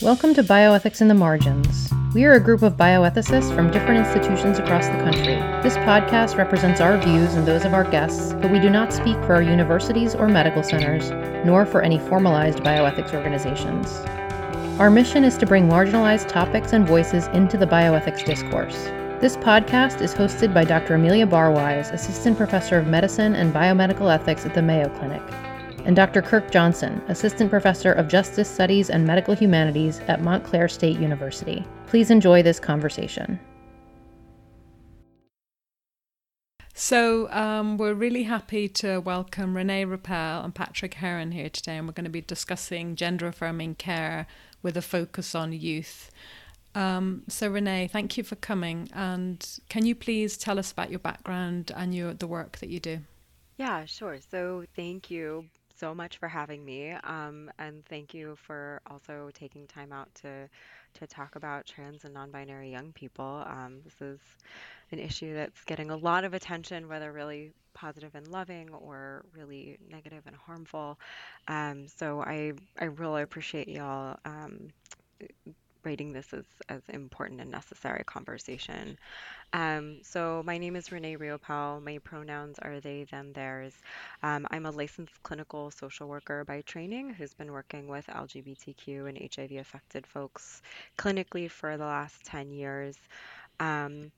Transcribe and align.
Welcome 0.00 0.32
to 0.34 0.44
Bioethics 0.44 1.00
in 1.00 1.08
the 1.08 1.14
Margins. 1.14 1.92
We 2.14 2.24
are 2.24 2.34
a 2.34 2.40
group 2.40 2.62
of 2.62 2.76
bioethicists 2.76 3.52
from 3.52 3.68
different 3.72 4.06
institutions 4.06 4.60
across 4.60 4.86
the 4.86 4.92
country. 4.98 5.34
This 5.60 5.76
podcast 5.78 6.36
represents 6.36 6.80
our 6.80 6.96
views 6.98 7.34
and 7.34 7.44
those 7.44 7.64
of 7.64 7.74
our 7.74 7.82
guests, 7.82 8.32
but 8.34 8.52
we 8.52 8.60
do 8.60 8.70
not 8.70 8.92
speak 8.92 9.16
for 9.24 9.34
our 9.34 9.42
universities 9.42 10.14
or 10.14 10.28
medical 10.28 10.62
centers, 10.62 11.10
nor 11.44 11.66
for 11.66 11.82
any 11.82 11.98
formalized 11.98 12.60
bioethics 12.60 13.12
organizations. 13.12 13.92
Our 14.78 14.88
mission 14.88 15.24
is 15.24 15.36
to 15.38 15.46
bring 15.46 15.68
marginalized 15.68 16.28
topics 16.28 16.72
and 16.72 16.86
voices 16.86 17.26
into 17.28 17.56
the 17.56 17.66
bioethics 17.66 18.24
discourse. 18.24 18.84
This 19.20 19.36
podcast 19.38 20.00
is 20.00 20.14
hosted 20.14 20.54
by 20.54 20.62
Dr. 20.62 20.94
Amelia 20.94 21.26
Barwise, 21.26 21.92
Assistant 21.92 22.36
Professor 22.36 22.78
of 22.78 22.86
Medicine 22.86 23.34
and 23.34 23.52
Biomedical 23.52 24.14
Ethics 24.14 24.46
at 24.46 24.54
the 24.54 24.62
Mayo 24.62 24.88
Clinic 24.90 25.22
and 25.88 25.96
Dr. 25.96 26.20
Kirk 26.20 26.50
Johnson, 26.50 27.02
Assistant 27.08 27.48
Professor 27.48 27.92
of 27.92 28.08
Justice 28.08 28.48
Studies 28.48 28.90
and 28.90 29.06
Medical 29.06 29.34
Humanities 29.34 30.00
at 30.00 30.20
Montclair 30.20 30.68
State 30.68 30.98
University. 30.98 31.64
Please 31.86 32.10
enjoy 32.10 32.42
this 32.42 32.60
conversation. 32.60 33.40
So, 36.74 37.30
um, 37.32 37.78
we're 37.78 37.94
really 37.94 38.24
happy 38.24 38.68
to 38.68 38.98
welcome 38.98 39.56
Renee 39.56 39.86
Reopell 39.86 40.44
and 40.44 40.54
Patrick 40.54 40.92
Herron 40.92 41.32
here 41.32 41.48
today, 41.48 41.78
and 41.78 41.86
we're 41.88 41.94
going 41.94 42.04
to 42.04 42.10
be 42.10 42.20
discussing 42.20 42.94
gender 42.94 43.26
affirming 43.26 43.76
care 43.76 44.26
with 44.62 44.76
a 44.76 44.82
focus 44.82 45.34
on 45.34 45.54
youth. 45.54 46.10
Um, 46.74 47.22
so, 47.28 47.48
Renee, 47.48 47.88
thank 47.90 48.18
you 48.18 48.24
for 48.24 48.36
coming, 48.36 48.90
and 48.92 49.58
can 49.70 49.86
you 49.86 49.94
please 49.94 50.36
tell 50.36 50.58
us 50.58 50.70
about 50.70 50.90
your 50.90 51.00
background 51.00 51.72
and 51.74 51.94
your 51.94 52.12
the 52.12 52.26
work 52.26 52.58
that 52.58 52.68
you 52.68 52.78
do? 52.78 53.00
Yeah, 53.56 53.86
sure. 53.86 54.18
So, 54.30 54.64
thank 54.76 55.10
you 55.10 55.46
so 55.78 55.94
much 55.94 56.18
for 56.18 56.28
having 56.28 56.64
me. 56.64 56.92
Um, 56.92 57.50
and 57.58 57.84
thank 57.86 58.14
you 58.14 58.36
for 58.36 58.80
also 58.90 59.30
taking 59.34 59.66
time 59.66 59.92
out 59.92 60.12
to 60.22 60.48
to 60.94 61.06
talk 61.06 61.36
about 61.36 61.66
trans 61.66 62.04
and 62.04 62.14
non-binary 62.14 62.70
young 62.70 62.92
people. 62.92 63.44
Um, 63.46 63.80
this 63.84 64.00
is 64.00 64.20
an 64.90 64.98
issue 64.98 65.34
that's 65.34 65.62
getting 65.64 65.90
a 65.90 65.96
lot 65.96 66.24
of 66.24 66.34
attention, 66.34 66.88
whether 66.88 67.12
really 67.12 67.52
positive 67.74 68.14
and 68.14 68.26
loving 68.28 68.70
or 68.70 69.24
really 69.36 69.78
negative 69.90 70.22
and 70.26 70.34
harmful. 70.34 70.98
Um, 71.46 71.86
so 71.88 72.20
I 72.20 72.52
I 72.78 72.86
really 72.86 73.22
appreciate 73.22 73.68
y'all 73.68 74.18
rating 75.84 76.12
this 76.12 76.32
as, 76.32 76.44
as 76.68 76.82
important 76.88 77.40
and 77.40 77.50
necessary 77.50 78.02
conversation. 78.04 78.98
Um, 79.52 79.98
so 80.02 80.42
my 80.44 80.58
name 80.58 80.76
is 80.76 80.92
Renee 80.92 81.16
Reopell. 81.16 81.82
My 81.82 81.98
pronouns 81.98 82.58
are 82.60 82.80
they, 82.80 83.04
them, 83.04 83.32
theirs. 83.32 83.72
Um, 84.22 84.46
I'm 84.50 84.66
a 84.66 84.70
licensed 84.70 85.22
clinical 85.22 85.70
social 85.70 86.08
worker 86.08 86.44
by 86.44 86.60
training 86.62 87.10
who's 87.10 87.34
been 87.34 87.52
working 87.52 87.88
with 87.88 88.06
LGBTQ 88.06 89.08
and 89.08 89.18
HIV 89.34 89.52
affected 89.52 90.06
folks 90.06 90.62
clinically 90.98 91.50
for 91.50 91.76
the 91.76 91.84
last 91.84 92.24
10 92.24 92.50
years. 92.52 92.96
Um, 93.60 94.12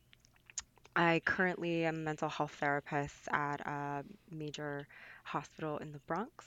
I 0.97 1.23
currently 1.25 1.85
am 1.85 1.95
a 1.95 1.99
mental 1.99 2.29
health 2.29 2.57
therapist 2.59 3.29
at 3.31 3.61
a 3.61 4.05
major 4.31 4.89
hospital 5.23 5.79
in 5.79 5.93
the 5.93 6.01
Bronx. 6.01 6.45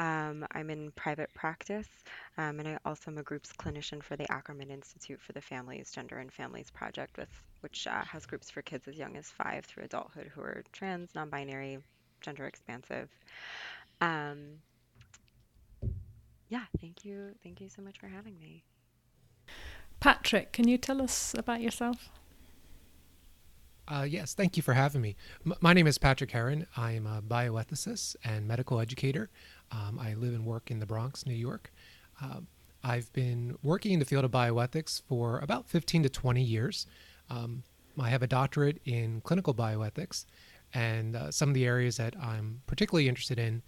Um, 0.00 0.46
I'm 0.52 0.70
in 0.70 0.92
private 0.92 1.28
practice, 1.34 1.88
um, 2.38 2.58
and 2.58 2.66
I 2.66 2.78
also 2.86 3.10
am 3.10 3.18
a 3.18 3.22
groups 3.22 3.52
clinician 3.52 4.02
for 4.02 4.16
the 4.16 4.30
Ackerman 4.32 4.70
Institute 4.70 5.20
for 5.20 5.32
the 5.34 5.42
Families, 5.42 5.92
Gender 5.92 6.16
and 6.20 6.32
Families 6.32 6.70
Project, 6.70 7.18
with 7.18 7.28
which 7.60 7.86
uh, 7.86 8.02
has 8.04 8.24
groups 8.24 8.48
for 8.48 8.62
kids 8.62 8.88
as 8.88 8.96
young 8.96 9.18
as 9.18 9.26
five 9.26 9.66
through 9.66 9.84
adulthood 9.84 10.30
who 10.34 10.40
are 10.40 10.64
trans, 10.72 11.14
non-binary, 11.14 11.80
gender 12.22 12.46
expansive. 12.46 13.10
Um, 14.00 14.54
yeah, 16.48 16.64
thank 16.80 17.04
you, 17.04 17.34
thank 17.42 17.60
you 17.60 17.68
so 17.68 17.82
much 17.82 17.98
for 17.98 18.06
having 18.06 18.38
me. 18.40 18.64
Patrick, 20.00 20.52
can 20.52 20.66
you 20.66 20.78
tell 20.78 21.02
us 21.02 21.34
about 21.36 21.60
yourself? 21.60 22.08
Uh, 23.90 24.04
yes, 24.04 24.34
thank 24.34 24.56
you 24.56 24.62
for 24.62 24.72
having 24.72 25.00
me. 25.00 25.16
M- 25.44 25.54
my 25.60 25.72
name 25.72 25.88
is 25.88 25.98
Patrick 25.98 26.30
Herron. 26.30 26.64
I 26.76 26.92
am 26.92 27.08
a 27.08 27.20
bioethicist 27.20 28.14
and 28.24 28.46
medical 28.46 28.78
educator. 28.78 29.30
Um, 29.72 29.98
I 30.00 30.14
live 30.14 30.32
and 30.32 30.46
work 30.46 30.70
in 30.70 30.78
the 30.78 30.86
Bronx, 30.86 31.26
New 31.26 31.34
York. 31.34 31.72
Uh, 32.22 32.40
I've 32.84 33.12
been 33.12 33.58
working 33.64 33.90
in 33.92 33.98
the 33.98 34.04
field 34.04 34.24
of 34.24 34.30
bioethics 34.30 35.02
for 35.08 35.40
about 35.40 35.68
15 35.68 36.04
to 36.04 36.08
20 36.08 36.40
years. 36.40 36.86
Um, 37.30 37.64
I 37.98 38.10
have 38.10 38.22
a 38.22 38.28
doctorate 38.28 38.80
in 38.84 39.22
clinical 39.22 39.52
bioethics, 39.52 40.24
and 40.72 41.16
uh, 41.16 41.32
some 41.32 41.48
of 41.48 41.54
the 41.56 41.66
areas 41.66 41.96
that 41.96 42.14
I'm 42.22 42.62
particularly 42.68 43.08
interested 43.08 43.40
in 43.40 43.60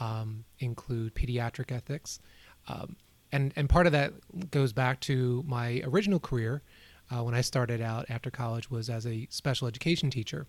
um, 0.00 0.44
include 0.58 1.14
pediatric 1.14 1.70
ethics. 1.70 2.18
Um, 2.66 2.96
and, 3.30 3.52
and 3.54 3.68
part 3.68 3.86
of 3.86 3.92
that 3.92 4.12
goes 4.50 4.72
back 4.72 4.98
to 5.02 5.44
my 5.46 5.82
original 5.84 6.18
career 6.18 6.62
uh, 7.10 7.22
when 7.22 7.34
I 7.34 7.40
started 7.40 7.80
out 7.80 8.06
after 8.08 8.30
college 8.30 8.70
was 8.70 8.90
as 8.90 9.06
a 9.06 9.26
special 9.30 9.68
education 9.68 10.10
teacher. 10.10 10.46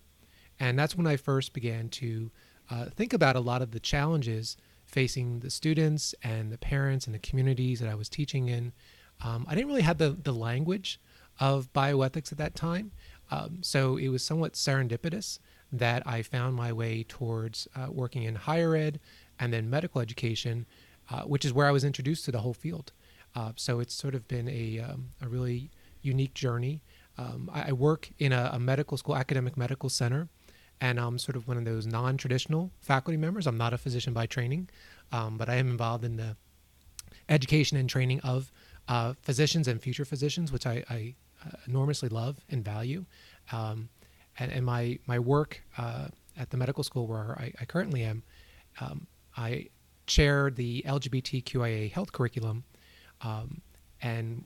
And 0.58 0.78
that's 0.78 0.96
when 0.96 1.06
I 1.06 1.16
first 1.16 1.52
began 1.52 1.88
to 1.90 2.30
uh, 2.70 2.84
think 2.86 3.12
about 3.12 3.36
a 3.36 3.40
lot 3.40 3.62
of 3.62 3.70
the 3.70 3.80
challenges 3.80 4.56
facing 4.84 5.40
the 5.40 5.50
students 5.50 6.14
and 6.22 6.52
the 6.52 6.58
parents 6.58 7.06
and 7.06 7.14
the 7.14 7.18
communities 7.20 7.80
that 7.80 7.88
I 7.88 7.94
was 7.94 8.08
teaching 8.08 8.48
in. 8.48 8.72
Um, 9.22 9.46
I 9.48 9.54
didn't 9.54 9.68
really 9.68 9.82
have 9.82 9.98
the, 9.98 10.10
the 10.10 10.32
language 10.32 11.00
of 11.38 11.72
bioethics 11.72 12.32
at 12.32 12.38
that 12.38 12.54
time. 12.54 12.92
Um, 13.30 13.58
so 13.62 13.96
it 13.96 14.08
was 14.08 14.22
somewhat 14.24 14.54
serendipitous 14.54 15.38
that 15.72 16.02
I 16.06 16.22
found 16.22 16.56
my 16.56 16.72
way 16.72 17.04
towards 17.08 17.68
uh, 17.76 17.86
working 17.90 18.24
in 18.24 18.34
higher 18.34 18.74
ed 18.74 19.00
and 19.38 19.52
then 19.52 19.70
medical 19.70 20.00
education, 20.00 20.66
uh, 21.10 21.22
which 21.22 21.44
is 21.44 21.52
where 21.52 21.66
I 21.66 21.70
was 21.70 21.84
introduced 21.84 22.24
to 22.26 22.32
the 22.32 22.40
whole 22.40 22.54
field. 22.54 22.92
Uh, 23.34 23.52
so 23.54 23.78
it's 23.78 23.94
sort 23.94 24.14
of 24.14 24.26
been 24.26 24.48
a, 24.48 24.80
um, 24.80 25.10
a 25.22 25.28
really 25.28 25.70
unique 26.02 26.34
journey. 26.34 26.82
Um, 27.18 27.50
I, 27.52 27.68
I, 27.68 27.72
work 27.72 28.10
in 28.18 28.32
a, 28.32 28.50
a, 28.54 28.58
medical 28.58 28.96
school, 28.96 29.16
academic 29.16 29.56
medical 29.56 29.88
center, 29.88 30.28
and 30.80 30.98
I'm 30.98 31.18
sort 31.18 31.36
of 31.36 31.46
one 31.46 31.58
of 31.58 31.64
those 31.64 31.86
non 31.86 32.16
traditional 32.16 32.70
faculty 32.80 33.16
members. 33.16 33.46
I'm 33.46 33.58
not 33.58 33.72
a 33.74 33.78
physician 33.78 34.12
by 34.12 34.26
training, 34.26 34.70
um, 35.12 35.36
but 35.36 35.48
I 35.48 35.56
am 35.56 35.70
involved 35.70 36.04
in 36.04 36.16
the 36.16 36.36
education 37.28 37.76
and 37.76 37.88
training 37.88 38.20
of 38.20 38.50
uh, 38.88 39.14
physicians 39.22 39.68
and 39.68 39.80
future 39.80 40.04
physicians, 40.04 40.50
which 40.50 40.66
I, 40.66 40.84
I 40.88 41.14
uh, 41.44 41.56
enormously 41.66 42.08
love 42.08 42.38
and 42.48 42.64
value. 42.64 43.04
Um, 43.52 43.88
and, 44.38 44.50
and, 44.52 44.64
my, 44.64 44.98
my 45.06 45.18
work 45.18 45.62
uh, 45.76 46.08
at 46.38 46.50
the 46.50 46.56
medical 46.56 46.82
school 46.82 47.06
where 47.06 47.36
I, 47.38 47.52
I 47.60 47.64
currently 47.66 48.02
am, 48.02 48.22
um, 48.80 49.06
I 49.36 49.66
chair 50.06 50.50
the 50.50 50.82
LGBTQIA 50.86 51.92
health 51.92 52.12
curriculum. 52.12 52.64
Um, 53.20 53.60
and 54.02 54.44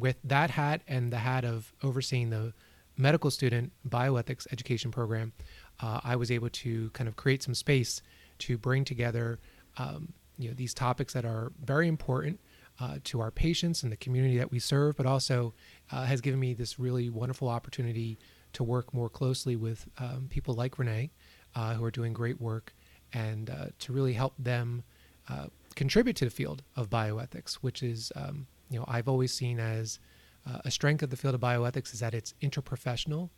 with 0.00 0.16
that 0.24 0.50
hat 0.50 0.82
and 0.88 1.12
the 1.12 1.18
hat 1.18 1.44
of 1.44 1.72
overseeing 1.82 2.30
the 2.30 2.52
medical 2.96 3.30
student 3.30 3.72
bioethics 3.88 4.46
education 4.52 4.90
program, 4.90 5.32
uh, 5.80 6.00
I 6.02 6.16
was 6.16 6.30
able 6.30 6.50
to 6.50 6.90
kind 6.90 7.08
of 7.08 7.16
create 7.16 7.42
some 7.42 7.54
space 7.54 8.02
to 8.38 8.58
bring 8.58 8.84
together 8.84 9.38
um, 9.76 10.12
you 10.38 10.48
know 10.48 10.54
these 10.54 10.74
topics 10.74 11.12
that 11.12 11.24
are 11.24 11.52
very 11.62 11.86
important 11.86 12.40
uh, 12.80 12.96
to 13.04 13.20
our 13.20 13.30
patients 13.30 13.82
and 13.82 13.92
the 13.92 13.96
community 13.96 14.38
that 14.38 14.50
we 14.50 14.58
serve, 14.58 14.96
but 14.96 15.06
also 15.06 15.52
uh, 15.92 16.04
has 16.04 16.20
given 16.20 16.40
me 16.40 16.54
this 16.54 16.78
really 16.78 17.10
wonderful 17.10 17.48
opportunity 17.48 18.18
to 18.54 18.64
work 18.64 18.92
more 18.94 19.08
closely 19.08 19.54
with 19.54 19.86
um, 19.98 20.26
people 20.30 20.54
like 20.54 20.78
Renee, 20.78 21.10
uh, 21.54 21.74
who 21.74 21.84
are 21.84 21.90
doing 21.90 22.12
great 22.12 22.40
work, 22.40 22.74
and 23.12 23.50
uh, 23.50 23.66
to 23.80 23.92
really 23.92 24.14
help 24.14 24.32
them 24.38 24.82
uh, 25.28 25.46
contribute 25.74 26.16
to 26.16 26.24
the 26.24 26.30
field 26.30 26.62
of 26.74 26.88
bioethics, 26.88 27.54
which 27.54 27.82
is 27.82 28.10
um, 28.16 28.46
you 28.70 28.78
know 28.78 28.84
I've 28.88 29.08
always 29.08 29.32
seen 29.32 29.58
as 29.60 29.98
uh, 30.48 30.58
a 30.64 30.70
strength 30.70 31.02
of 31.02 31.10
the 31.10 31.16
field 31.16 31.34
of 31.34 31.40
bioethics 31.40 31.92
is 31.92 32.00
that 32.00 32.14
it's 32.14 32.34
interprofessional, 32.42 33.28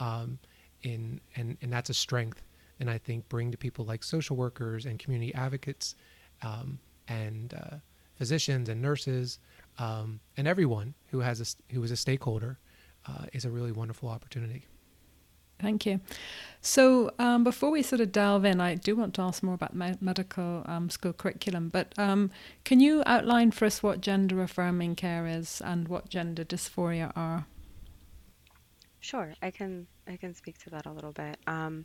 um, 0.00 0.38
in 0.82 1.20
and 1.36 1.56
and 1.60 1.72
that's 1.72 1.90
a 1.90 1.94
strength. 1.94 2.42
And 2.78 2.90
I 2.90 2.98
think 2.98 3.28
bring 3.30 3.50
to 3.52 3.56
people 3.56 3.86
like 3.86 4.04
social 4.04 4.36
workers 4.36 4.84
and 4.84 4.98
community 4.98 5.34
advocates, 5.34 5.94
um, 6.42 6.78
and 7.08 7.54
uh, 7.54 7.76
physicians 8.16 8.68
and 8.68 8.82
nurses, 8.82 9.38
um, 9.78 10.20
and 10.36 10.46
everyone 10.46 10.94
who 11.10 11.20
has 11.20 11.40
a, 11.40 11.72
who 11.74 11.82
is 11.82 11.90
a 11.90 11.96
stakeholder, 11.96 12.58
uh, 13.06 13.26
is 13.32 13.44
a 13.44 13.50
really 13.50 13.72
wonderful 13.72 14.08
opportunity. 14.08 14.66
Thank 15.58 15.86
you. 15.86 16.00
So, 16.60 17.12
um, 17.18 17.44
before 17.44 17.70
we 17.70 17.82
sort 17.82 18.00
of 18.00 18.12
delve 18.12 18.44
in, 18.44 18.60
I 18.60 18.74
do 18.74 18.96
want 18.96 19.14
to 19.14 19.22
ask 19.22 19.42
more 19.42 19.54
about 19.54 19.74
me- 19.74 19.96
medical 20.00 20.64
um, 20.66 20.90
school 20.90 21.12
curriculum. 21.12 21.68
But 21.68 21.94
um, 21.96 22.30
can 22.64 22.80
you 22.80 23.02
outline 23.06 23.52
for 23.52 23.64
us 23.64 23.82
what 23.82 24.00
gender 24.00 24.42
affirming 24.42 24.96
care 24.96 25.26
is 25.26 25.62
and 25.64 25.88
what 25.88 26.08
gender 26.08 26.44
dysphoria 26.44 27.12
are? 27.16 27.46
Sure, 29.00 29.34
I 29.40 29.50
can 29.50 29.86
I 30.08 30.16
can 30.16 30.34
speak 30.34 30.58
to 30.64 30.70
that 30.70 30.86
a 30.86 30.92
little 30.92 31.12
bit. 31.12 31.38
Um, 31.46 31.84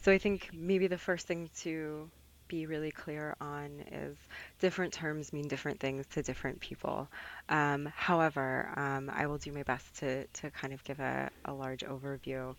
so, 0.00 0.12
I 0.12 0.18
think 0.18 0.50
maybe 0.52 0.86
the 0.86 0.98
first 0.98 1.26
thing 1.26 1.48
to 1.60 2.10
be 2.52 2.66
really 2.66 2.90
clear 2.90 3.34
on 3.40 3.70
is 3.90 4.14
different 4.60 4.92
terms 4.92 5.32
mean 5.32 5.48
different 5.48 5.80
things 5.80 6.04
to 6.08 6.22
different 6.22 6.60
people. 6.60 7.08
Um, 7.48 7.88
however, 7.96 8.68
um, 8.76 9.10
I 9.10 9.26
will 9.26 9.38
do 9.38 9.52
my 9.52 9.62
best 9.62 9.96
to, 10.00 10.26
to 10.26 10.50
kind 10.50 10.74
of 10.74 10.84
give 10.84 11.00
a, 11.00 11.30
a 11.46 11.52
large 11.54 11.80
overview. 11.80 12.54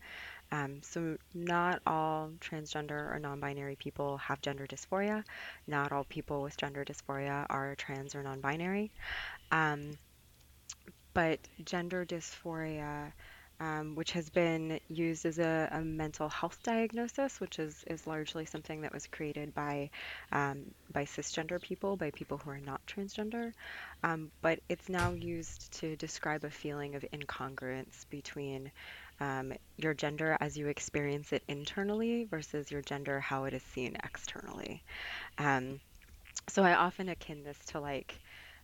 Um, 0.54 0.84
so, 0.84 1.18
not 1.34 1.82
all 1.88 2.30
transgender 2.40 3.12
or 3.12 3.18
non 3.18 3.40
binary 3.40 3.76
people 3.76 4.18
have 4.18 4.40
gender 4.40 4.68
dysphoria. 4.68 5.24
Not 5.66 5.92
all 5.92 6.04
people 6.04 6.44
with 6.44 6.56
gender 6.58 6.86
dysphoria 6.86 7.48
are 7.50 7.74
trans 7.76 8.14
or 8.14 8.22
non 8.22 8.40
binary. 8.40 8.92
Um, 9.52 9.98
but 11.16 11.40
gender 11.66 12.06
dysphoria 12.06 13.14
um, 13.60 13.96
which 13.96 14.12
has 14.12 14.30
been 14.30 14.80
used 14.90 15.26
as 15.26 15.40
a, 15.40 15.70
a, 15.72 15.82
mental 15.82 16.28
health 16.28 16.62
diagnosis, 16.64 17.40
which 17.40 17.60
is, 17.60 17.84
is 17.88 18.06
largely 18.06 18.46
something 18.46 18.82
that 18.82 18.92
was 18.92 19.08
created 19.08 19.54
by 19.54 19.90
um, 20.32 20.66
by 20.92 21.06
cisgender 21.06 21.62
people, 21.62 21.96
by 21.96 22.12
people 22.12 22.38
who 22.38 22.50
are 22.50 22.60
not 22.60 22.86
transgender. 22.88 23.54
Um, 24.04 24.32
but 24.42 24.60
it's 24.70 24.90
now 24.90 25.12
used 25.12 25.72
to 25.80 25.96
describe 25.96 26.44
a 26.44 26.50
feeling 26.50 26.96
of 26.96 27.06
incongruence 27.14 28.06
between 28.10 28.72
um, 29.20 29.54
your 29.78 29.94
gender 29.94 30.38
as 30.40 30.58
you 30.58 30.68
experience 30.68 31.34
it 31.34 31.44
internally 31.48 32.26
versus 32.26 32.72
your 32.72 32.82
gender 32.82 33.20
how 33.20 33.46
it 33.46 33.54
is 33.54 33.64
seen 33.64 33.96
externally. 34.04 34.84
Um, 35.38 35.80
so 36.50 36.64
I 36.64 36.76
often 36.76 37.10
akin 37.10 37.44
this 37.44 37.60
to 37.68 37.80
like 37.80 38.20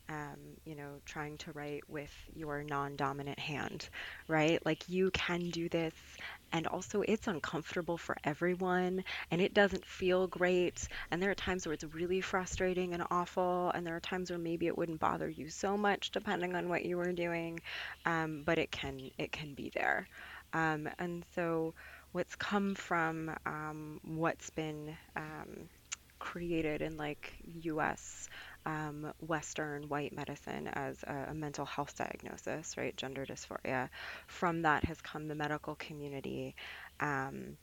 um, 0.09 0.39
you 0.65 0.75
know, 0.75 0.99
trying 1.05 1.37
to 1.39 1.51
write 1.53 1.83
with 1.87 2.11
your 2.33 2.63
non 2.63 2.95
dominant 2.95 3.37
hand, 3.39 3.87
right? 4.27 4.59
Like 4.65 4.89
you 4.89 5.11
can 5.11 5.51
do 5.51 5.69
this, 5.69 5.93
and 6.51 6.65
also 6.65 7.01
it's 7.01 7.27
uncomfortable 7.27 7.97
for 7.97 8.17
everyone, 8.23 9.03
and 9.31 9.39
it 9.41 9.53
doesn't 9.53 9.85
feel 9.85 10.27
great. 10.27 10.87
And 11.11 11.21
there 11.21 11.29
are 11.29 11.35
times 11.35 11.65
where 11.67 11.73
it's 11.73 11.83
really 11.83 12.21
frustrating 12.21 12.93
and 12.95 13.03
awful, 13.11 13.71
and 13.75 13.85
there 13.85 13.95
are 13.95 13.99
times 13.99 14.31
where 14.31 14.39
maybe 14.39 14.65
it 14.67 14.77
wouldn't 14.77 14.99
bother 14.99 15.29
you 15.29 15.49
so 15.49 15.77
much, 15.77 16.11
depending 16.11 16.55
on 16.55 16.69
what 16.69 16.85
you 16.85 16.97
were 16.97 17.13
doing, 17.13 17.59
um, 18.05 18.43
but 18.45 18.57
it 18.57 18.71
can 18.71 19.11
it 19.19 19.31
can 19.31 19.53
be 19.53 19.71
there. 19.75 20.07
Um, 20.53 20.89
and 20.99 21.23
so, 21.35 21.73
what's 22.11 22.35
come 22.35 22.75
from 22.75 23.31
um, 23.45 23.99
what's 24.03 24.49
been 24.49 24.97
um, 25.15 25.69
created 26.19 26.81
in 26.81 26.97
like 26.97 27.33
U.S 27.61 28.27
um, 28.65 29.13
Western 29.19 29.87
white 29.89 30.13
medicine 30.13 30.67
as 30.67 31.01
a, 31.03 31.27
a, 31.29 31.33
mental 31.33 31.65
health 31.65 31.97
diagnosis, 31.97 32.77
right? 32.77 32.95
Gender 32.95 33.25
dysphoria. 33.25 33.89
From 34.27 34.63
that 34.63 34.83
has 34.85 34.99
come 35.01 35.27
the 35.27 35.35
medical 35.35 35.75
community, 35.75 36.55
um, 36.99 37.57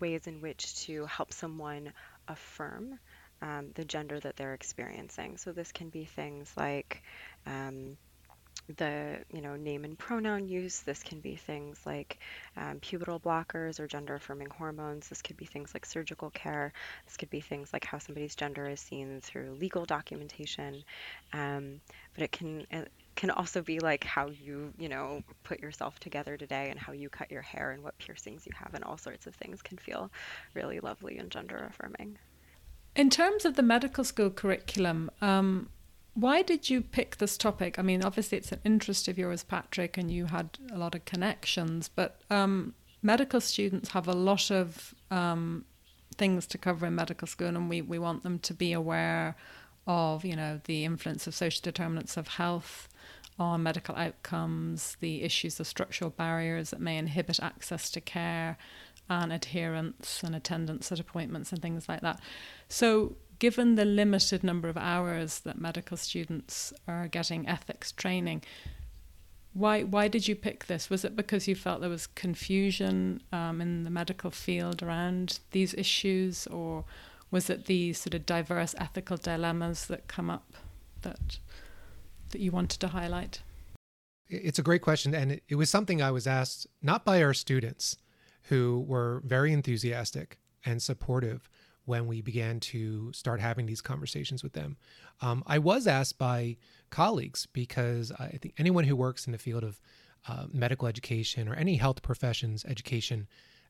ways 0.00 0.26
in 0.26 0.40
which 0.40 0.86
to 0.86 1.06
help 1.06 1.32
someone 1.32 1.92
affirm 2.28 2.98
um, 3.42 3.70
the 3.74 3.84
gender 3.84 4.20
that 4.20 4.36
they're 4.36 4.54
experiencing. 4.54 5.36
So 5.36 5.52
this 5.52 5.72
can 5.72 5.88
be 5.88 6.04
things 6.04 6.52
like 6.56 7.02
um, 7.46 7.96
the 8.76 9.18
you 9.32 9.40
know 9.40 9.56
name 9.56 9.84
and 9.84 9.98
pronoun 9.98 10.48
use. 10.48 10.80
This 10.80 11.02
can 11.02 11.20
be 11.20 11.36
things 11.36 11.80
like 11.84 12.18
um, 12.56 12.80
pubertal 12.80 13.20
blockers 13.20 13.80
or 13.80 13.86
gender 13.86 14.14
affirming 14.14 14.50
hormones. 14.50 15.08
This 15.08 15.22
could 15.22 15.36
be 15.36 15.44
things 15.44 15.74
like 15.74 15.84
surgical 15.84 16.30
care. 16.30 16.72
This 17.06 17.16
could 17.16 17.30
be 17.30 17.40
things 17.40 17.72
like 17.72 17.84
how 17.84 17.98
somebody's 17.98 18.34
gender 18.34 18.68
is 18.68 18.80
seen 18.80 19.20
through 19.20 19.56
legal 19.60 19.84
documentation. 19.84 20.84
Um, 21.32 21.80
but 22.14 22.24
it 22.24 22.32
can 22.32 22.66
it 22.70 22.90
can 23.14 23.30
also 23.30 23.62
be 23.62 23.78
like 23.78 24.04
how 24.04 24.28
you 24.28 24.72
you 24.78 24.88
know 24.88 25.22
put 25.44 25.60
yourself 25.60 25.98
together 25.98 26.36
today 26.36 26.70
and 26.70 26.78
how 26.78 26.92
you 26.92 27.08
cut 27.08 27.30
your 27.30 27.42
hair 27.42 27.72
and 27.72 27.82
what 27.82 27.98
piercings 27.98 28.46
you 28.46 28.52
have 28.56 28.74
and 28.74 28.84
all 28.84 28.96
sorts 28.96 29.26
of 29.26 29.34
things 29.34 29.62
can 29.62 29.78
feel 29.78 30.10
really 30.54 30.80
lovely 30.80 31.18
and 31.18 31.30
gender 31.30 31.68
affirming. 31.68 32.18
In 32.94 33.08
terms 33.08 33.44
of 33.46 33.56
the 33.56 33.62
medical 33.62 34.04
school 34.04 34.30
curriculum 34.30 35.10
um, 35.22 35.70
why 36.14 36.42
did 36.42 36.68
you 36.68 36.82
pick 36.82 37.16
this 37.16 37.36
topic? 37.36 37.78
I 37.78 37.82
mean, 37.82 38.02
obviously 38.02 38.38
it's 38.38 38.52
an 38.52 38.60
interest 38.64 39.08
of 39.08 39.18
yours, 39.18 39.42
Patrick, 39.42 39.96
and 39.96 40.10
you 40.10 40.26
had 40.26 40.58
a 40.70 40.78
lot 40.78 40.94
of 40.94 41.04
connections, 41.04 41.88
but 41.88 42.20
um, 42.30 42.74
medical 43.02 43.40
students 43.40 43.90
have 43.90 44.06
a 44.06 44.12
lot 44.12 44.50
of 44.50 44.94
um, 45.10 45.64
things 46.16 46.46
to 46.48 46.58
cover 46.58 46.86
in 46.86 46.94
medical 46.94 47.26
school, 47.26 47.48
and 47.48 47.68
we, 47.68 47.80
we 47.80 47.98
want 47.98 48.22
them 48.22 48.38
to 48.40 48.52
be 48.54 48.72
aware 48.72 49.36
of, 49.86 50.24
you 50.24 50.36
know, 50.36 50.60
the 50.64 50.84
influence 50.84 51.26
of 51.26 51.34
social 51.34 51.62
determinants 51.62 52.16
of 52.16 52.28
health 52.28 52.88
on 53.38 53.62
medical 53.62 53.96
outcomes, 53.96 54.96
the 55.00 55.22
issues 55.22 55.58
of 55.58 55.66
structural 55.66 56.10
barriers 56.10 56.70
that 56.70 56.80
may 56.80 56.98
inhibit 56.98 57.40
access 57.40 57.90
to 57.90 58.00
care, 58.00 58.58
and 59.08 59.32
adherence 59.32 60.22
and 60.22 60.34
attendance 60.34 60.92
at 60.92 61.00
appointments 61.00 61.52
and 61.52 61.60
things 61.60 61.88
like 61.88 62.00
that. 62.00 62.20
So 62.68 63.16
given 63.42 63.74
the 63.74 63.84
limited 63.84 64.44
number 64.44 64.68
of 64.68 64.76
hours 64.76 65.40
that 65.40 65.60
medical 65.60 65.96
students 65.96 66.72
are 66.86 67.08
getting 67.08 67.48
ethics 67.48 67.90
training, 67.90 68.40
why 69.52 69.82
why 69.82 70.06
did 70.06 70.28
you 70.28 70.36
pick 70.36 70.66
this? 70.66 70.88
Was 70.88 71.04
it 71.04 71.16
because 71.16 71.48
you 71.48 71.56
felt 71.56 71.80
there 71.80 71.90
was 71.90 72.06
confusion 72.06 73.20
um, 73.32 73.60
in 73.60 73.82
the 73.82 73.90
medical 73.90 74.30
field 74.30 74.80
around 74.80 75.40
these 75.50 75.74
issues, 75.74 76.46
or 76.46 76.84
was 77.32 77.50
it 77.50 77.64
the 77.64 77.92
sort 77.94 78.14
of 78.14 78.24
diverse 78.26 78.76
ethical 78.78 79.16
dilemmas 79.16 79.86
that 79.86 80.06
come 80.06 80.30
up 80.30 80.52
that 81.00 81.40
that 82.30 82.40
you 82.40 82.52
wanted 82.52 82.78
to 82.78 82.88
highlight? 82.98 83.42
It's 84.28 84.60
a 84.60 84.68
great 84.70 84.82
question, 84.82 85.16
and 85.16 85.32
it, 85.32 85.42
it 85.48 85.56
was 85.56 85.68
something 85.68 86.00
I 86.00 86.12
was 86.12 86.28
asked 86.28 86.68
not 86.80 87.04
by 87.04 87.20
our 87.24 87.34
students, 87.34 87.96
who 88.50 88.84
were 88.86 89.20
very 89.24 89.52
enthusiastic 89.52 90.38
and 90.64 90.80
supportive 90.80 91.50
when 91.84 92.06
we 92.06 92.20
began 92.20 92.60
to 92.60 93.12
start 93.12 93.40
having 93.40 93.66
these 93.66 93.80
conversations 93.80 94.42
with 94.42 94.52
them. 94.52 94.76
Um, 95.20 95.42
I 95.46 95.58
was 95.58 95.86
asked 95.86 96.18
by 96.18 96.56
colleagues 96.90 97.46
because 97.52 98.12
I 98.12 98.38
think 98.40 98.54
anyone 98.58 98.84
who 98.84 98.96
works 98.96 99.26
in 99.26 99.32
the 99.32 99.38
field 99.38 99.64
of 99.64 99.80
uh, 100.28 100.46
medical 100.52 100.86
education 100.86 101.48
or 101.48 101.54
any 101.54 101.76
health 101.76 102.02
professions 102.02 102.64
education, 102.64 103.26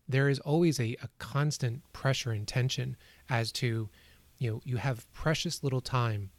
there 0.09 0.29
is 0.29 0.39
always 0.41 0.79
a, 0.79 0.97
a 1.03 1.09
constant 1.19 1.83
pressure 1.93 2.33
and 2.33 2.47
tension 2.47 2.97
as 3.31 3.53
to, 3.53 3.89
you 4.39 4.51
know, 4.51 4.61
you 4.65 4.77
have 4.77 5.11
precious 5.13 5.63
little 5.63 5.81
time 5.81 6.31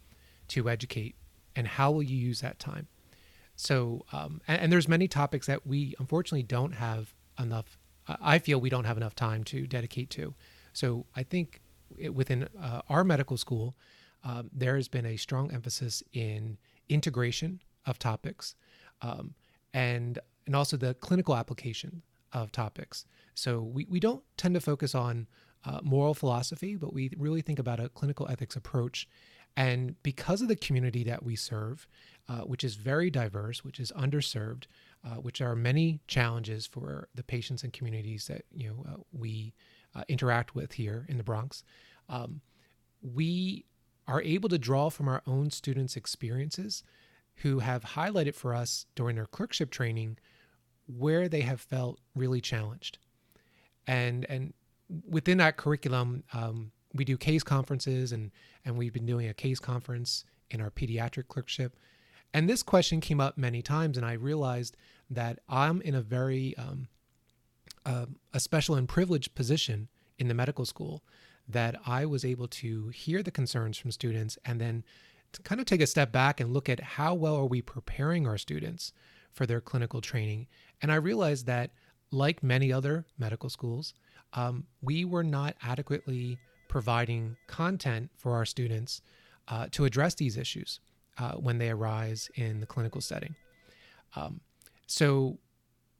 to 0.48 0.68
educate, 0.68 1.16
and 1.56 1.66
how 1.66 1.90
will 1.90 2.02
you 2.02 2.16
use 2.16 2.40
that 2.40 2.58
time? 2.58 2.86
So, 3.56 4.04
um, 4.12 4.40
and, 4.46 4.62
and 4.62 4.72
there's 4.72 4.88
many 4.88 5.08
topics 5.08 5.46
that 5.46 5.66
we 5.66 5.94
unfortunately 5.98 6.42
don't 6.42 6.72
have 6.72 7.14
enough. 7.38 7.78
I 8.06 8.38
feel 8.38 8.60
we 8.60 8.68
don't 8.68 8.84
have 8.84 8.98
enough 8.98 9.14
time 9.14 9.44
to 9.44 9.66
dedicate 9.66 10.10
to. 10.10 10.34
So 10.74 11.06
I 11.16 11.22
think 11.22 11.62
within 12.12 12.48
uh, 12.60 12.82
our 12.88 13.04
medical 13.04 13.36
school, 13.36 13.76
um, 14.24 14.50
there 14.52 14.76
has 14.76 14.88
been 14.88 15.06
a 15.06 15.16
strong 15.16 15.52
emphasis 15.52 16.02
in 16.12 16.58
integration 16.88 17.60
of 17.86 17.98
topics 17.98 18.54
um, 19.02 19.34
and 19.72 20.18
and 20.46 20.54
also 20.54 20.76
the 20.76 20.94
clinical 20.94 21.34
application 21.34 22.02
of 22.32 22.52
topics. 22.52 23.06
So 23.34 23.60
we, 23.62 23.86
we 23.88 24.00
don't 24.00 24.22
tend 24.36 24.54
to 24.54 24.60
focus 24.60 24.94
on 24.94 25.26
uh, 25.64 25.80
moral 25.82 26.12
philosophy, 26.12 26.76
but 26.76 26.92
we 26.92 27.10
really 27.16 27.40
think 27.40 27.58
about 27.58 27.80
a 27.80 27.88
clinical 27.88 28.28
ethics 28.28 28.56
approach. 28.56 29.08
And 29.56 30.02
because 30.02 30.42
of 30.42 30.48
the 30.48 30.56
community 30.56 31.04
that 31.04 31.22
we 31.22 31.36
serve, 31.36 31.86
uh, 32.28 32.40
which 32.40 32.64
is 32.64 32.74
very 32.74 33.08
diverse, 33.08 33.64
which 33.64 33.78
is 33.80 33.92
underserved, 33.92 34.64
uh, 35.04 35.16
which 35.16 35.40
are 35.40 35.54
many 35.54 36.00
challenges 36.06 36.66
for 36.66 37.08
the 37.14 37.22
patients 37.22 37.62
and 37.62 37.72
communities 37.72 38.26
that 38.26 38.44
you 38.52 38.68
know 38.68 38.84
uh, 38.88 38.96
we 39.12 39.54
uh, 39.94 40.02
interact 40.08 40.54
with 40.54 40.72
here 40.72 41.06
in 41.08 41.18
the 41.18 41.24
Bronx, 41.24 41.64
um, 42.08 42.40
we 43.02 43.64
are 44.06 44.22
able 44.22 44.48
to 44.48 44.58
draw 44.58 44.90
from 44.90 45.08
our 45.08 45.22
own 45.26 45.50
students' 45.50 45.96
experiences 45.96 46.82
who 47.36 47.58
have 47.60 47.82
highlighted 47.82 48.34
for 48.34 48.54
us 48.54 48.86
during 48.94 49.16
their 49.16 49.26
clerkship 49.26 49.70
training 49.70 50.18
where 50.86 51.28
they 51.28 51.40
have 51.40 51.60
felt 51.60 51.98
really 52.14 52.40
challenged. 52.40 52.98
And, 53.86 54.26
and 54.28 54.52
within 55.08 55.38
that 55.38 55.56
curriculum, 55.56 56.24
um, 56.32 56.72
we 56.92 57.04
do 57.04 57.16
case 57.16 57.42
conferences, 57.42 58.12
and, 58.12 58.30
and 58.64 58.76
we've 58.76 58.92
been 58.92 59.06
doing 59.06 59.28
a 59.28 59.34
case 59.34 59.58
conference 59.58 60.24
in 60.50 60.60
our 60.60 60.70
pediatric 60.70 61.28
clerkship. 61.28 61.76
And 62.32 62.48
this 62.48 62.62
question 62.62 63.00
came 63.00 63.20
up 63.20 63.38
many 63.38 63.62
times, 63.62 63.96
and 63.96 64.06
I 64.06 64.12
realized 64.12 64.76
that 65.10 65.38
I'm 65.48 65.80
in 65.82 65.94
a 65.94 66.02
very 66.02 66.56
um, 66.56 66.88
uh, 67.84 68.06
a 68.32 68.40
special 68.40 68.74
and 68.74 68.88
privileged 68.88 69.34
position 69.34 69.88
in 70.18 70.28
the 70.28 70.34
medical 70.34 70.64
school 70.64 71.02
that 71.48 71.76
I 71.86 72.06
was 72.06 72.24
able 72.24 72.48
to 72.48 72.88
hear 72.88 73.22
the 73.22 73.30
concerns 73.30 73.76
from 73.76 73.90
students 73.90 74.38
and 74.44 74.60
then 74.60 74.84
kind 75.42 75.60
of 75.60 75.66
take 75.66 75.80
a 75.80 75.86
step 75.86 76.12
back 76.12 76.40
and 76.40 76.52
look 76.52 76.68
at 76.68 76.80
how 76.80 77.14
well 77.14 77.36
are 77.36 77.46
we 77.46 77.60
preparing 77.60 78.26
our 78.26 78.38
students 78.38 78.92
for 79.32 79.46
their 79.46 79.60
clinical 79.60 80.00
training. 80.00 80.46
And 80.80 80.92
I 80.92 80.96
realized 80.96 81.46
that, 81.46 81.70
like 82.10 82.42
many 82.42 82.72
other 82.72 83.04
medical 83.18 83.50
schools, 83.50 83.94
um, 84.34 84.66
we 84.80 85.04
were 85.04 85.24
not 85.24 85.56
adequately 85.62 86.38
providing 86.68 87.36
content 87.48 88.10
for 88.16 88.34
our 88.36 88.44
students 88.44 89.02
uh, 89.48 89.66
to 89.72 89.84
address 89.84 90.14
these 90.14 90.36
issues 90.36 90.80
uh, 91.18 91.32
when 91.32 91.58
they 91.58 91.70
arise 91.70 92.30
in 92.36 92.60
the 92.60 92.66
clinical 92.66 93.00
setting. 93.00 93.34
Um, 94.16 94.40
so, 94.86 95.38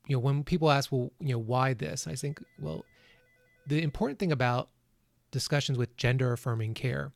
you 0.07 0.17
know, 0.17 0.21
when 0.21 0.45
people 0.45 0.71
ask, 0.71 0.93
well, 0.93 1.11
you 1.21 1.33
know, 1.33 1.39
why 1.39 1.75
this? 1.75 2.07
I 2.07 2.15
think, 2.15 2.43
well, 2.59 2.85
the 3.67 3.83
important 3.83 4.19
thing 4.19 4.33
about 4.33 4.69
discussions 5.31 5.79
with 5.79 5.97
gender 5.97 6.33
affirming 6.33 6.75
care 6.75 7.13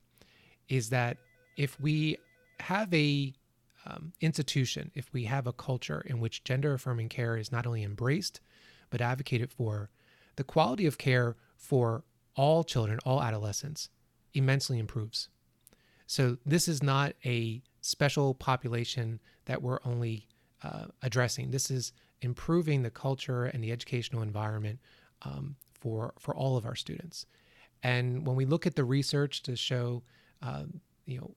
is 0.69 0.91
that 0.91 1.19
if 1.57 1.79
we 1.81 2.17
have 2.61 2.93
a 2.93 3.33
um, 3.87 4.13
institution, 4.21 4.91
if 4.95 5.13
we 5.13 5.25
have 5.25 5.47
a 5.47 5.53
culture 5.53 6.03
in 6.07 6.21
which 6.21 6.45
gender 6.45 6.75
affirming 6.75 7.09
care 7.09 7.37
is 7.37 7.53
not 7.53 7.67
only 7.67 7.83
embraced 7.83 8.41
but 8.91 9.01
advocated 9.01 9.53
for, 9.53 9.91
the 10.37 10.45
quality 10.45 10.87
of 10.87 10.99
care 10.99 11.37
for 11.57 12.05
all 12.37 12.65
children, 12.65 12.99
all 13.05 13.23
adolescents, 13.23 13.91
immensely 14.35 14.79
improves. 14.79 15.29
So 16.07 16.39
this 16.47 16.69
is 16.69 16.83
not 16.83 17.15
a 17.25 17.63
special 17.81 18.35
population 18.35 19.21
that 19.45 19.63
we're 19.63 19.81
only 19.85 20.29
uh, 20.63 20.87
addressing. 21.03 21.51
This 21.51 21.71
is 21.71 21.93
improving 22.21 22.83
the 22.83 22.91
culture 22.91 23.45
and 23.45 23.63
the 23.63 23.73
educational 23.73 24.23
environment 24.23 24.79
um, 25.23 25.57
for 25.81 26.15
for 26.19 26.35
all 26.35 26.57
of 26.57 26.67
our 26.67 26.75
students. 26.75 27.27
And 27.83 28.27
when 28.27 28.37
we 28.37 28.45
look 28.45 28.67
at 28.67 28.75
the 28.75 28.85
research 28.85 29.43
to 29.45 29.57
show, 29.57 30.03
um, 30.43 30.81
you 31.07 31.19
know, 31.19 31.35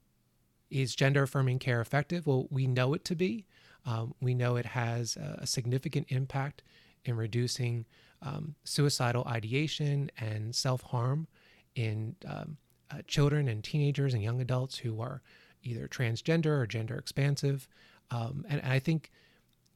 is 0.70 0.96
gender 0.96 1.24
affirming 1.24 1.60
care 1.60 1.82
effective? 1.82 2.26
Well, 2.26 2.48
we 2.50 2.66
know 2.66 2.94
it 2.94 3.06
to 3.06 3.16
be. 3.16 3.46
Um, 3.86 4.14
we 4.22 4.34
know 4.34 4.56
it 4.56 4.66
has 4.68 5.18
a, 5.18 5.40
a, 5.42 5.48
significant 5.48 6.08
impact 6.10 6.62
in 7.04 7.16
reducing 7.16 7.86
um, 8.22 8.56
suicidal 8.64 9.26
ideation 9.28 10.12
and 10.20 10.56
self 10.56 10.82
harm 10.82 11.28
in 11.76 12.16
um, 12.28 12.58
uh, 12.92 13.02
children 13.08 13.48
and 13.48 13.64
teenagers 13.64 14.14
and 14.14 14.22
young 14.22 14.40
adults 14.40 14.78
who 14.78 15.02
are 15.02 15.22
either 15.64 15.88
transgender 15.88 16.60
or 16.60 16.68
gender 16.68 16.96
expansive. 16.96 17.68
Um, 18.12 18.46
and, 18.50 18.62
and, 18.62 18.72
I 18.72 18.80
think 18.80 19.12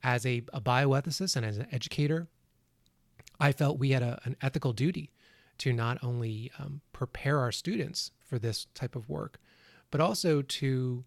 as 0.06 0.24
a, 0.24 0.44
a, 0.54 0.62
bioethicist 0.62 1.36
and 1.36 1.44
as 1.44 1.58
an 1.58 1.68
educator, 1.72 2.28
I 3.40 3.52
felt 3.52 3.80
we 3.80 3.90
had 3.90 4.04
a, 4.04 4.20
an 4.24 4.36
ethical 4.40 4.72
duty 4.72 5.12
to 5.58 5.74
not 5.74 5.98
only 6.04 6.52
um, 6.60 6.82
prepare 6.94 7.40
our 7.40 7.52
students 7.52 8.12
for 8.24 8.38
this 8.38 8.68
type 8.76 8.96
of 8.96 9.10
work, 9.10 9.40
but 9.90 10.00
also 10.00 10.44
to 10.44 11.04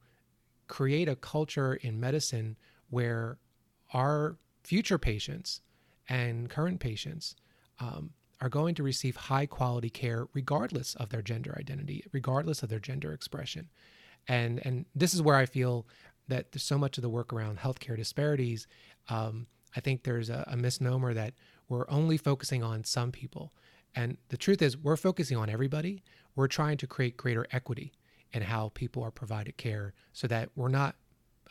create 0.66 1.08
a 1.08 1.14
culture 1.14 1.74
in 1.74 2.00
medicine 2.00 2.56
where 2.90 3.38
our 3.94 4.36
future 4.64 4.98
patients 4.98 5.60
and 6.08 6.50
current 6.50 6.80
patients 6.80 7.36
um, 7.78 8.10
are 8.40 8.48
going 8.48 8.74
to 8.74 8.82
receive 8.82 9.14
high 9.14 9.46
quality 9.46 9.90
care 9.90 10.26
regardless 10.32 10.96
of 10.96 11.10
their 11.10 11.22
gender 11.22 11.56
identity, 11.56 12.04
regardless 12.12 12.64
of 12.64 12.68
their 12.68 12.80
gender 12.80 13.12
expression. 13.12 13.68
And, 14.26 14.60
and 14.66 14.86
this 14.94 15.14
is 15.14 15.22
where 15.22 15.36
I 15.36 15.46
feel 15.46 15.86
that 16.28 16.52
there's 16.52 16.62
so 16.62 16.78
much 16.78 16.98
of 16.98 17.02
the 17.02 17.08
work 17.08 17.32
around 17.32 17.58
healthcare 17.58 17.96
disparities. 17.96 18.66
Um, 19.08 19.46
I 19.76 19.80
think 19.80 20.02
there's 20.02 20.30
a, 20.30 20.44
a 20.46 20.56
misnomer 20.56 21.14
that 21.14 21.34
we're 21.68 21.88
only 21.88 22.16
focusing 22.16 22.62
on 22.62 22.84
some 22.84 23.12
people. 23.12 23.52
And 23.94 24.16
the 24.28 24.36
truth 24.36 24.62
is, 24.62 24.76
we're 24.76 24.96
focusing 24.96 25.36
on 25.36 25.50
everybody. 25.50 26.02
We're 26.36 26.48
trying 26.48 26.76
to 26.78 26.86
create 26.86 27.16
greater 27.16 27.46
equity 27.52 27.92
in 28.32 28.42
how 28.42 28.70
people 28.74 29.02
are 29.02 29.10
provided 29.10 29.56
care 29.56 29.94
so 30.12 30.26
that 30.28 30.50
we're 30.54 30.68
not, 30.68 30.96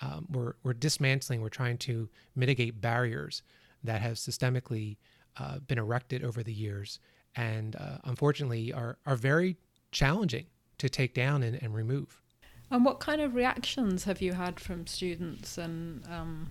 um, 0.01 0.27
we're, 0.31 0.53
we're 0.63 0.73
dismantling, 0.73 1.41
we're 1.41 1.49
trying 1.49 1.77
to 1.79 2.09
mitigate 2.35 2.79
barriers 2.79 3.41
that 3.83 4.01
have 4.01 4.15
systemically 4.15 4.97
uh, 5.37 5.59
been 5.59 5.77
erected 5.77 6.23
over 6.23 6.43
the 6.43 6.53
years 6.53 6.99
and 7.35 7.75
uh, 7.75 7.97
unfortunately 8.05 8.73
are, 8.73 8.97
are 9.05 9.15
very 9.15 9.57
challenging 9.91 10.45
to 10.77 10.89
take 10.89 11.13
down 11.13 11.43
and, 11.43 11.61
and 11.61 11.73
remove. 11.73 12.21
And 12.69 12.83
what 12.83 12.99
kind 12.99 13.21
of 13.21 13.33
reactions 13.33 14.03
have 14.03 14.21
you 14.21 14.33
had 14.33 14.59
from 14.59 14.87
students 14.87 15.57
and 15.57 16.05
um, 16.07 16.49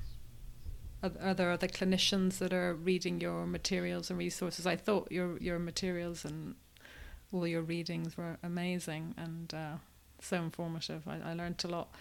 are, 1.03 1.13
are, 1.21 1.35
there 1.35 1.51
other 1.51 1.69
clinicians 1.69 2.39
that 2.39 2.53
are 2.53 2.75
reading 2.75 3.21
your 3.21 3.47
materials 3.47 4.09
and 4.09 4.19
resources? 4.19 4.67
I 4.67 4.77
thought 4.77 5.13
your 5.13 5.37
your 5.39 5.59
materials 5.59 6.25
and 6.25 6.55
all 7.33 7.47
your 7.47 7.63
readings 7.63 8.17
were 8.17 8.39
amazing 8.43 9.15
and 9.19 9.53
uh, 9.53 9.77
so 10.21 10.37
informative. 10.37 11.07
I, 11.07 11.21
I 11.25 11.35
learned 11.35 11.63
a 11.65 11.69
lot. 11.69 11.95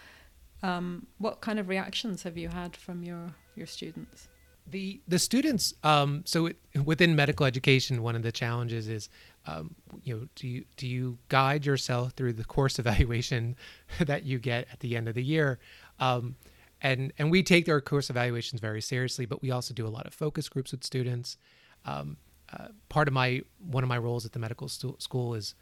Um, 0.62 1.06
what 1.18 1.42
kind 1.42 1.58
of 1.58 1.68
reactions 1.68 2.22
have 2.22 2.38
you 2.38 2.48
had 2.48 2.76
from 2.76 3.02
your 3.02 3.34
your 3.54 3.66
students? 3.66 4.28
The 4.66 5.00
the 5.06 5.18
students, 5.18 5.74
um, 5.84 6.22
so 6.24 6.46
it, 6.46 6.56
within 6.84 7.14
medical 7.14 7.46
education, 7.46 8.02
one 8.02 8.16
of 8.16 8.22
the 8.22 8.32
challenges 8.32 8.88
is, 8.88 9.08
um, 9.46 9.74
you 10.02 10.14
know, 10.14 10.26
do 10.34 10.48
you 10.48 10.64
do 10.76 10.86
you 10.86 11.18
guide 11.28 11.64
yourself 11.64 12.12
through 12.12 12.34
the 12.34 12.44
course 12.44 12.78
evaluation 12.80 13.56
that 14.00 14.24
you 14.24 14.38
get 14.38 14.66
at 14.72 14.80
the 14.80 14.96
end 14.96 15.08
of 15.08 15.14
the 15.14 15.22
year, 15.22 15.58
um, 16.00 16.36
and 16.82 17.12
and 17.18 17.30
we 17.30 17.42
take 17.42 17.68
our 17.68 17.80
course 17.80 18.10
evaluations 18.10 18.60
very 18.60 18.82
seriously, 18.82 19.26
but 19.26 19.42
we 19.42 19.50
also 19.50 19.72
do 19.72 19.86
a 19.86 19.88
lot 19.88 20.06
of 20.06 20.14
focus 20.14 20.48
groups 20.48 20.72
with 20.72 20.84
students. 20.84 21.38
Um, 21.84 22.16
uh, 22.52 22.68
part 22.88 23.08
of 23.08 23.14
my 23.14 23.42
one 23.58 23.82
of 23.82 23.88
my 23.88 23.98
roles 23.98 24.26
at 24.26 24.32
the 24.32 24.38
medical 24.38 24.68
stu- 24.68 24.96
school 24.98 25.34
is 25.34 25.54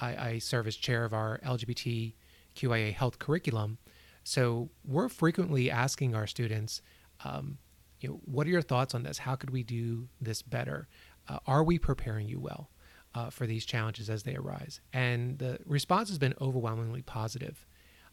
I, 0.00 0.28
I 0.28 0.38
serve 0.38 0.66
as 0.66 0.76
chair 0.76 1.04
of 1.04 1.12
our 1.12 1.38
LGBTQIA 1.44 2.92
health 2.94 3.18
curriculum, 3.18 3.78
so 4.24 4.70
we're 4.84 5.08
frequently 5.08 5.70
asking 5.70 6.14
our 6.14 6.26
students. 6.26 6.82
Um, 7.24 7.58
you 8.00 8.08
know, 8.08 8.20
what 8.24 8.48
are 8.48 8.50
your 8.50 8.62
thoughts 8.62 8.96
on 8.96 9.04
this? 9.04 9.18
How 9.18 9.36
could 9.36 9.50
we 9.50 9.62
do 9.62 10.08
this 10.20 10.42
better? 10.42 10.88
Uh, 11.28 11.38
are 11.46 11.62
we 11.62 11.78
preparing 11.78 12.28
you 12.28 12.40
well 12.40 12.68
uh, 13.14 13.30
for 13.30 13.46
these 13.46 13.64
challenges 13.64 14.08
as 14.10 14.22
they 14.22 14.34
arise? 14.34 14.80
And 14.92 15.38
the 15.38 15.58
response 15.66 16.08
has 16.08 16.18
been 16.18 16.34
overwhelmingly 16.40 17.02
positive. 17.02 17.66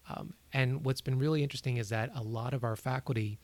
Um, 0.09 0.33
and 0.53 0.83
what's 0.83 1.01
been 1.01 1.19
really 1.19 1.43
interesting 1.43 1.77
is 1.77 1.89
that 1.89 2.11
a 2.15 2.23
lot 2.23 2.53
of 2.53 2.63
our 2.63 2.75
faculty 2.75 3.39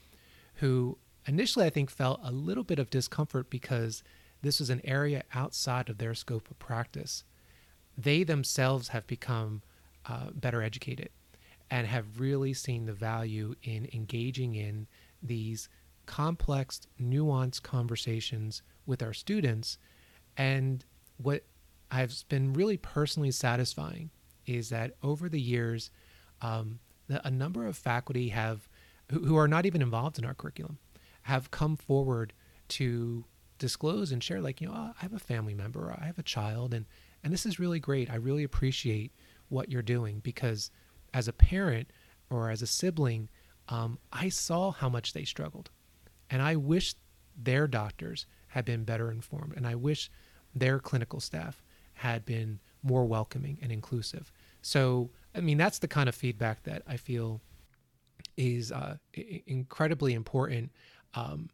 who 0.55 0.97
initially 1.27 1.65
I 1.65 1.69
think 1.69 1.89
felt 1.89 2.19
a 2.23 2.31
little 2.31 2.63
bit 2.63 2.79
of 2.79 2.89
discomfort 2.89 3.49
because 3.49 4.03
this 4.41 4.59
was 4.59 4.69
an 4.69 4.81
area 4.83 5.23
outside 5.33 5.89
of 5.89 5.97
their 5.97 6.13
scope 6.13 6.49
of 6.49 6.59
practice, 6.59 7.23
they 7.97 8.23
themselves 8.23 8.89
have 8.89 9.07
become 9.07 9.61
uh, 10.05 10.27
better 10.33 10.61
educated 10.61 11.09
and 11.71 11.87
have 11.87 12.19
really 12.19 12.53
seen 12.53 12.85
the 12.85 12.93
value 12.93 13.55
in 13.63 13.89
engaging 13.93 14.55
in 14.55 14.87
these 15.21 15.67
complex, 16.05 16.81
nuanced 17.01 17.63
conversations 17.63 18.61
with 18.85 19.01
our 19.01 19.13
students. 19.13 19.77
And 20.37 20.85
what 21.17 21.43
I've 21.91 22.23
been 22.29 22.53
really 22.53 22.77
personally 22.77 23.31
satisfying 23.31 24.09
is 24.45 24.69
that 24.69 24.93
over 25.01 25.29
the 25.29 25.39
years, 25.39 25.91
um, 26.41 26.79
the, 27.07 27.25
a 27.25 27.31
number 27.31 27.65
of 27.65 27.77
faculty 27.77 28.29
have, 28.29 28.67
who, 29.11 29.19
who 29.19 29.37
are 29.37 29.47
not 29.47 29.65
even 29.65 29.81
involved 29.81 30.19
in 30.19 30.25
our 30.25 30.33
curriculum, 30.33 30.77
have 31.23 31.51
come 31.51 31.75
forward 31.75 32.33
to 32.67 33.25
disclose 33.57 34.11
and 34.11 34.23
share, 34.23 34.41
like, 34.41 34.61
you 34.61 34.67
know, 34.67 34.73
oh, 34.75 34.91
I 34.97 35.01
have 35.01 35.13
a 35.13 35.19
family 35.19 35.53
member, 35.53 35.89
or 35.89 35.97
I 35.99 36.05
have 36.05 36.19
a 36.19 36.23
child, 36.23 36.73
and 36.73 36.85
and 37.23 37.33
this 37.33 37.45
is 37.47 37.59
really 37.59 37.79
great. 37.79 38.11
I 38.11 38.15
really 38.15 38.43
appreciate 38.43 39.11
what 39.49 39.71
you're 39.71 39.81
doing 39.81 40.19
because 40.19 40.69
as 41.11 41.27
a 41.27 41.33
parent 41.33 41.89
or 42.29 42.51
as 42.51 42.61
a 42.61 42.67
sibling, 42.67 43.29
um, 43.67 43.97
I 44.13 44.29
saw 44.29 44.71
how 44.71 44.89
much 44.89 45.13
they 45.13 45.23
struggled. 45.23 45.71
And 46.29 46.41
I 46.41 46.55
wish 46.55 46.93
their 47.35 47.67
doctors 47.67 48.27
had 48.49 48.63
been 48.63 48.83
better 48.83 49.11
informed. 49.11 49.53
And 49.55 49.65
I 49.65 49.73
wish 49.73 50.11
their 50.55 50.79
clinical 50.79 51.19
staff 51.19 51.61
had 51.93 52.25
been 52.25 52.59
more 52.83 53.05
welcoming 53.05 53.57
and 53.61 53.71
inclusive. 53.71 54.31
So, 54.61 55.09
I 55.35 55.41
mean, 55.41 55.57
that's 55.57 55.79
the 55.79 55.87
kind 55.87 56.09
of 56.09 56.15
feedback 56.15 56.63
that 56.63 56.83
I 56.87 56.97
feel 56.97 57.41
is 58.37 58.71
uh, 58.71 58.97
I- 59.17 59.43
incredibly 59.47 60.13
important 60.13 60.71
um, 61.13 61.49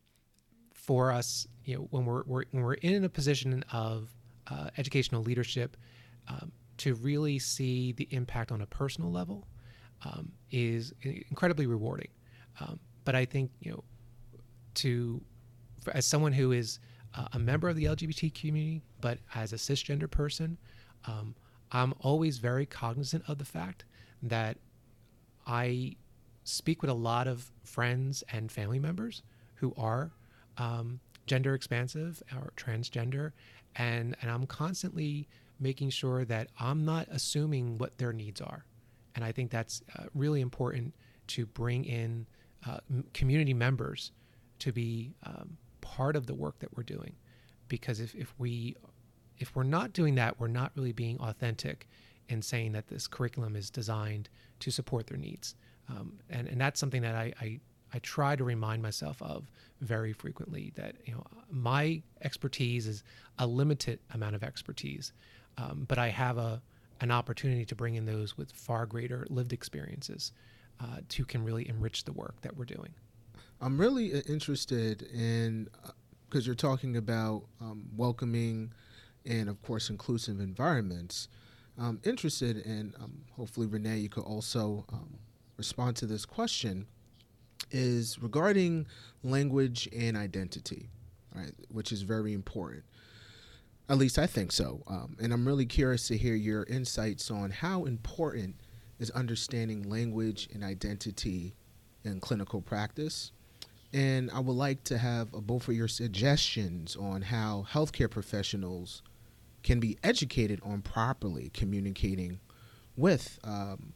for 0.73 1.11
us. 1.11 1.47
You 1.65 1.77
know, 1.77 1.87
when 1.91 2.05
we're, 2.05 2.23
we're, 2.25 2.43
when 2.51 2.63
we're 2.63 2.73
in 2.75 3.03
a 3.03 3.09
position 3.09 3.63
of 3.71 4.09
uh, 4.47 4.69
educational 4.77 5.23
leadership, 5.23 5.77
um, 6.27 6.51
to 6.77 6.95
really 6.95 7.37
see 7.37 7.91
the 7.91 8.07
impact 8.11 8.51
on 8.51 8.61
a 8.61 8.65
personal 8.65 9.11
level 9.11 9.47
um, 10.03 10.31
is 10.49 10.93
incredibly 11.03 11.67
rewarding. 11.67 12.09
Um, 12.59 12.79
but 13.03 13.15
I 13.15 13.25
think 13.25 13.51
you 13.59 13.71
know 13.71 13.83
to 14.75 15.21
as 15.93 16.05
someone 16.05 16.33
who 16.33 16.51
is 16.51 16.79
uh, 17.15 17.27
a 17.33 17.39
member 17.39 17.69
of 17.69 17.75
the 17.75 17.85
LGBT 17.85 18.33
community, 18.33 18.81
but 19.01 19.19
as 19.35 19.53
a 19.53 19.57
cisgender 19.57 20.09
person, 20.09 20.57
um, 21.05 21.35
I'm 21.71 21.93
always 22.01 22.37
very 22.37 22.65
cognizant 22.65 23.23
of 23.27 23.37
the 23.37 23.45
fact 23.45 23.85
that 24.23 24.57
I 25.47 25.95
speak 26.43 26.81
with 26.81 26.91
a 26.91 26.95
lot 26.95 27.27
of 27.27 27.51
friends 27.63 28.23
and 28.31 28.51
family 28.51 28.79
members 28.79 29.23
who 29.55 29.73
are 29.77 30.11
um, 30.57 30.99
gender 31.25 31.53
expansive 31.53 32.21
or 32.35 32.51
transgender, 32.57 33.31
and 33.75 34.15
and 34.21 34.29
I'm 34.29 34.45
constantly 34.45 35.27
making 35.59 35.91
sure 35.91 36.25
that 36.25 36.49
I'm 36.59 36.85
not 36.85 37.07
assuming 37.09 37.77
what 37.77 37.97
their 37.97 38.13
needs 38.13 38.41
are, 38.41 38.65
and 39.15 39.23
I 39.23 39.31
think 39.31 39.51
that's 39.51 39.81
uh, 39.97 40.05
really 40.13 40.41
important 40.41 40.93
to 41.27 41.45
bring 41.45 41.85
in 41.85 42.27
uh, 42.67 42.79
community 43.13 43.53
members 43.53 44.11
to 44.59 44.71
be 44.71 45.13
um, 45.23 45.57
part 45.81 46.15
of 46.15 46.27
the 46.27 46.33
work 46.33 46.59
that 46.59 46.75
we're 46.75 46.83
doing. 46.83 47.15
Because 47.67 47.99
if, 47.99 48.13
if 48.15 48.33
we 48.37 48.75
if 49.41 49.55
we're 49.55 49.63
not 49.63 49.93
doing 49.93 50.15
that 50.15 50.39
we're 50.39 50.47
not 50.47 50.71
really 50.75 50.91
being 50.91 51.19
authentic 51.19 51.87
in 52.29 52.41
saying 52.41 52.71
that 52.71 52.87
this 52.87 53.07
curriculum 53.07 53.55
is 53.55 53.69
designed 53.69 54.29
to 54.59 54.71
support 54.71 55.07
their 55.07 55.17
needs 55.17 55.55
um, 55.89 56.13
and, 56.29 56.47
and 56.47 56.61
that's 56.61 56.79
something 56.79 57.01
that 57.01 57.15
I, 57.15 57.33
I, 57.41 57.59
I 57.93 57.99
try 57.99 58.35
to 58.35 58.43
remind 58.43 58.81
myself 58.81 59.21
of 59.21 59.51
very 59.81 60.13
frequently 60.13 60.71
that 60.75 60.95
you 61.05 61.13
know 61.13 61.25
my 61.49 62.01
expertise 62.21 62.87
is 62.87 63.03
a 63.39 63.47
limited 63.47 63.99
amount 64.13 64.35
of 64.35 64.43
expertise 64.43 65.11
um, 65.57 65.85
but 65.87 65.97
I 65.97 66.09
have 66.09 66.37
a 66.37 66.61
an 67.01 67.11
opportunity 67.11 67.65
to 67.65 67.75
bring 67.75 67.95
in 67.95 68.05
those 68.05 68.37
with 68.37 68.51
far 68.51 68.85
greater 68.85 69.25
lived 69.29 69.53
experiences 69.53 70.31
uh, 70.79 70.97
to 71.09 71.25
can 71.25 71.43
really 71.43 71.67
enrich 71.67 72.03
the 72.05 72.13
work 72.13 72.35
that 72.41 72.55
we're 72.55 72.65
doing. 72.65 72.93
I'm 73.59 73.77
really 73.77 74.13
uh, 74.13 74.21
interested 74.27 75.01
in 75.13 75.67
because 76.29 76.45
uh, 76.45 76.47
you're 76.47 76.55
talking 76.55 76.95
about 76.97 77.43
um, 77.59 77.89
welcoming 77.95 78.71
and, 79.25 79.49
of 79.49 79.61
course, 79.61 79.89
inclusive 79.89 80.39
environments. 80.39 81.27
I'm 81.77 81.99
interested 82.03 82.57
in, 82.57 82.93
um, 83.01 83.23
hopefully, 83.35 83.67
Renee, 83.67 83.97
you 83.97 84.09
could 84.09 84.23
also 84.23 84.85
um, 84.91 85.17
respond 85.57 85.95
to 85.97 86.05
this 86.05 86.25
question, 86.25 86.87
is 87.71 88.21
regarding 88.21 88.87
language 89.23 89.87
and 89.95 90.17
identity, 90.17 90.89
right, 91.35 91.53
which 91.69 91.91
is 91.91 92.01
very 92.01 92.33
important. 92.33 92.83
At 93.89 93.97
least 93.97 94.17
I 94.19 94.27
think 94.27 94.51
so. 94.51 94.83
Um, 94.87 95.17
and 95.21 95.33
I'm 95.33 95.47
really 95.47 95.65
curious 95.65 96.07
to 96.07 96.17
hear 96.17 96.35
your 96.35 96.63
insights 96.63 97.29
on 97.29 97.51
how 97.51 97.85
important 97.85 98.55
is 98.99 99.09
understanding 99.11 99.89
language 99.89 100.49
and 100.53 100.63
identity 100.63 101.55
in 102.03 102.19
clinical 102.19 102.61
practice. 102.61 103.31
And 103.93 104.31
I 104.31 104.39
would 104.39 104.53
like 104.55 104.83
to 104.85 104.97
have 104.97 105.31
both 105.31 105.67
of 105.67 105.75
your 105.75 105.87
suggestions 105.87 106.95
on 106.95 107.21
how 107.21 107.65
healthcare 107.69 108.09
professionals 108.09 109.03
can 109.63 109.79
be 109.79 109.97
educated 110.03 110.59
on 110.63 110.81
properly 110.81 111.49
communicating 111.53 112.39
with 112.97 113.39
um, 113.43 113.93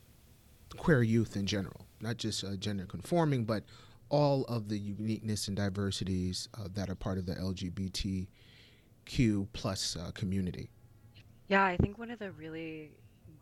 queer 0.78 1.04
youth 1.04 1.36
in 1.36 1.46
general, 1.46 1.86
not 2.02 2.18
just 2.18 2.44
uh, 2.44 2.56
gender 2.56 2.86
conforming, 2.86 3.46
but 3.46 3.64
all 4.10 4.46
of 4.46 4.70
the 4.70 4.78
uniqueness 4.78 5.48
and 5.48 5.58
diversities 5.58 6.48
uh, 6.58 6.68
that 6.74 6.90
are 6.90 6.96
part 6.96 7.18
of 7.18 7.26
the 7.26 7.36
LGBTQ 7.36 8.28
plus 9.54 9.96
uh, 9.96 10.12
community. 10.12 10.70
Yeah, 11.48 11.64
I 11.64 11.78
think 11.78 11.98
one 11.98 12.12
of 12.12 12.20
the 12.20 12.32
really 12.32 12.92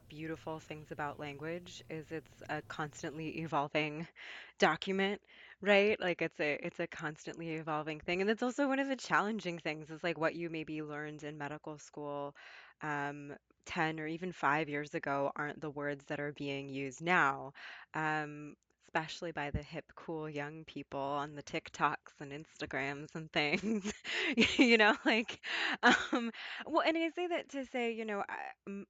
beautiful 0.09 0.59
things 0.59 0.91
about 0.91 1.19
language 1.19 1.83
is 1.89 2.05
it's 2.11 2.43
a 2.49 2.61
constantly 2.63 3.39
evolving 3.39 4.07
document 4.59 5.19
right? 5.63 5.99
Like 6.01 6.21
it's 6.21 6.39
a 6.41 6.59
it's 6.65 6.79
a 6.81 6.87
constantly 6.87 7.51
evolving 7.53 8.01
thing 8.01 8.21
and 8.21 8.29
it's 8.29 8.43
also 8.43 8.67
one 8.67 8.79
of 8.79 8.89
the 8.89 8.95
challenging 8.97 9.59
things 9.59 9.89
is 9.91 10.03
like 10.03 10.19
what 10.19 10.35
you 10.35 10.49
maybe 10.49 10.81
learned 10.83 11.23
in 11.23 11.37
medical 11.37 11.79
school 11.79 12.35
um 12.81 13.33
10 13.65 13.99
or 13.99 14.07
even 14.07 14.31
5 14.33 14.69
years 14.69 14.93
ago 14.95 15.31
aren't 15.37 15.61
the 15.61 15.69
words 15.71 16.05
that 16.07 16.19
are 16.19 16.33
being 16.33 16.69
used 16.69 17.01
now 17.01 17.53
um 17.95 18.55
especially 18.87 19.31
by 19.31 19.49
the 19.51 19.63
hip 19.63 19.85
cool 19.95 20.29
young 20.29 20.65
people 20.65 20.99
on 20.99 21.33
the 21.35 21.43
TikToks 21.43 22.19
and 22.19 22.31
Instagrams 22.33 23.15
and 23.15 23.31
things 23.31 23.91
you 24.57 24.77
know 24.77 24.95
like 25.05 25.39
um 25.83 26.31
well 26.67 26.83
and 26.85 26.97
I 26.97 27.09
say 27.15 27.27
that 27.27 27.49
to 27.51 27.65
say 27.65 27.93
you 27.93 28.05
know 28.05 28.23
I, 28.29 28.83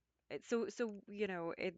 so 0.49 0.67
so 0.69 0.93
you 1.07 1.27
know 1.27 1.53
it 1.57 1.75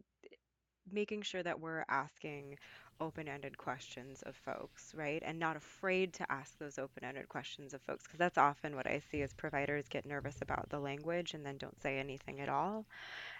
making 0.92 1.22
sure 1.22 1.42
that 1.42 1.60
we're 1.60 1.84
asking 1.88 2.56
open-ended 3.00 3.56
questions 3.58 4.22
of 4.22 4.34
folks 4.36 4.92
right? 4.94 5.22
And 5.24 5.38
not 5.38 5.56
afraid 5.56 6.12
to 6.14 6.32
ask 6.32 6.58
those 6.58 6.78
open-ended 6.78 7.28
questions 7.28 7.74
of 7.74 7.82
folks 7.82 8.04
because 8.04 8.18
that's 8.18 8.38
often 8.38 8.74
what 8.76 8.86
i 8.86 9.00
see 9.10 9.22
as 9.22 9.32
providers 9.34 9.86
get 9.88 10.06
nervous 10.06 10.36
about 10.42 10.68
the 10.70 10.78
language 10.78 11.34
and 11.34 11.44
then 11.44 11.56
don't 11.58 11.80
say 11.80 11.98
anything 11.98 12.40
at 12.40 12.48
all. 12.48 12.86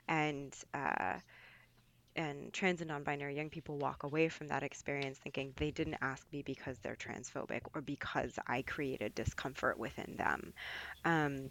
And 0.09 0.55
uh, 0.75 1.19
and 2.17 2.53
trans 2.53 2.81
and 2.81 2.89
non-binary 2.89 3.37
young 3.37 3.51
people 3.51 3.77
walk 3.77 4.03
away 4.03 4.29
from 4.29 4.49
that 4.49 4.63
experience 4.63 5.19
thinking 5.19 5.53
they 5.57 5.71
didn't 5.71 5.99
ask 6.01 6.27
me 6.33 6.43
because 6.43 6.79
they're 6.79 6.97
transphobic 6.97 7.61
or 7.75 7.83
because 7.83 8.39
i 8.47 8.63
created 8.63 9.15
discomfort 9.15 9.79
within 9.79 10.17
them. 10.17 10.53
Um, 11.05 11.51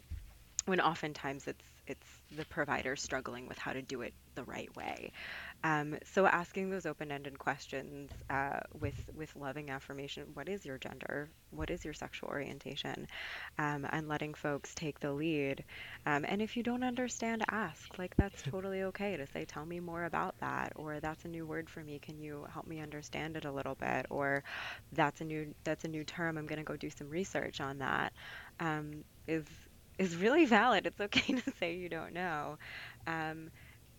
when 0.66 0.80
oftentimes 0.80 1.46
it's 1.46 1.64
it's 1.86 2.22
the 2.30 2.44
provider 2.46 2.96
struggling 2.96 3.46
with 3.48 3.58
how 3.58 3.72
to 3.72 3.82
do 3.82 4.02
it 4.02 4.14
the 4.34 4.44
right 4.44 4.74
way. 4.76 5.12
Um, 5.64 5.96
so 6.04 6.26
asking 6.26 6.70
those 6.70 6.86
open-ended 6.86 7.38
questions 7.38 8.10
uh, 8.30 8.60
with 8.78 9.08
with 9.14 9.34
loving 9.36 9.70
affirmation. 9.70 10.24
What 10.34 10.48
is 10.48 10.64
your 10.64 10.78
gender? 10.78 11.30
What 11.50 11.70
is 11.70 11.84
your 11.84 11.94
sexual 11.94 12.28
orientation? 12.30 13.06
Um, 13.58 13.86
and 13.90 14.08
letting 14.08 14.34
folks 14.34 14.74
take 14.74 15.00
the 15.00 15.12
lead. 15.12 15.64
Um, 16.06 16.24
and 16.28 16.40
if 16.42 16.56
you 16.56 16.62
don't 16.62 16.82
understand, 16.84 17.44
ask. 17.50 17.98
Like 17.98 18.14
that's 18.16 18.42
totally 18.50 18.82
okay 18.84 19.16
to 19.16 19.26
say, 19.26 19.44
"Tell 19.44 19.64
me 19.66 19.80
more 19.80 20.04
about 20.04 20.36
that," 20.40 20.72
or 20.76 21.00
"That's 21.00 21.24
a 21.24 21.28
new 21.28 21.46
word 21.46 21.68
for 21.70 21.82
me. 21.82 21.98
Can 21.98 22.18
you 22.18 22.46
help 22.52 22.66
me 22.66 22.80
understand 22.80 23.36
it 23.36 23.44
a 23.44 23.52
little 23.52 23.74
bit?" 23.74 24.06
Or 24.10 24.44
"That's 24.92 25.20
a 25.20 25.24
new 25.24 25.54
that's 25.64 25.84
a 25.84 25.88
new 25.88 26.04
term. 26.04 26.38
I'm 26.38 26.46
going 26.46 26.58
to 26.58 26.64
go 26.64 26.76
do 26.76 26.90
some 26.90 27.08
research 27.08 27.60
on 27.60 27.78
that." 27.78 28.12
Um, 28.60 29.04
is 29.26 29.46
is 29.98 30.16
really 30.16 30.44
valid. 30.44 30.86
It's 30.86 31.00
okay 31.00 31.32
to 31.40 31.52
say 31.58 31.74
you 31.74 31.88
don't 31.88 32.12
know, 32.12 32.58
um, 33.06 33.50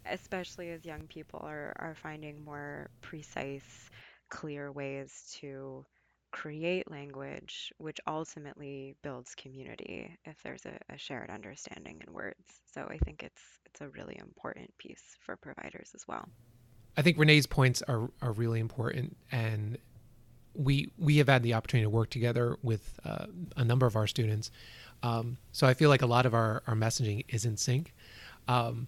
especially 0.09 0.71
as 0.71 0.85
young 0.85 1.07
people 1.07 1.41
are, 1.43 1.73
are 1.77 1.95
finding 2.01 2.43
more 2.43 2.89
precise, 3.01 3.89
clear 4.29 4.71
ways 4.71 5.35
to 5.39 5.85
create 6.31 6.89
language, 6.91 7.71
which 7.77 7.99
ultimately 8.05 8.95
builds 9.01 9.33
community 9.35 10.17
if 10.25 10.35
there's 10.43 10.65
a, 10.65 10.77
a 10.93 10.97
shared 10.97 11.29
understanding 11.29 12.01
in 12.05 12.13
words. 12.13 12.43
So 12.73 12.87
I 12.89 12.97
think 12.99 13.23
it's 13.23 13.41
it's 13.65 13.81
a 13.81 13.89
really 13.89 14.17
important 14.19 14.75
piece 14.77 15.17
for 15.19 15.35
providers 15.35 15.91
as 15.93 16.07
well. 16.07 16.27
I 16.95 17.01
think 17.01 17.17
Renee's 17.17 17.45
points 17.45 17.83
are, 17.87 18.09
are 18.21 18.31
really 18.31 18.59
important, 18.59 19.15
and 19.31 19.77
we 20.53 20.91
we 20.97 21.17
have 21.17 21.27
had 21.27 21.43
the 21.43 21.53
opportunity 21.53 21.85
to 21.85 21.89
work 21.89 22.09
together 22.09 22.57
with 22.63 22.99
uh, 23.05 23.27
a 23.55 23.63
number 23.63 23.85
of 23.85 23.95
our 23.95 24.07
students 24.07 24.51
um, 25.03 25.37
so 25.51 25.67
I 25.67 25.73
feel 25.73 25.89
like 25.89 26.01
a 26.01 26.07
lot 26.07 26.25
of 26.25 26.33
our, 26.33 26.63
our 26.67 26.75
messaging 26.75 27.25
is 27.29 27.45
in 27.45 27.57
sync. 27.57 27.93
Um, 28.47 28.87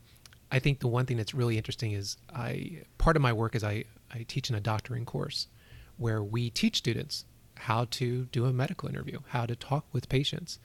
I 0.51 0.59
think 0.59 0.79
the 0.79 0.87
one 0.87 1.05
thing 1.05 1.17
that's 1.17 1.33
really 1.33 1.57
interesting 1.57 1.91
is 1.91 2.17
I 2.33 2.81
part 2.97 3.15
of 3.15 3.21
my 3.21 3.33
work 3.33 3.55
is 3.55 3.63
I, 3.63 3.85
I 4.11 4.25
teach 4.27 4.49
in 4.49 4.55
a 4.55 4.59
doctoring 4.59 5.05
course 5.05 5.47
where 5.97 6.23
we 6.23 6.49
teach 6.49 6.77
students 6.77 7.25
how 7.55 7.85
to 7.91 8.25
do 8.31 8.45
a 8.45 8.53
medical 8.53 8.89
interview, 8.89 9.19
how 9.27 9.45
to 9.45 9.55
talk 9.55 9.85
with 9.91 10.09
patients. 10.09 10.59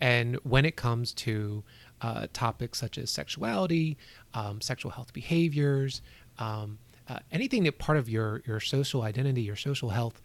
And 0.00 0.36
when 0.42 0.64
it 0.64 0.76
comes 0.76 1.12
to 1.14 1.62
uh, 2.02 2.26
topics 2.32 2.80
such 2.80 2.98
as 2.98 3.10
sexuality, 3.10 3.96
um, 4.34 4.60
sexual 4.60 4.90
health 4.90 5.12
behaviors, 5.12 6.02
um, 6.38 6.78
uh, 7.08 7.20
anything 7.30 7.64
that 7.64 7.78
part 7.78 7.96
of 7.96 8.08
your, 8.08 8.42
your 8.46 8.60
social 8.60 9.02
identity, 9.02 9.42
your 9.42 9.56
social 9.56 9.90
health, 9.90 10.20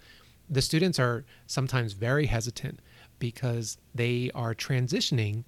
the 0.49 0.61
students 0.61 0.97
are 0.97 1.23
sometimes 1.45 1.93
very 1.93 2.25
hesitant 2.25 2.79
because 3.19 3.77
they 3.93 4.31
are 4.33 4.55
transitioning 4.55 5.43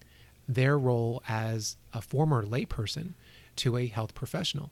their 0.47 0.77
role 0.77 1.23
as 1.27 1.77
a 1.93 2.01
former 2.01 2.43
layperson 2.43 3.13
to 3.57 3.77
a 3.77 3.87
health 3.87 4.13
professional. 4.13 4.71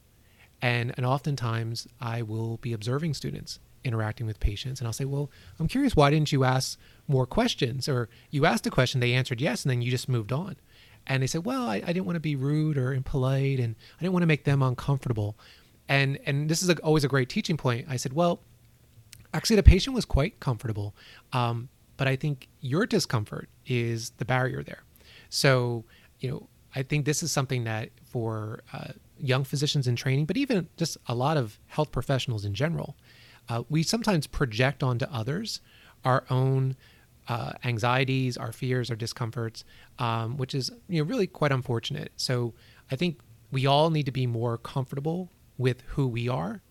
And, 0.62 0.94
and 0.98 1.06
oftentimes 1.06 1.88
I 2.02 2.22
will 2.22 2.58
be 2.58 2.74
observing 2.74 3.14
students 3.14 3.60
interacting 3.84 4.28
with 4.28 4.40
patients 4.40 4.80
and 4.80 4.88
I'll 4.88 4.94
say, 4.94 5.06
Well, 5.06 5.32
I'm 5.60 5.68
curious, 5.68 5.96
why 5.96 6.10
didn't 6.10 6.32
you 6.32 6.44
ask 6.44 6.78
more 7.08 7.26
questions? 7.26 7.88
Or 7.88 8.10
you 8.30 8.46
asked 8.46 8.68
a 8.68 8.70
question, 8.70 9.00
they 9.00 9.14
answered 9.14 9.40
yes, 9.40 9.64
and 9.64 9.72
then 9.72 9.82
you 9.82 9.90
just 9.90 10.10
moved 10.10 10.34
on. 10.34 10.58
And 11.08 11.24
they 11.24 11.28
said, 11.28 11.46
Well, 11.46 11.68
I, 11.68 11.76
I 11.78 11.94
didn't 11.94 12.06
want 12.06 12.18
to 12.18 12.22
be 12.22 12.36
rude 12.36 12.78
or 12.78 12.94
impolite 12.94 13.60
and 13.60 13.76
I 13.98 14.04
didn't 14.04 14.14
want 14.14 14.24
to 14.24 14.28
make 14.28 14.44
them 14.44 14.62
uncomfortable. 14.62 15.38
And 15.88 16.20
and 16.26 16.50
this 16.50 16.62
is 16.62 16.70
a, 16.70 16.78
always 16.80 17.04
a 17.04 17.08
great 17.08 17.30
teaching 17.30 17.58
point. 17.58 17.88
I 17.90 17.96
said, 17.96 18.14
Well, 18.14 18.42
actually 19.34 19.56
the 19.56 19.64
patient 19.64 19.96
was 19.96 20.06
quite 20.06 20.40
comfortable. 20.40 20.96
Um, 21.32 21.70
but 22.00 22.08
I 22.08 22.16
think 22.16 22.48
your 22.62 22.86
discomfort 22.86 23.50
is 23.66 24.12
the 24.12 24.24
barrier 24.24 24.64
there. 24.64 24.84
So, 25.28 25.84
you 26.20 26.30
know, 26.30 26.48
I 26.74 26.82
think 26.82 27.04
this 27.04 27.22
is 27.22 27.30
something 27.30 27.66
that 27.66 27.90
for 28.06 28.62
uh, 28.72 28.94
young 29.20 29.44
physicians 29.44 29.86
in 29.86 29.98
training, 29.98 30.26
but 30.26 30.38
even 30.38 30.70
just 30.78 30.98
a 31.08 31.14
lot 31.14 31.36
of 31.36 31.60
health 31.68 31.92
professionals 31.92 32.46
in 32.46 32.54
general, 32.54 32.96
uh, 33.50 33.64
we 33.68 33.84
sometimes 33.84 34.28
project 34.28 34.82
onto 34.82 35.08
others 35.12 35.60
our 36.06 36.24
own 36.30 36.78
uh, 37.28 37.52
anxieties, 37.66 38.38
our 38.38 38.54
fears, 38.54 38.90
our 38.90 38.96
discomforts, 38.96 39.66
um, 40.00 40.38
which 40.38 40.56
is 40.56 40.72
you 40.88 41.04
know 41.04 41.10
really 41.10 41.28
quite 41.28 41.52
unfortunate. 41.52 42.14
So 42.16 42.54
I 42.90 42.96
think 42.96 43.20
we 43.52 43.66
all 43.66 43.90
need 43.90 44.06
to 44.06 44.14
be 44.14 44.26
more 44.26 44.58
comfortable 44.58 45.34
with 45.58 45.82
who 45.82 46.08
we 46.08 46.30
are 46.30 46.62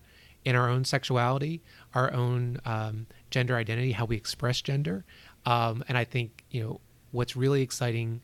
in 0.43 0.55
our 0.55 0.67
own 0.67 0.85
sexuality, 0.85 1.61
our 1.93 2.11
own 2.13 2.59
um, 2.65 3.05
gender 3.29 3.55
identity, 3.55 3.91
how 3.91 4.05
we 4.05 4.15
express 4.15 4.61
gender. 4.61 5.05
Um, 5.45 5.83
and 5.87 5.97
I 5.97 6.03
think, 6.03 6.43
you 6.51 6.63
know, 6.63 6.81
what's 7.11 7.35
really 7.35 7.61
exciting 7.61 8.21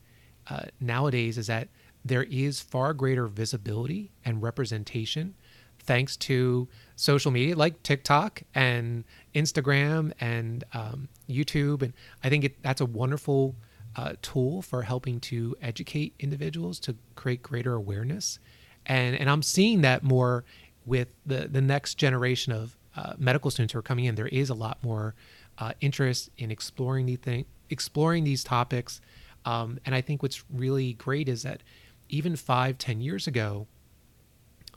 uh, 0.50 0.64
nowadays 0.80 1.38
is 1.38 1.48
that 1.48 1.70
there 2.04 2.24
is 2.24 2.62
far 2.62 2.94
greater 2.94 3.28
visibility 3.28 4.12
and 4.24 4.42
representation 4.44 5.34
thanks 5.80 6.18
to 6.18 6.68
social 6.96 7.32
media 7.32 7.56
like 7.56 7.82
TikTok 7.84 8.44
and 8.54 9.04
Instagram 9.34 10.12
and 10.20 10.64
um, 10.74 11.10
YouTube. 11.30 11.82
And 11.82 11.94
I 12.24 12.30
think 12.30 12.44
it, 12.44 12.64
that's 12.64 12.82
a 12.82 12.86
wonderful 12.86 13.56
uh, 13.96 14.14
tool 14.22 14.62
for 14.62 14.82
helping 14.82 15.20
to 15.22 15.56
educate 15.62 16.14
individuals 16.20 16.80
to 16.82 16.96
create 17.16 17.42
greater 17.42 17.74
awareness. 17.74 18.40
And, 18.86 19.16
and 19.16 19.30
I'm 19.30 19.42
seeing 19.42 19.82
that 19.82 20.04
more 20.04 20.44
with 20.86 21.08
the, 21.26 21.48
the 21.48 21.62
next 21.62 21.96
generation 21.96 22.52
of 22.52 22.78
uh, 22.96 23.14
medical 23.18 23.52
students 23.52 23.74
who 23.74 23.80
are 23.80 23.84
coming 23.84 24.06
in, 24.06 24.16
there 24.16 24.28
is 24.28 24.50
a 24.50 24.54
lot 24.54 24.78
more 24.84 25.16
uh, 25.58 25.74
interest 25.82 26.30
in 26.38 26.52
exploring 26.52 27.06
these 27.06 27.20
things, 27.20 27.46
exploring 27.70 28.24
these 28.24 28.44
topics. 28.44 29.02
Um, 29.46 29.80
and 29.86 29.94
I 29.94 30.02
think 30.02 30.24
what's 30.24 30.44
really 30.50 30.94
great 30.94 31.30
is 31.30 31.44
that 31.44 31.62
even 32.10 32.36
five, 32.36 32.78
ten 32.78 33.02
years 33.02 33.28
ago, 33.28 33.68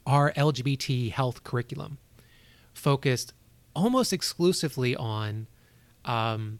our 0.06 0.32
LGBT 0.32 1.12
health 1.12 1.44
curriculum 1.44 1.98
focused 2.72 3.34
almost 3.74 4.12
exclusively 4.12 4.96
on, 4.96 5.46
um, 6.04 6.58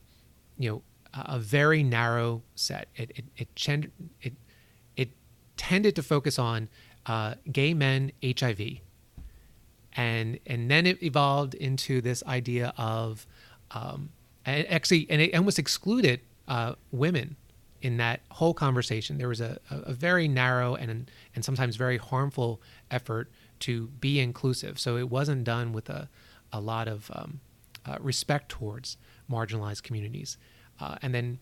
you 0.59 0.71
know, 0.71 0.83
a 1.14 1.38
very 1.38 1.83
narrow 1.83 2.42
set. 2.55 2.88
It 2.94 3.25
it 3.37 3.49
it, 3.59 3.92
it, 4.21 4.33
it 4.97 5.09
tended 5.57 5.97
to 5.97 6.03
focus 6.03 6.38
on 6.38 6.68
uh, 7.07 7.35
gay 7.51 7.75
men 7.75 8.12
HIV, 8.23 8.61
and 9.98 10.38
and 10.46 10.70
then 10.70 10.87
it 10.87 11.02
evolved 11.02 11.54
into 11.54 12.00
this 12.00 12.22
idea 12.26 12.72
of 12.78 13.26
um, 13.72 14.11
and 14.46 14.66
actually, 14.68 15.06
and 15.11 15.20
it 15.20 15.34
almost 15.34 15.58
excluded 15.58 16.20
uh, 16.46 16.74
women 16.90 17.37
in 17.82 17.98
that 17.98 18.20
whole 18.30 18.54
conversation. 18.54 19.18
There 19.18 19.28
was 19.28 19.40
a, 19.40 19.58
a 19.70 19.92
very 19.92 20.28
narrow 20.28 20.74
and 20.76 21.11
and 21.34 21.44
sometimes 21.44 21.76
very 21.76 21.98
harmful 21.98 22.62
effort 22.90 23.30
to 23.61 23.88
be 24.00 24.20
inclusive. 24.20 24.78
So 24.78 24.96
it 24.96 25.11
wasn't 25.11 25.44
done 25.44 25.72
with 25.72 25.90
a 25.90 26.08
a 26.52 26.61
lot 26.61 26.88
of 26.88 27.11
um, 27.12 27.40
uh, 27.84 27.98
respect 28.00 28.48
towards 28.48 28.96
marginalized 29.30 29.82
communities. 29.82 30.38
Uh, 30.80 30.96
and 31.02 31.12
then 31.12 31.40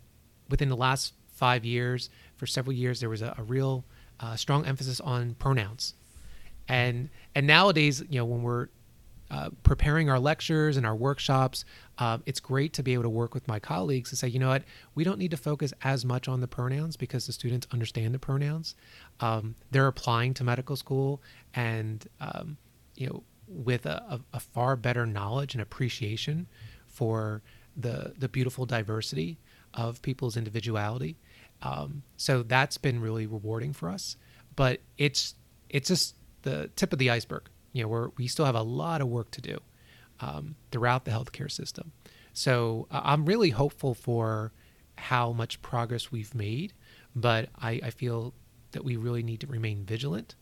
within 0.49 0.71
the 0.71 0.77
last 0.77 1.13
five 1.31 1.65
years, 1.65 2.09
for 2.37 2.47
several 2.47 2.73
years, 2.73 3.01
there 3.01 3.11
was 3.11 3.23
a, 3.23 3.35
a 3.37 3.43
real 3.43 3.85
uh, 4.19 4.35
strong 4.35 4.65
emphasis 4.65 4.99
on 5.01 5.35
pronouns. 5.35 5.95
And 6.69 7.11
and 7.35 7.47
nowadays, 7.47 8.03
you 8.09 8.19
know, 8.19 8.25
when 8.25 8.43
we're 8.43 8.69
uh, 9.31 9.51
preparing 9.63 10.09
our 10.09 10.21
lectures 10.21 10.77
and 10.77 10.87
our 10.87 10.95
workshops, 10.95 11.65
uh, 11.99 12.19
it's 12.27 12.39
great 12.39 12.73
to 12.75 12.83
be 12.83 12.93
able 12.93 13.03
to 13.03 13.09
work 13.09 13.35
with 13.35 13.47
my 13.49 13.59
colleagues 13.59 14.11
and 14.11 14.19
say, 14.19 14.29
you 14.29 14.39
know 14.39 14.49
what, 14.49 14.63
we 14.95 15.03
don't 15.03 15.19
need 15.19 15.33
to 15.33 15.37
focus 15.37 15.73
as 15.83 16.05
much 16.05 16.29
on 16.29 16.41
the 16.41 16.47
pronouns 16.47 16.97
because 16.97 17.27
the 17.27 17.33
students 17.33 17.67
understand 17.73 18.15
the 18.15 18.19
pronouns. 18.19 18.77
Um, 19.19 19.57
they're 19.73 19.89
applying 19.89 20.33
to 20.35 20.45
medical 20.45 20.77
school, 20.77 21.21
and 21.55 22.07
um, 22.21 22.57
you 22.95 23.09
know, 23.09 23.23
with 23.49 23.87
a, 23.87 24.03
a, 24.09 24.21
a, 24.35 24.41
far 24.41 24.77
better 24.77 25.07
knowledge 25.07 25.55
and 25.55 25.63
appreciation 25.63 26.47
for 26.87 27.43
the 27.77 28.15
the 28.19 28.29
beautiful 28.29 28.65
diversity 28.65 29.39
of 29.75 30.01
people's 30.03 30.37
individuality. 30.37 31.17
Um, 31.63 32.03
so 32.17 32.43
that's 32.43 32.79
been 32.79 33.01
really 33.01 33.27
rewarding 33.27 33.73
for 33.73 33.89
us. 33.89 34.17
But 34.55 34.81
it's 34.99 35.35
it's 35.69 35.89
just 35.89 36.15
the 36.47 36.71
tip 36.77 36.93
of 36.93 36.99
the 36.99 37.11
iceberg. 37.11 37.49
You 37.73 37.83
know, 37.83 37.89
we 37.89 38.25
we 38.25 38.27
still 38.29 38.47
have 38.47 38.55
a 38.55 38.63
lot 38.63 39.03
of 39.03 39.09
work 39.09 39.31
to 39.33 39.43
do 39.43 39.59
um, 40.21 40.55
throughout 40.71 41.05
the 41.05 41.11
healthcare 41.11 41.51
system. 41.51 41.93
So 42.33 42.87
uh, 42.91 43.01
I'm 43.03 43.27
really 43.27 43.51
hopeful 43.51 43.95
for 43.95 44.53
how 44.97 45.33
much 45.33 45.61
progress 45.61 46.11
we've 46.11 46.35
made, 46.35 46.73
but 47.15 47.51
I, 47.61 47.81
I 47.83 47.91
feel 47.91 48.33
that 48.73 48.85
we 48.85 48.97
really 48.97 49.23
need 49.23 49.41
to 49.41 49.47
remain 49.47 49.85
vigilant 49.85 50.37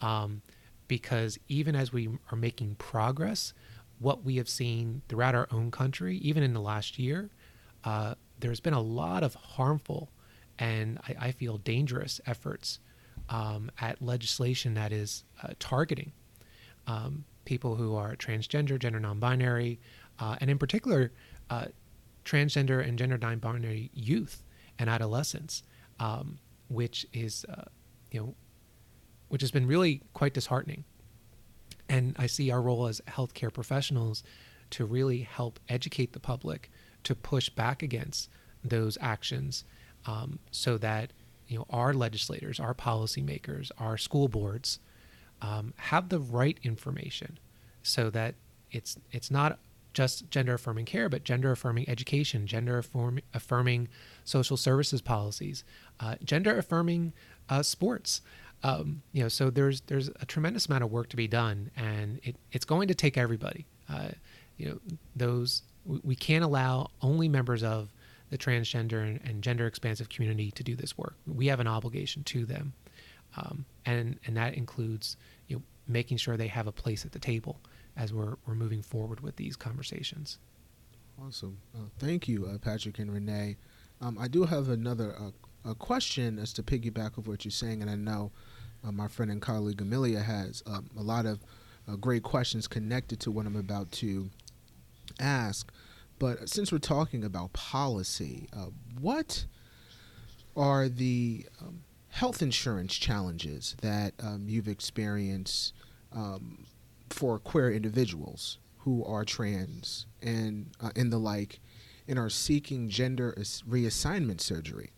um, 0.00 0.42
because 0.86 1.38
even 1.48 1.74
as 1.74 1.92
we 1.92 2.08
are 2.30 2.36
making 2.36 2.76
progress, 2.76 3.52
what 3.98 4.22
we 4.22 4.36
have 4.36 4.48
seen 4.48 5.02
throughout 5.08 5.34
our 5.34 5.48
own 5.50 5.70
country, 5.70 6.18
even 6.18 6.42
in 6.42 6.52
the 6.52 6.60
last 6.60 6.98
year, 6.98 7.30
uh, 7.84 8.14
there's 8.38 8.60
been 8.60 8.74
a 8.74 8.80
lot 8.80 9.22
of 9.22 9.34
harmful 9.34 10.10
and 10.58 10.98
I, 11.08 11.28
I 11.28 11.32
feel 11.32 11.58
dangerous 11.58 12.20
efforts 12.26 12.78
um, 13.28 13.70
at 13.80 14.00
legislation 14.00 14.74
that 14.74 14.92
is 14.92 15.24
uh, 15.42 15.48
targeting 15.58 16.12
um, 16.86 17.24
people 17.44 17.74
who 17.76 17.94
are 17.94 18.16
transgender, 18.16 18.78
gender 18.78 19.00
non-binary, 19.00 19.78
uh, 20.18 20.36
and 20.40 20.50
in 20.50 20.58
particular, 20.58 21.12
uh, 21.50 21.66
transgender 22.24 22.86
and 22.86 22.98
gender 22.98 23.18
non-binary 23.18 23.90
youth 23.94 24.42
and 24.78 24.90
adolescents, 24.90 25.62
um, 26.00 26.38
which 26.68 27.06
is, 27.12 27.44
uh, 27.48 27.62
you 28.10 28.20
know, 28.20 28.34
which 29.28 29.42
has 29.42 29.50
been 29.50 29.66
really 29.66 30.02
quite 30.12 30.34
disheartening. 30.34 30.84
And 31.88 32.16
I 32.18 32.26
see 32.26 32.50
our 32.50 32.60
role 32.62 32.86
as 32.86 33.00
healthcare 33.08 33.52
professionals 33.52 34.22
to 34.70 34.84
really 34.84 35.20
help 35.20 35.60
educate 35.68 36.12
the 36.12 36.20
public 36.20 36.70
to 37.04 37.14
push 37.14 37.48
back 37.48 37.82
against 37.82 38.28
those 38.64 38.98
actions, 39.00 39.64
um, 40.06 40.40
so 40.50 40.76
that 40.78 41.12
you 41.48 41.58
know 41.58 41.66
our 41.70 41.92
legislators, 41.92 42.60
our 42.60 42.74
policymakers, 42.74 43.70
our 43.78 43.96
school 43.96 44.28
boards 44.28 44.78
um, 45.42 45.74
have 45.76 46.08
the 46.08 46.18
right 46.18 46.58
information 46.62 47.38
so 47.82 48.10
that 48.10 48.34
it's 48.70 48.98
it's 49.12 49.30
not 49.30 49.58
just 49.96 50.30
gender 50.30 50.54
affirming 50.54 50.84
care, 50.84 51.08
but 51.08 51.24
gender 51.24 51.52
affirming 51.52 51.88
education, 51.88 52.46
gender 52.46 52.76
affirm, 52.78 53.18
affirming 53.32 53.88
social 54.24 54.58
services 54.58 55.00
policies, 55.00 55.64
uh, 56.00 56.16
gender 56.22 56.58
affirming 56.58 57.14
uh, 57.48 57.62
sports. 57.62 58.20
Um, 58.62 59.02
you 59.12 59.22
know, 59.22 59.28
so 59.28 59.48
there's 59.48 59.80
there's 59.82 60.10
a 60.20 60.26
tremendous 60.26 60.66
amount 60.66 60.84
of 60.84 60.90
work 60.90 61.08
to 61.10 61.16
be 61.16 61.26
done, 61.26 61.70
and 61.76 62.20
it, 62.22 62.36
it's 62.52 62.64
going 62.64 62.88
to 62.88 62.94
take 62.94 63.16
everybody. 63.16 63.64
Uh, 63.88 64.08
you 64.58 64.68
know, 64.68 64.78
those 65.14 65.62
we 65.86 66.16
can't 66.16 66.44
allow 66.44 66.90
only 67.00 67.28
members 67.28 67.62
of 67.62 67.92
the 68.30 68.38
transgender 68.38 69.02
and, 69.02 69.20
and, 69.24 69.42
gender 69.42 69.66
expansive 69.66 70.08
community 70.08 70.50
to 70.50 70.64
do 70.64 70.74
this 70.74 70.98
work. 70.98 71.14
We 71.26 71.46
have 71.46 71.60
an 71.60 71.68
obligation 71.68 72.24
to 72.24 72.44
them, 72.44 72.72
um, 73.36 73.64
and 73.84 74.18
and 74.26 74.36
that 74.36 74.54
includes 74.54 75.16
you 75.48 75.56
know 75.56 75.62
making 75.86 76.16
sure 76.16 76.36
they 76.36 76.48
have 76.48 76.66
a 76.66 76.72
place 76.72 77.04
at 77.04 77.12
the 77.12 77.18
table 77.18 77.60
as 77.96 78.12
we're 78.12 78.36
we're 78.46 78.54
moving 78.54 78.82
forward 78.82 79.20
with 79.20 79.36
these 79.36 79.56
conversations. 79.56 80.38
Awesome, 81.24 81.58
uh, 81.74 81.88
thank 81.98 82.28
you, 82.28 82.46
uh, 82.46 82.58
Patrick 82.58 82.98
and 82.98 83.12
Renee. 83.12 83.56
Um, 84.00 84.18
I 84.18 84.28
do 84.28 84.44
have 84.44 84.68
another 84.68 85.14
uh, 85.18 85.70
a 85.70 85.74
question 85.74 86.38
as 86.38 86.52
to 86.54 86.62
piggyback 86.62 87.18
of 87.18 87.26
what 87.26 87.44
you're 87.44 87.52
saying, 87.52 87.82
and 87.82 87.90
I 87.90 87.96
know 87.96 88.30
uh, 88.86 88.92
my 88.92 89.08
friend 89.08 89.30
and 89.30 89.42
colleague 89.42 89.80
Amelia 89.80 90.20
has 90.20 90.62
um, 90.66 90.88
a 90.96 91.02
lot 91.02 91.26
of 91.26 91.40
uh, 91.88 91.96
great 91.96 92.22
questions 92.22 92.66
connected 92.68 93.20
to 93.20 93.30
what 93.30 93.46
I'm 93.46 93.56
about 93.56 93.90
to 93.92 94.30
ask. 95.20 95.70
But 96.18 96.48
since 96.48 96.72
we're 96.72 96.78
talking 96.78 97.24
about 97.24 97.52
policy, 97.52 98.48
uh, 98.56 98.70
what 99.00 99.44
are 100.56 100.88
the 100.88 101.46
um, 101.60 101.82
health 102.08 102.40
insurance 102.40 102.94
challenges 102.94 103.76
that 103.82 104.14
um, 104.22 104.44
you've 104.46 104.68
experienced 104.68 105.74
um, 106.12 106.64
for 107.10 107.38
queer 107.38 107.70
individuals 107.70 108.58
who 108.78 109.04
are 109.04 109.24
trans 109.24 110.06
and 110.22 110.70
uh, 110.80 110.90
and 110.96 111.12
the 111.12 111.18
like, 111.18 111.60
and 112.08 112.18
are 112.18 112.30
seeking 112.30 112.88
gender 112.88 113.34
reassignment 113.36 114.40
surgery? 114.40 114.92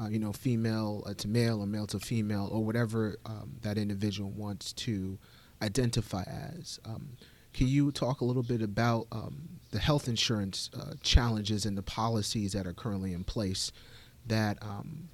Uh, 0.00 0.08
you 0.08 0.18
know, 0.18 0.32
female 0.32 1.04
uh, 1.06 1.14
to 1.14 1.28
male 1.28 1.60
or 1.60 1.66
male 1.66 1.86
to 1.86 2.00
female 2.00 2.48
or 2.50 2.64
whatever 2.64 3.16
um, 3.26 3.56
that 3.62 3.78
individual 3.78 4.30
wants 4.30 4.72
to 4.72 5.18
identify 5.62 6.24
as. 6.26 6.80
Um, 6.84 7.16
can 7.52 7.68
you 7.68 7.92
talk 7.92 8.20
a 8.20 8.24
little 8.24 8.42
bit 8.42 8.60
about 8.60 9.06
um, 9.12 9.60
the 9.74 9.80
health 9.80 10.06
insurance 10.06 10.70
uh, 10.78 10.92
challenges 11.02 11.66
and 11.66 11.76
the 11.76 11.82
policies 11.82 12.52
that 12.52 12.64
are 12.64 12.72
currently 12.72 13.12
in 13.12 13.24
place 13.24 13.72
that 14.24 14.56
um, 14.62 15.08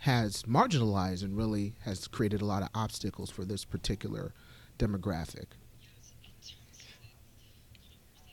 has 0.00 0.42
marginalized 0.42 1.22
and 1.22 1.34
really 1.34 1.72
has 1.80 2.06
created 2.06 2.42
a 2.42 2.44
lot 2.44 2.62
of 2.62 2.68
obstacles 2.74 3.30
for 3.30 3.46
this 3.46 3.64
particular 3.64 4.34
demographic? 4.78 5.46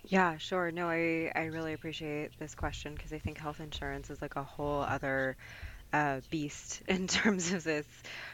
Yeah, 0.04 0.38
sure. 0.38 0.72
No, 0.72 0.90
I, 0.90 1.32
I 1.38 1.46
really 1.46 1.72
appreciate 1.72 2.38
this 2.38 2.54
question 2.54 2.94
because 2.94 3.14
I 3.14 3.20
think 3.20 3.38
health 3.38 3.62
insurance 3.62 4.10
is 4.10 4.22
like 4.22 4.36
a 4.36 4.44
whole 4.44 4.82
other 4.82 5.38
uh, 5.94 6.22
beast 6.30 6.82
in 6.88 7.08
terms 7.08 7.52
of 7.54 7.64
this 7.64 7.86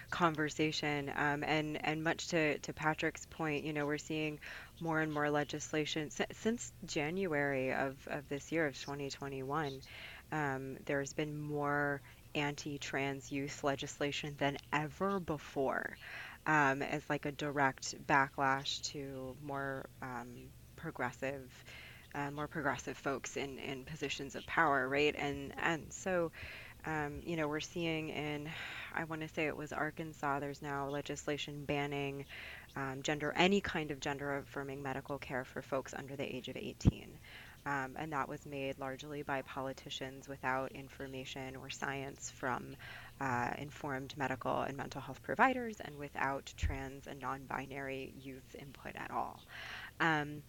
conversation. 0.09 1.11
Um, 1.15 1.43
and 1.43 1.83
and 1.85 2.03
much 2.03 2.27
to 2.29 2.57
to 2.59 2.73
Patrick's 2.73 3.25
point, 3.25 3.65
you 3.65 3.73
know, 3.73 3.85
we're 3.85 3.97
seeing 3.97 4.39
more 4.79 5.01
and 5.01 5.11
more 5.13 5.29
legislation 5.29 6.09
since 6.31 6.71
January 6.85 7.73
of 7.73 7.95
of 8.07 8.27
this 8.29 8.51
year 8.51 8.67
of 8.67 8.79
2021. 8.79 9.81
Um, 10.31 10.77
there's 10.85 11.13
been 11.13 11.37
more 11.37 12.01
anti-trans 12.35 13.31
youth 13.31 13.63
legislation 13.63 14.35
than 14.37 14.57
ever 14.73 15.19
before, 15.19 15.97
um, 16.45 16.81
as 16.81 17.09
like 17.09 17.25
a 17.25 17.31
direct 17.31 17.95
backlash 18.05 18.81
to 18.91 19.35
more 19.41 19.89
um, 20.01 20.49
progressive. 20.75 21.51
Uh, 22.15 22.31
more 22.31 22.47
progressive 22.47 22.97
folks 22.97 23.37
in, 23.37 23.59
in 23.59 23.83
positions 23.85 24.35
of 24.35 24.43
power, 24.47 24.87
right? 24.87 25.13
And 25.19 25.53
and 25.61 25.93
so 25.93 26.31
um, 26.87 27.19
you 27.25 27.35
know, 27.35 27.49
we're 27.49 27.59
seeing 27.59 28.09
in, 28.09 28.49
I 28.95 29.03
want 29.03 29.21
to 29.21 29.27
say 29.27 29.45
it 29.47 29.57
was 29.57 29.73
Arkansas, 29.73 30.39
there's 30.39 30.61
now 30.61 30.87
legislation 30.87 31.65
banning 31.65 32.25
um, 32.77 33.01
gender, 33.03 33.33
any 33.35 33.59
kind 33.59 33.91
of 33.91 33.99
gender 33.99 34.37
affirming 34.37 34.81
medical 34.81 35.17
care 35.17 35.43
for 35.43 35.61
folks 35.61 35.93
under 35.93 36.15
the 36.15 36.23
age 36.23 36.47
of 36.47 36.55
18. 36.55 37.09
Um, 37.65 37.97
and 37.97 38.13
that 38.13 38.29
was 38.29 38.45
made 38.45 38.79
largely 38.79 39.23
by 39.23 39.41
politicians 39.41 40.29
without 40.29 40.71
information 40.71 41.57
or 41.57 41.69
science 41.69 42.31
from 42.37 42.77
uh, 43.19 43.49
informed 43.57 44.13
medical 44.15 44.61
and 44.61 44.77
mental 44.77 45.01
health 45.01 45.21
providers 45.21 45.81
and 45.83 45.97
without 45.97 46.53
trans 46.55 47.07
and 47.07 47.19
non 47.19 47.41
binary 47.49 48.13
youth 48.21 48.55
input 48.57 48.95
at 48.95 49.11
all. 49.11 49.41
Um, 49.99 50.43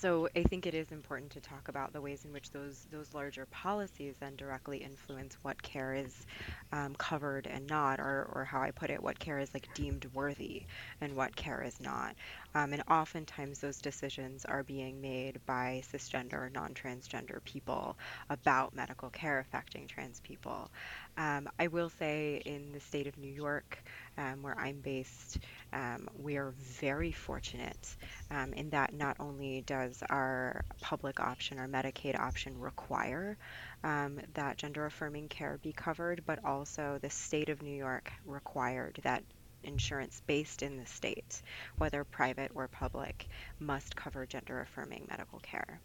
so 0.00 0.28
I 0.36 0.42
think 0.44 0.66
it 0.66 0.74
is 0.74 0.90
important 0.92 1.32
to 1.32 1.40
talk 1.40 1.68
about 1.68 1.92
the 1.92 2.00
ways 2.00 2.24
in 2.24 2.32
which 2.32 2.50
those 2.50 2.86
those 2.90 3.14
larger 3.14 3.46
policies 3.46 4.16
then 4.20 4.36
directly 4.36 4.78
influence 4.78 5.36
what 5.42 5.60
care 5.62 5.94
is 5.94 6.26
um, 6.72 6.94
covered 6.96 7.46
and 7.46 7.66
not, 7.66 8.00
or 8.00 8.28
or 8.32 8.44
how 8.44 8.62
I 8.62 8.70
put 8.70 8.90
it, 8.90 9.02
what 9.02 9.18
care 9.18 9.38
is 9.38 9.52
like 9.54 9.68
deemed 9.74 10.06
worthy 10.14 10.66
and 11.00 11.14
what 11.16 11.36
care 11.36 11.62
is 11.62 11.80
not. 11.80 12.16
Um, 12.54 12.72
and 12.72 12.82
oftentimes 12.90 13.60
those 13.60 13.80
decisions 13.80 14.44
are 14.44 14.62
being 14.62 15.00
made 15.00 15.40
by 15.46 15.82
cisgender 15.92 16.34
or 16.34 16.50
non-transgender 16.50 17.42
people 17.44 17.96
about 18.30 18.74
medical 18.74 19.10
care 19.10 19.38
affecting 19.40 19.86
trans 19.86 20.20
people. 20.20 20.70
Um, 21.16 21.48
I 21.58 21.68
will 21.68 21.90
say 21.90 22.42
in 22.44 22.72
the 22.72 22.80
state 22.80 23.06
of 23.06 23.18
New 23.18 23.30
York, 23.32 23.82
um, 24.16 24.42
where 24.42 24.58
I'm 24.58 24.80
based, 24.80 25.38
um, 25.72 26.08
we 26.18 26.36
are 26.36 26.52
very 26.58 27.12
fortunate 27.12 27.96
um, 28.30 28.52
in 28.52 28.70
that 28.70 28.92
not 28.92 29.16
only 29.20 29.62
does 29.62 30.02
our 30.08 30.64
public 30.80 31.20
option, 31.20 31.58
our 31.58 31.68
Medicaid 31.68 32.18
option, 32.18 32.58
require 32.58 33.36
um, 33.84 34.20
that 34.34 34.56
gender 34.56 34.86
affirming 34.86 35.28
care 35.28 35.58
be 35.62 35.72
covered, 35.72 36.22
but 36.26 36.44
also 36.44 36.98
the 37.00 37.10
state 37.10 37.48
of 37.48 37.62
New 37.62 37.76
York 37.76 38.12
required 38.26 38.98
that 39.02 39.22
insurance 39.62 40.22
based 40.26 40.62
in 40.62 40.76
the 40.76 40.86
state, 40.86 41.42
whether 41.78 42.04
private 42.04 42.50
or 42.54 42.68
public, 42.68 43.28
must 43.58 43.94
cover 43.94 44.26
gender 44.26 44.60
affirming 44.60 45.06
medical 45.08 45.38
care. 45.40 45.80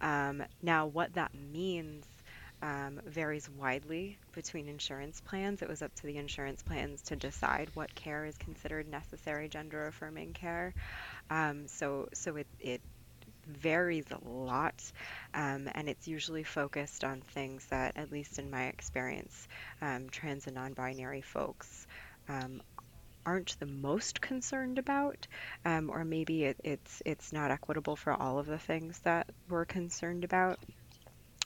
Um, 0.00 0.42
now, 0.62 0.86
what 0.86 1.14
that 1.14 1.32
means 1.34 2.04
um, 2.62 3.00
varies 3.06 3.48
widely 3.50 4.18
between 4.32 4.68
insurance 4.68 5.20
plans. 5.20 5.62
It 5.62 5.68
was 5.68 5.82
up 5.82 5.94
to 5.96 6.06
the 6.06 6.16
insurance 6.16 6.62
plans 6.62 7.02
to 7.02 7.16
decide 7.16 7.70
what 7.74 7.94
care 7.94 8.24
is 8.24 8.36
considered 8.38 8.88
necessary 8.88 9.48
gender 9.48 9.86
affirming 9.86 10.32
care. 10.32 10.74
Um, 11.30 11.68
so, 11.68 12.08
so 12.14 12.36
it, 12.36 12.46
it 12.60 12.80
varies 13.46 14.06
a 14.10 14.28
lot, 14.28 14.82
um, 15.34 15.68
and 15.74 15.88
it's 15.88 16.08
usually 16.08 16.42
focused 16.44 17.04
on 17.04 17.20
things 17.20 17.66
that, 17.66 17.96
at 17.96 18.10
least 18.10 18.38
in 18.38 18.50
my 18.50 18.66
experience, 18.66 19.48
um, 19.80 20.08
trans 20.10 20.46
and 20.46 20.56
non 20.56 20.72
binary 20.72 21.22
folks 21.22 21.86
um, 22.28 22.62
aren't 23.24 23.58
the 23.58 23.66
most 23.66 24.20
concerned 24.20 24.78
about, 24.78 25.26
um, 25.64 25.90
or 25.90 26.04
maybe 26.04 26.44
it, 26.44 26.56
it's 26.64 27.02
it's 27.04 27.32
not 27.32 27.50
equitable 27.50 27.96
for 27.96 28.12
all 28.12 28.38
of 28.38 28.46
the 28.46 28.58
things 28.58 28.98
that 29.00 29.28
we're 29.48 29.64
concerned 29.64 30.24
about. 30.24 30.58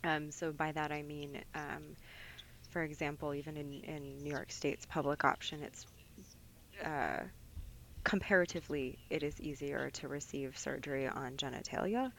Um, 0.05 0.31
so 0.31 0.53
by 0.53 0.73
that 0.73 0.93
I 0.93 1.03
mean, 1.03 1.43
um, 1.55 1.97
for 2.71 2.83
example, 2.83 3.35
even 3.35 3.57
in, 3.57 3.81
in 3.85 4.23
New 4.23 4.31
York 4.31 4.53
State's 4.53 4.87
public 4.87 5.25
option, 5.25 5.63
it's 5.63 5.87
uh, 6.85 7.25
comparatively, 8.05 8.99
it 9.11 9.23
is 9.23 9.41
easier 9.41 9.91
to 9.91 10.09
receive 10.09 10.57
surgery 10.57 11.07
on 11.07 11.37
genitalia 11.37 12.13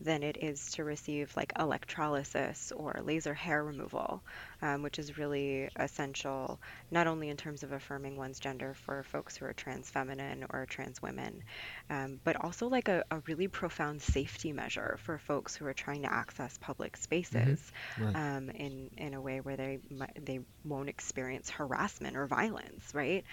than 0.00 0.22
it 0.22 0.38
is 0.40 0.72
to 0.72 0.84
receive 0.84 1.32
like 1.36 1.52
electrolysis 1.58 2.72
or 2.74 3.00
laser 3.02 3.34
hair 3.34 3.62
removal, 3.62 4.22
um, 4.62 4.82
which 4.82 4.98
is 4.98 5.18
really 5.18 5.68
essential 5.76 6.58
not 6.90 7.06
only 7.06 7.28
in 7.28 7.36
terms 7.36 7.62
of 7.62 7.72
affirming 7.72 8.16
one's 8.16 8.40
gender 8.40 8.74
for 8.74 9.02
folks 9.02 9.36
who 9.36 9.44
are 9.44 9.52
trans 9.52 9.90
feminine 9.90 10.44
or 10.50 10.66
trans 10.66 11.02
women, 11.02 11.42
um, 11.90 12.18
but 12.24 12.42
also 12.42 12.68
like 12.68 12.88
a, 12.88 13.04
a, 13.10 13.20
really 13.26 13.48
profound 13.48 14.00
safety 14.00 14.52
measure 14.52 14.98
for 15.02 15.18
folks 15.18 15.56
who 15.56 15.66
are 15.66 15.74
trying 15.74 16.02
to 16.02 16.12
access 16.12 16.58
public 16.58 16.96
spaces 16.96 17.72
mm-hmm. 17.96 18.04
right. 18.04 18.36
um, 18.36 18.50
in 18.50 18.90
in 18.96 19.14
a 19.14 19.20
way 19.20 19.40
where 19.40 19.56
they 19.56 19.78
they 20.20 20.40
won't 20.64 20.88
experience 20.88 21.50
harassment 21.50 22.16
or 22.16 22.26
violence, 22.26 22.94
right? 22.94 23.24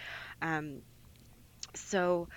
So 1.75 2.27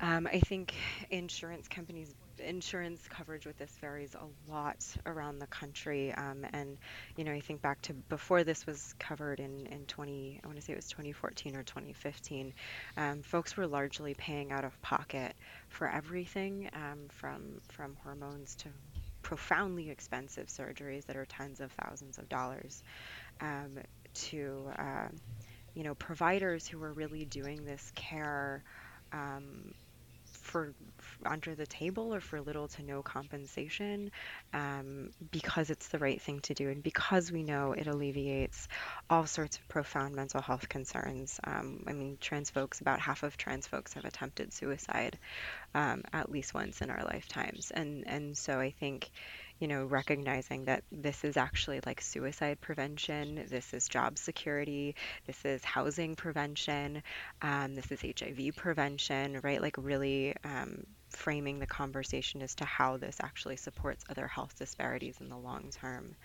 um, 0.00 0.26
I 0.26 0.40
think 0.40 0.74
insurance 1.10 1.68
companies, 1.68 2.14
insurance 2.38 3.06
coverage 3.08 3.46
with 3.46 3.58
this 3.58 3.72
varies 3.80 4.14
a 4.14 4.50
lot 4.50 4.84
around 5.06 5.38
the 5.40 5.46
country. 5.46 6.12
Um, 6.14 6.46
and, 6.52 6.78
you 7.16 7.24
know, 7.24 7.32
I 7.32 7.40
think 7.40 7.62
back 7.62 7.82
to 7.82 7.94
before 7.94 8.44
this 8.44 8.66
was 8.66 8.94
covered 8.98 9.40
in, 9.40 9.66
in 9.66 9.86
20, 9.86 10.40
I 10.42 10.46
want 10.46 10.58
to 10.58 10.62
say 10.62 10.72
it 10.72 10.76
was 10.76 10.88
2014 10.88 11.56
or 11.56 11.62
2015, 11.64 12.54
um, 12.96 13.22
folks 13.22 13.56
were 13.56 13.66
largely 13.66 14.14
paying 14.14 14.52
out 14.52 14.64
of 14.64 14.80
pocket 14.82 15.34
for 15.68 15.88
everything 15.88 16.70
um, 16.74 17.08
from, 17.10 17.60
from 17.68 17.96
hormones 18.02 18.56
to 18.56 18.68
profoundly 19.22 19.90
expensive 19.90 20.48
surgeries 20.48 21.06
that 21.06 21.16
are 21.16 21.26
tens 21.26 21.60
of 21.60 21.72
thousands 21.72 22.18
of 22.18 22.28
dollars 22.28 22.82
um, 23.40 23.78
to, 24.14 24.70
uh, 24.78 25.08
you 25.74 25.84
know, 25.84 25.94
providers 25.94 26.66
who 26.66 26.82
are 26.82 26.92
really 26.92 27.24
doing 27.24 27.64
this 27.64 27.92
care 27.94 28.62
um, 29.12 29.74
for, 30.24 30.72
for, 30.98 31.28
under 31.28 31.54
the 31.54 31.66
table 31.66 32.14
or 32.14 32.20
for 32.20 32.40
little 32.40 32.68
to 32.68 32.82
no 32.82 33.02
compensation 33.02 34.10
um, 34.52 35.10
because 35.30 35.70
it's 35.70 35.88
the 35.88 35.98
right 35.98 36.20
thing 36.20 36.40
to 36.40 36.54
do 36.54 36.68
and 36.68 36.82
because 36.82 37.30
we 37.30 37.42
know 37.42 37.72
it 37.72 37.86
alleviates 37.86 38.68
all 39.08 39.26
sorts 39.26 39.58
of 39.58 39.68
profound 39.68 40.14
mental 40.14 40.40
health 40.40 40.68
concerns. 40.68 41.38
Um, 41.44 41.84
I 41.86 41.92
mean, 41.92 42.18
trans 42.20 42.50
folks, 42.50 42.80
about 42.80 43.00
half 43.00 43.22
of 43.22 43.36
trans 43.36 43.66
folks 43.66 43.94
have 43.94 44.04
attempted 44.04 44.52
suicide 44.52 45.18
um, 45.74 46.02
at 46.12 46.30
least 46.30 46.54
once 46.54 46.80
in 46.80 46.90
our 46.90 47.04
lifetimes, 47.04 47.70
and 47.70 48.04
and 48.06 48.36
so 48.36 48.58
I 48.58 48.70
think 48.70 49.10
you 49.60 49.68
know, 49.68 49.84
recognizing 49.84 50.64
that 50.64 50.82
this 50.90 51.22
is 51.22 51.36
actually 51.36 51.80
like 51.84 52.00
suicide 52.00 52.60
prevention, 52.62 53.46
this 53.48 53.74
is 53.74 53.86
job 53.88 54.16
security, 54.16 54.96
this 55.26 55.44
is 55.44 55.62
housing 55.62 56.16
prevention, 56.16 57.02
um, 57.42 57.74
this 57.74 57.92
is 57.92 58.00
HIV 58.00 58.56
prevention, 58.56 59.38
right? 59.42 59.60
Like, 59.60 59.76
really 59.78 60.34
um, 60.44 60.84
framing 61.10 61.58
the 61.58 61.66
conversation 61.66 62.40
as 62.40 62.54
to 62.56 62.64
how 62.64 62.96
this 62.96 63.18
actually 63.22 63.56
supports 63.56 64.02
other 64.08 64.26
health 64.26 64.58
disparities 64.58 65.20
in 65.20 65.28
the 65.28 65.36
long 65.36 65.70
term. 65.70 66.16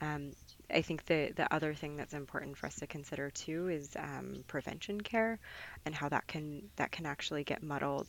Um, 0.00 0.32
I 0.72 0.80
think 0.80 1.04
the 1.04 1.32
the 1.36 1.52
other 1.52 1.74
thing 1.74 1.96
that's 1.96 2.14
important 2.14 2.56
for 2.56 2.66
us 2.66 2.76
to 2.76 2.86
consider 2.86 3.28
too 3.30 3.68
is 3.68 3.90
um, 3.96 4.44
prevention 4.46 5.00
care 5.00 5.38
and 5.84 5.94
how 5.94 6.08
that 6.08 6.26
can 6.26 6.70
that 6.76 6.90
can 6.90 7.04
actually 7.04 7.44
get 7.44 7.62
muddled 7.62 8.08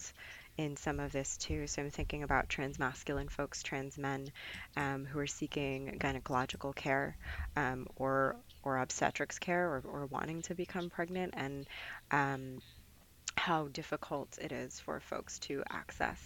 in 0.57 0.75
some 0.77 0.99
of 0.99 1.11
this 1.11 1.37
too. 1.37 1.67
So 1.67 1.81
I'm 1.81 1.89
thinking 1.89 2.23
about 2.23 2.49
trans 2.49 2.77
masculine 2.79 3.29
folks, 3.29 3.63
trans 3.63 3.97
men 3.97 4.31
um, 4.75 5.05
who 5.05 5.19
are 5.19 5.27
seeking 5.27 5.97
gynecological 5.99 6.75
care 6.75 7.17
um, 7.55 7.87
or 7.95 8.35
or 8.63 8.77
obstetrics 8.77 9.39
care 9.39 9.67
or, 9.67 9.83
or 9.85 10.05
wanting 10.07 10.41
to 10.43 10.55
become 10.55 10.89
pregnant 10.89 11.33
and 11.35 11.67
um, 12.11 12.61
how 13.35 13.67
difficult 13.69 14.37
it 14.39 14.51
is 14.51 14.79
for 14.79 14.99
folks 14.99 15.39
to 15.39 15.63
access 15.69 16.19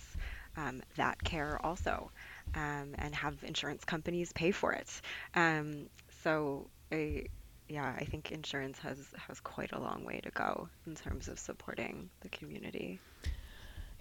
um, 0.58 0.82
that 0.96 1.24
care 1.24 1.64
also 1.64 2.12
um, 2.56 2.96
and 2.98 3.14
have 3.16 3.36
insurance 3.44 3.84
companies 3.86 4.32
pay 4.34 4.52
for 4.52 4.74
it. 4.74 4.90
Um, 5.34 5.88
so 6.24 6.68
I, 6.92 7.26
yeah, 7.68 7.94
I 7.98 8.06
think 8.06 8.32
insurance 8.32 8.80
has 8.80 9.00
has 9.28 9.40
quite 9.40 9.72
a 9.72 9.80
long 9.80 10.06
way 10.06 10.20
to 10.24 10.32
go 10.32 10.70
in 10.86 10.96
terms 10.96 11.28
of 11.28 11.40
supporting 11.40 12.10
the 12.22 12.30
community. 12.30 13.00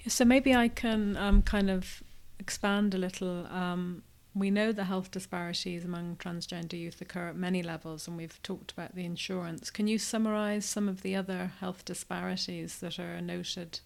So 0.07 0.25
maybe 0.25 0.55
I 0.55 0.69
can 0.69 1.17
um, 1.17 1.43
kind 1.43 1.71
of 1.71 2.03
expand 2.38 2.95
a 2.95 2.99
little. 2.99 3.47
Um, 3.47 4.03
we 4.35 4.51
know 4.51 4.73
the 4.73 4.85
health 4.85 5.11
disparities 5.11 5.85
among 5.85 6.17
transgender 6.17 6.79
youth 6.79 7.01
occur 7.01 7.29
at 7.29 7.37
many 7.37 7.62
levels, 7.62 8.07
and 8.07 8.17
we've 8.17 8.43
talked 8.43 8.73
about 8.73 8.95
the 8.95 9.05
insurance. 9.05 9.71
Can 9.71 9.87
you 9.87 9.99
summarize 9.99 10.67
some 10.67 10.88
of 10.88 11.03
the 11.03 11.14
other 11.14 11.53
health 11.61 11.85
disparities 11.85 12.81
that 12.81 12.99
are 12.99 13.21
noted 13.21 13.81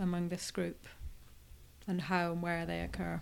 among 0.00 0.28
this 0.28 0.50
group 0.50 0.86
and 1.86 2.02
how 2.02 2.32
and 2.32 2.42
where 2.42 2.64
they 2.64 2.80
occur? 2.80 3.20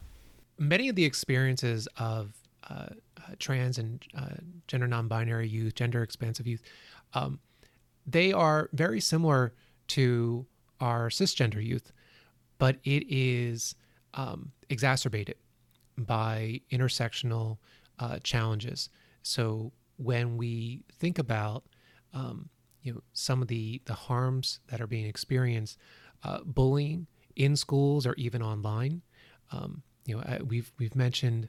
Many 0.59 0.89
of 0.89 0.95
the 0.95 1.05
experiences 1.05 1.89
of 1.97 2.35
uh, 2.69 2.87
uh, 3.17 3.35
trans 3.39 3.79
and 3.79 4.05
uh, 4.15 4.37
gender 4.69 4.87
non 4.87 5.09
binary 5.09 5.49
youth, 5.49 5.75
gender 5.75 6.03
expansive 6.03 6.47
youth, 6.47 6.63
um, 7.15 7.41
they 8.07 8.33
are 8.33 8.69
very 8.73 9.01
similar 9.01 9.55
to 9.89 10.47
are 10.83 11.09
cisgender 11.09 11.65
youth, 11.65 11.93
but 12.59 12.77
it 12.85 13.05
is 13.09 13.77
um, 14.15 14.51
exacerbated 14.69 15.37
by 15.97 16.61
intersectional 16.73 17.59
uh, 18.01 18.19
challenges. 18.25 18.91
So 19.23 19.73
when 19.97 20.37
we 20.37 20.83
think 20.99 21.19
about 21.19 21.65
um, 22.13 22.49
you 22.83 22.93
know 22.93 23.01
some 23.13 23.41
of 23.41 23.49
the 23.49 23.81
the 23.85 23.95
harms 23.95 24.59
that 24.67 24.81
are 24.81 24.89
being 24.89 25.07
experienced, 25.07 25.79
uh, 26.25 26.41
bullying 26.45 27.07
in 27.37 27.55
schools 27.55 28.07
or 28.07 28.15
even 28.15 28.43
online, 28.43 29.03
um, 29.53 29.83
you 30.05 30.17
know 30.17 30.39
we've 30.45 30.73
we've 30.79 30.97
mentioned 30.97 31.49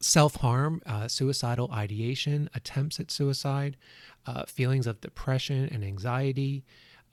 self 0.00 0.36
harm, 0.36 0.82
uh, 0.84 1.08
suicidal 1.08 1.70
ideation, 1.72 2.50
attempts 2.54 3.00
at 3.00 3.10
suicide, 3.10 3.76
uh, 4.26 4.44
feelings 4.44 4.86
of 4.86 5.00
depression 5.00 5.66
and 5.72 5.82
anxiety, 5.82 6.62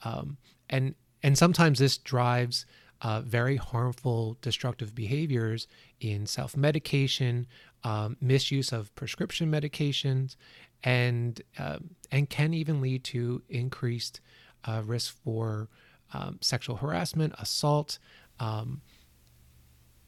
um, 0.04 0.38
and 0.70 0.94
and 1.24 1.38
sometimes 1.38 1.80
this 1.80 1.98
drives 1.98 2.66
uh, 3.02 3.22
very 3.22 3.56
harmful, 3.56 4.38
destructive 4.42 4.94
behaviors 4.94 5.68
in 6.00 6.26
self 6.26 6.56
medication, 6.56 7.48
um, 7.84 8.18
misuse 8.22 8.72
of 8.72 8.94
prescription 8.96 9.52
medications, 9.52 10.36
and, 10.84 11.42
uh, 11.58 11.80
and 12.12 12.30
can 12.30 12.54
even 12.54 12.82
lead 12.82 13.04
to 13.06 13.42
increased 13.50 14.22
uh, 14.66 14.82
risk 14.86 15.16
for 15.24 15.70
um, 16.14 16.38
sexual 16.42 16.76
harassment, 16.76 17.34
assault, 17.40 17.98
um, 18.40 18.82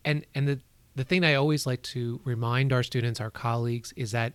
and 0.05 0.25
and 0.35 0.47
the 0.47 0.59
the 0.95 1.03
thing 1.03 1.23
I 1.23 1.35
always 1.35 1.65
like 1.65 1.81
to 1.83 2.21
remind 2.23 2.71
our 2.71 2.83
students, 2.83 3.19
our 3.19 3.31
colleagues, 3.31 3.93
is 3.95 4.11
that 4.11 4.33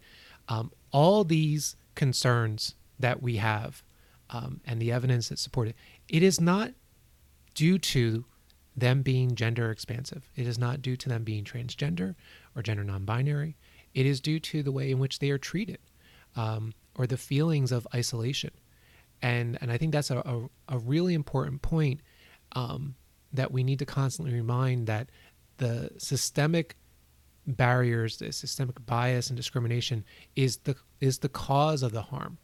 um, 0.49 0.73
all 0.93 1.23
these 1.23 1.77
concerns 1.95 2.75
that 2.99 3.23
we 3.23 3.37
have 3.37 3.83
um, 4.31 4.61
and 4.64 4.81
the 4.81 4.91
evidence 4.91 5.29
that 5.29 5.38
support 5.38 5.69
it, 5.69 5.77
it 6.09 6.23
is 6.23 6.40
not 6.40 6.73
due 7.55 7.79
to 7.79 8.25
them 8.77 9.03
being 9.03 9.35
gender 9.35 9.71
expansive. 9.71 10.29
It 10.37 10.47
is 10.47 10.59
not 10.59 10.81
due 10.81 10.97
to 10.97 11.09
them 11.09 11.25
being 11.25 11.44
transgender 11.44 12.14
or 12.55 12.62
gender 12.62 12.85
non-binary. 12.85 13.57
It 13.94 14.07
is 14.07 14.21
due 14.21 14.38
to 14.40 14.62
the 14.62 14.73
way 14.73 14.90
in 14.90 14.99
which 14.99 15.18
they 15.18 15.31
are 15.31 15.38
treated 15.38 15.79
um, 16.37 16.73
or 16.94 17.07
the 17.07 17.16
feelings 17.16 17.73
of 17.73 17.87
isolation. 17.94 18.51
And 19.21 19.59
and 19.61 19.73
I 19.73 19.79
think 19.79 19.92
that's 19.92 20.11
a, 20.11 20.18
a, 20.18 20.49
a 20.77 20.79
really 20.79 21.14
important 21.14 21.62
point 21.62 22.01
um, 22.53 22.94
that 23.33 23.51
we 23.51 23.64
need 23.64 23.81
to 23.81 23.87
constantly 23.87 24.33
remind 24.33 24.87
that 24.87 25.11
the 25.57 25.90
systemic 25.99 26.77
barriers, 27.47 28.18
the 28.18 28.33
systemic 28.33 28.85
bias 28.87 29.29
and 29.29 29.37
discrimination 29.37 30.05
is 30.37 30.59
the 30.59 30.77
is 31.01 31.18
the 31.18 31.29
cause 31.29 31.83
of 31.83 31.92
the 31.92 32.03
harm. 32.03 32.38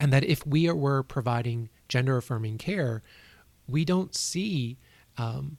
And 0.00 0.12
that 0.12 0.24
if 0.24 0.46
we 0.46 0.70
were 0.70 1.02
providing 1.02 1.68
gender 1.88 2.16
affirming 2.16 2.58
care, 2.58 3.02
we 3.66 3.84
don't 3.84 4.14
see 4.14 4.78
um, 5.16 5.58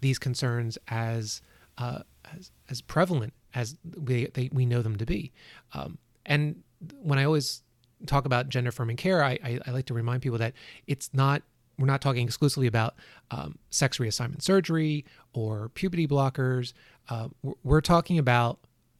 these 0.00 0.18
concerns 0.18 0.78
as, 0.88 1.42
uh, 1.78 2.00
as, 2.36 2.50
as 2.68 2.80
prevalent 2.80 3.32
as 3.54 3.76
we 3.96 4.26
they, 4.26 4.48
we 4.52 4.64
know 4.64 4.82
them 4.82 4.96
to 4.96 5.06
be. 5.06 5.32
Um, 5.72 5.98
and 6.24 6.62
when 7.02 7.18
I 7.18 7.24
always 7.24 7.62
talk 8.06 8.24
about 8.24 8.48
gender 8.48 8.68
affirming 8.68 8.96
care, 8.96 9.22
I, 9.22 9.38
I, 9.44 9.58
I 9.66 9.70
like 9.72 9.86
to 9.86 9.94
remind 9.94 10.22
people 10.22 10.38
that 10.38 10.54
it's 10.86 11.10
not 11.12 11.42
we're 11.78 11.86
not 11.86 12.02
talking 12.02 12.26
exclusively 12.26 12.66
about 12.66 12.94
um, 13.30 13.58
sex 13.70 13.96
reassignment 13.98 14.42
surgery 14.42 15.04
or 15.32 15.70
puberty 15.70 16.06
blockers. 16.06 16.74
Uh, 17.08 17.28
we're 17.64 17.80
talking 17.80 18.18
about 18.18 18.58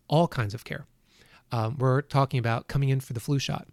all 0.09 0.27
kinds 0.27 0.55
of 0.55 0.65
care. 0.65 0.87
Um, 1.53 1.77
we're 1.79 2.01
talking 2.01 2.39
about 2.39 2.69
coming 2.69 2.89
in 2.89 3.01
for 3.01 3.13
the 3.13 3.21
flu 3.21 3.39
shot, 3.39 3.69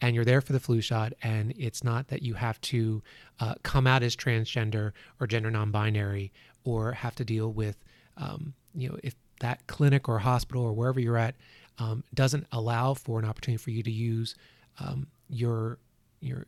and 0.00 0.14
you're 0.14 0.24
there 0.24 0.40
for 0.40 0.52
the 0.52 0.60
flu 0.60 0.80
shot, 0.80 1.12
and 1.22 1.54
it's 1.56 1.82
not 1.82 2.08
that 2.08 2.22
you 2.22 2.34
have 2.34 2.60
to 2.62 3.02
uh, 3.40 3.54
come 3.62 3.86
out 3.86 4.02
as 4.02 4.16
transgender 4.16 4.92
or 5.20 5.26
gender 5.26 5.50
non-binary 5.50 6.32
or 6.64 6.92
have 6.92 7.14
to 7.14 7.24
deal 7.24 7.52
with, 7.52 7.76
um, 8.16 8.54
you 8.74 8.88
know, 8.88 8.98
if 9.02 9.14
that 9.40 9.66
clinic 9.66 10.08
or 10.08 10.18
hospital 10.18 10.62
or 10.62 10.72
wherever 10.72 11.00
you're 11.00 11.16
at 11.16 11.34
um, 11.78 12.04
doesn't 12.12 12.46
allow 12.52 12.94
for 12.94 13.18
an 13.18 13.24
opportunity 13.24 13.62
for 13.62 13.70
you 13.70 13.82
to 13.82 13.90
use 13.90 14.34
um, 14.80 15.06
your 15.28 15.78
your 16.20 16.46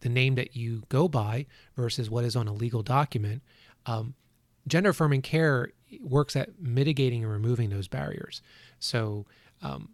the 0.00 0.08
name 0.08 0.34
that 0.34 0.54
you 0.54 0.82
go 0.88 1.08
by 1.08 1.46
versus 1.76 2.10
what 2.10 2.24
is 2.24 2.36
on 2.36 2.46
a 2.46 2.52
legal 2.52 2.82
document. 2.82 3.42
Um, 3.86 4.14
gender 4.68 4.90
affirming 4.90 5.22
care 5.22 5.70
works 6.00 6.36
at 6.36 6.60
mitigating 6.60 7.22
and 7.24 7.32
removing 7.32 7.70
those 7.70 7.88
barriers. 7.88 8.42
So, 8.78 9.26
um, 9.62 9.90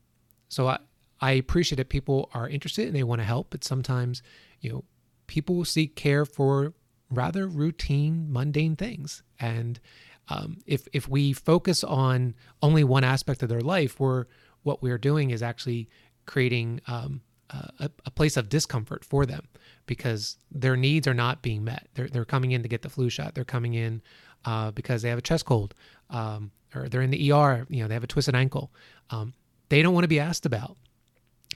so 0.48 0.68
I, 0.68 0.78
I 1.22 1.32
appreciate 1.32 1.76
that 1.76 1.88
people 1.88 2.28
are 2.34 2.48
interested 2.48 2.86
and 2.86 2.96
they 2.96 3.04
want 3.04 3.20
to 3.20 3.24
help, 3.24 3.48
but 3.50 3.64
sometimes, 3.64 4.22
you 4.60 4.70
know, 4.70 4.84
people 5.26 5.64
seek 5.64 5.96
care 5.96 6.26
for 6.26 6.74
rather 7.10 7.46
routine, 7.46 8.26
mundane 8.30 8.76
things. 8.76 9.22
And 9.38 9.80
um, 10.28 10.58
if 10.66 10.86
if 10.92 11.08
we 11.08 11.32
focus 11.32 11.84
on 11.84 12.34
only 12.60 12.84
one 12.84 13.04
aspect 13.04 13.42
of 13.42 13.48
their 13.48 13.60
life, 13.60 13.98
we're 13.98 14.26
what 14.62 14.82
we're 14.82 14.98
doing 14.98 15.30
is 15.30 15.42
actually 15.42 15.88
creating 16.26 16.80
um, 16.86 17.20
a, 17.50 17.90
a, 18.06 18.10
place 18.10 18.36
of 18.36 18.48
discomfort 18.48 19.04
for 19.04 19.26
them 19.26 19.48
because 19.86 20.36
their 20.50 20.76
needs 20.76 21.08
are 21.08 21.14
not 21.14 21.42
being 21.42 21.64
met. 21.64 21.88
They're, 21.94 22.08
they're 22.08 22.24
coming 22.24 22.52
in 22.52 22.62
to 22.62 22.68
get 22.68 22.82
the 22.82 22.88
flu 22.88 23.10
shot. 23.10 23.34
They're 23.34 23.44
coming 23.44 23.74
in 23.74 24.02
uh, 24.44 24.70
because 24.70 25.02
they 25.02 25.08
have 25.08 25.18
a 25.18 25.22
chest 25.22 25.44
cold 25.44 25.74
um, 26.10 26.52
or 26.74 26.88
they're 26.88 27.02
in 27.02 27.10
the 27.10 27.32
ER, 27.32 27.66
you 27.68 27.82
know, 27.82 27.88
they 27.88 27.94
have 27.94 28.04
a 28.04 28.08
twisted 28.08 28.34
ankle. 28.34 28.70
Um, 29.10 29.34
they 29.68 29.82
don't 29.82 29.94
want 29.94 30.04
to 30.04 30.08
be 30.08 30.20
asked 30.20 30.46
about, 30.46 30.76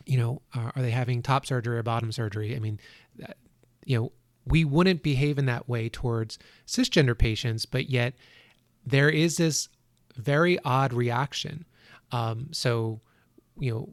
you 0.06 0.16
know, 0.16 0.40
are, 0.54 0.72
are, 0.74 0.82
they 0.82 0.90
having 0.90 1.20
top 1.20 1.44
surgery 1.44 1.76
or 1.76 1.82
bottom 1.82 2.12
surgery? 2.12 2.54
I 2.56 2.60
mean, 2.60 2.80
that, 3.18 3.36
you 3.84 3.98
know, 3.98 4.12
we 4.46 4.64
wouldn't 4.64 5.02
behave 5.02 5.38
in 5.38 5.46
that 5.46 5.68
way 5.68 5.88
towards 5.88 6.38
cisgender 6.66 7.18
patients, 7.18 7.66
but 7.66 7.90
yet 7.90 8.14
there 8.84 9.10
is 9.10 9.36
this 9.36 9.68
very 10.14 10.58
odd 10.64 10.92
reaction. 10.92 11.64
Um, 12.12 12.48
so, 12.52 13.00
you 13.58 13.72
know, 13.72 13.88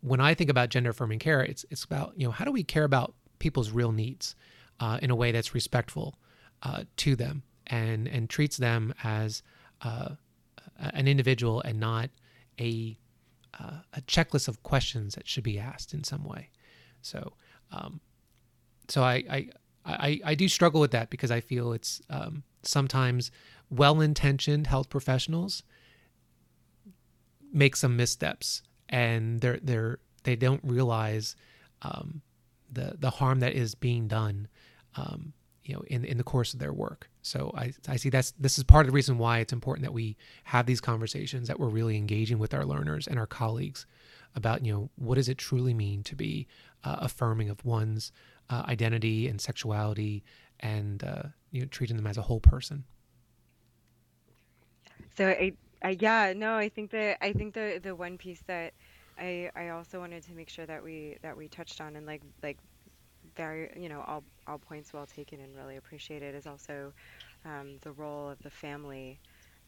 when 0.00 0.20
I 0.20 0.34
think 0.34 0.50
about 0.50 0.68
gender 0.68 0.90
affirming 0.90 1.18
care, 1.18 1.40
it's 1.42 1.64
it's 1.70 1.84
about 1.84 2.12
you 2.16 2.26
know 2.26 2.30
how 2.30 2.44
do 2.44 2.52
we 2.52 2.62
care 2.62 2.84
about 2.84 3.14
people's 3.38 3.70
real 3.70 3.90
needs 3.90 4.36
uh, 4.78 4.98
in 5.02 5.10
a 5.10 5.16
way 5.16 5.32
that's 5.32 5.54
respectful 5.54 6.18
uh, 6.62 6.84
to 6.98 7.16
them 7.16 7.42
and 7.66 8.06
and 8.06 8.28
treats 8.28 8.56
them 8.56 8.94
as 9.02 9.42
uh, 9.82 10.10
an 10.78 11.08
individual 11.08 11.62
and 11.62 11.80
not 11.80 12.10
a 12.60 12.96
uh, 13.58 13.78
a 13.92 14.00
checklist 14.02 14.48
of 14.48 14.62
questions 14.62 15.14
that 15.14 15.28
should 15.28 15.44
be 15.44 15.58
asked 15.58 15.94
in 15.94 16.04
some 16.04 16.24
way. 16.24 16.50
So 17.02 17.34
um, 17.70 18.00
so 18.88 19.02
I, 19.02 19.24
I 19.30 19.48
I 19.84 20.20
I 20.24 20.34
do 20.34 20.48
struggle 20.48 20.80
with 20.80 20.92
that 20.92 21.10
because 21.10 21.30
I 21.30 21.40
feel 21.40 21.72
it's 21.72 22.00
um, 22.10 22.42
sometimes 22.62 23.30
well-intentioned 23.70 24.66
health 24.66 24.88
professionals 24.88 25.62
make 27.52 27.76
some 27.76 27.96
missteps 27.96 28.62
and 28.88 29.40
they're 29.40 29.58
they're 29.62 29.98
they 30.24 30.36
don't 30.36 30.60
realize 30.64 31.36
um, 31.82 32.22
the 32.70 32.96
the 32.98 33.10
harm 33.10 33.40
that 33.40 33.52
is 33.52 33.74
being 33.74 34.08
done, 34.08 34.48
um, 34.96 35.32
you 35.62 35.74
know, 35.74 35.82
in 35.86 36.04
in 36.04 36.18
the 36.18 36.24
course 36.24 36.54
of 36.54 36.60
their 36.60 36.72
work. 36.72 37.10
So 37.24 37.50
I 37.56 37.72
I 37.88 37.96
see 37.96 38.10
that's 38.10 38.32
this 38.32 38.58
is 38.58 38.64
part 38.64 38.84
of 38.84 38.92
the 38.92 38.94
reason 38.94 39.16
why 39.16 39.38
it's 39.38 39.52
important 39.52 39.82
that 39.84 39.94
we 39.94 40.18
have 40.44 40.66
these 40.66 40.80
conversations 40.80 41.48
that 41.48 41.58
we're 41.58 41.70
really 41.70 41.96
engaging 41.96 42.38
with 42.38 42.52
our 42.52 42.66
learners 42.66 43.06
and 43.06 43.18
our 43.18 43.26
colleagues 43.26 43.86
about 44.36 44.62
you 44.62 44.70
know 44.70 44.90
what 44.96 45.14
does 45.14 45.30
it 45.30 45.38
truly 45.38 45.72
mean 45.72 46.02
to 46.02 46.14
be 46.14 46.46
uh, 46.84 46.96
affirming 46.98 47.48
of 47.48 47.64
one's 47.64 48.12
uh, 48.50 48.64
identity 48.68 49.26
and 49.26 49.40
sexuality 49.40 50.22
and 50.60 51.02
uh, 51.02 51.22
you 51.50 51.62
know 51.62 51.66
treating 51.70 51.96
them 51.96 52.06
as 52.06 52.18
a 52.18 52.22
whole 52.22 52.40
person. 52.40 52.84
So 55.16 55.28
I 55.28 55.54
uh, 55.82 55.94
yeah, 55.98 56.34
no, 56.36 56.56
I 56.56 56.68
think 56.68 56.90
that 56.90 57.16
I 57.24 57.32
think 57.32 57.54
the 57.54 57.80
the 57.82 57.94
one 57.94 58.18
piece 58.18 58.42
that 58.48 58.74
I 59.18 59.50
I 59.56 59.70
also 59.70 59.98
wanted 59.98 60.24
to 60.24 60.34
make 60.34 60.50
sure 60.50 60.66
that 60.66 60.84
we 60.84 61.16
that 61.22 61.34
we 61.34 61.48
touched 61.48 61.80
on 61.80 61.96
and 61.96 62.04
like 62.04 62.20
like 62.42 62.58
very 63.34 63.70
you 63.80 63.88
know 63.88 64.04
all 64.06 64.24
all 64.46 64.58
points 64.58 64.92
well 64.92 65.06
taken 65.06 65.40
and 65.40 65.54
really 65.56 65.76
appreciated 65.76 66.34
is 66.34 66.46
also 66.46 66.92
um, 67.44 67.78
the 67.82 67.92
role 67.92 68.28
of 68.30 68.38
the 68.42 68.50
family 68.50 69.18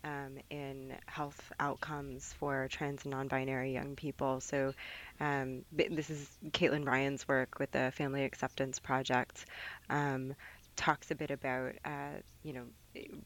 um, 0.04 0.38
in 0.50 0.94
health 1.06 1.52
outcomes 1.58 2.32
for 2.38 2.68
trans 2.70 3.04
and 3.04 3.12
non-binary 3.12 3.72
young 3.72 3.96
people. 3.96 4.40
So 4.40 4.72
um, 5.20 5.64
this 5.72 6.10
is 6.10 6.30
Caitlin 6.50 6.86
Ryan's 6.86 7.26
work 7.26 7.58
with 7.58 7.72
the 7.72 7.90
Family 7.92 8.24
Acceptance 8.24 8.78
Project. 8.78 9.46
Um, 9.90 10.34
talks 10.76 11.10
a 11.10 11.14
bit 11.14 11.30
about 11.30 11.72
uh, 11.84 12.20
you 12.42 12.52
know 12.52 12.64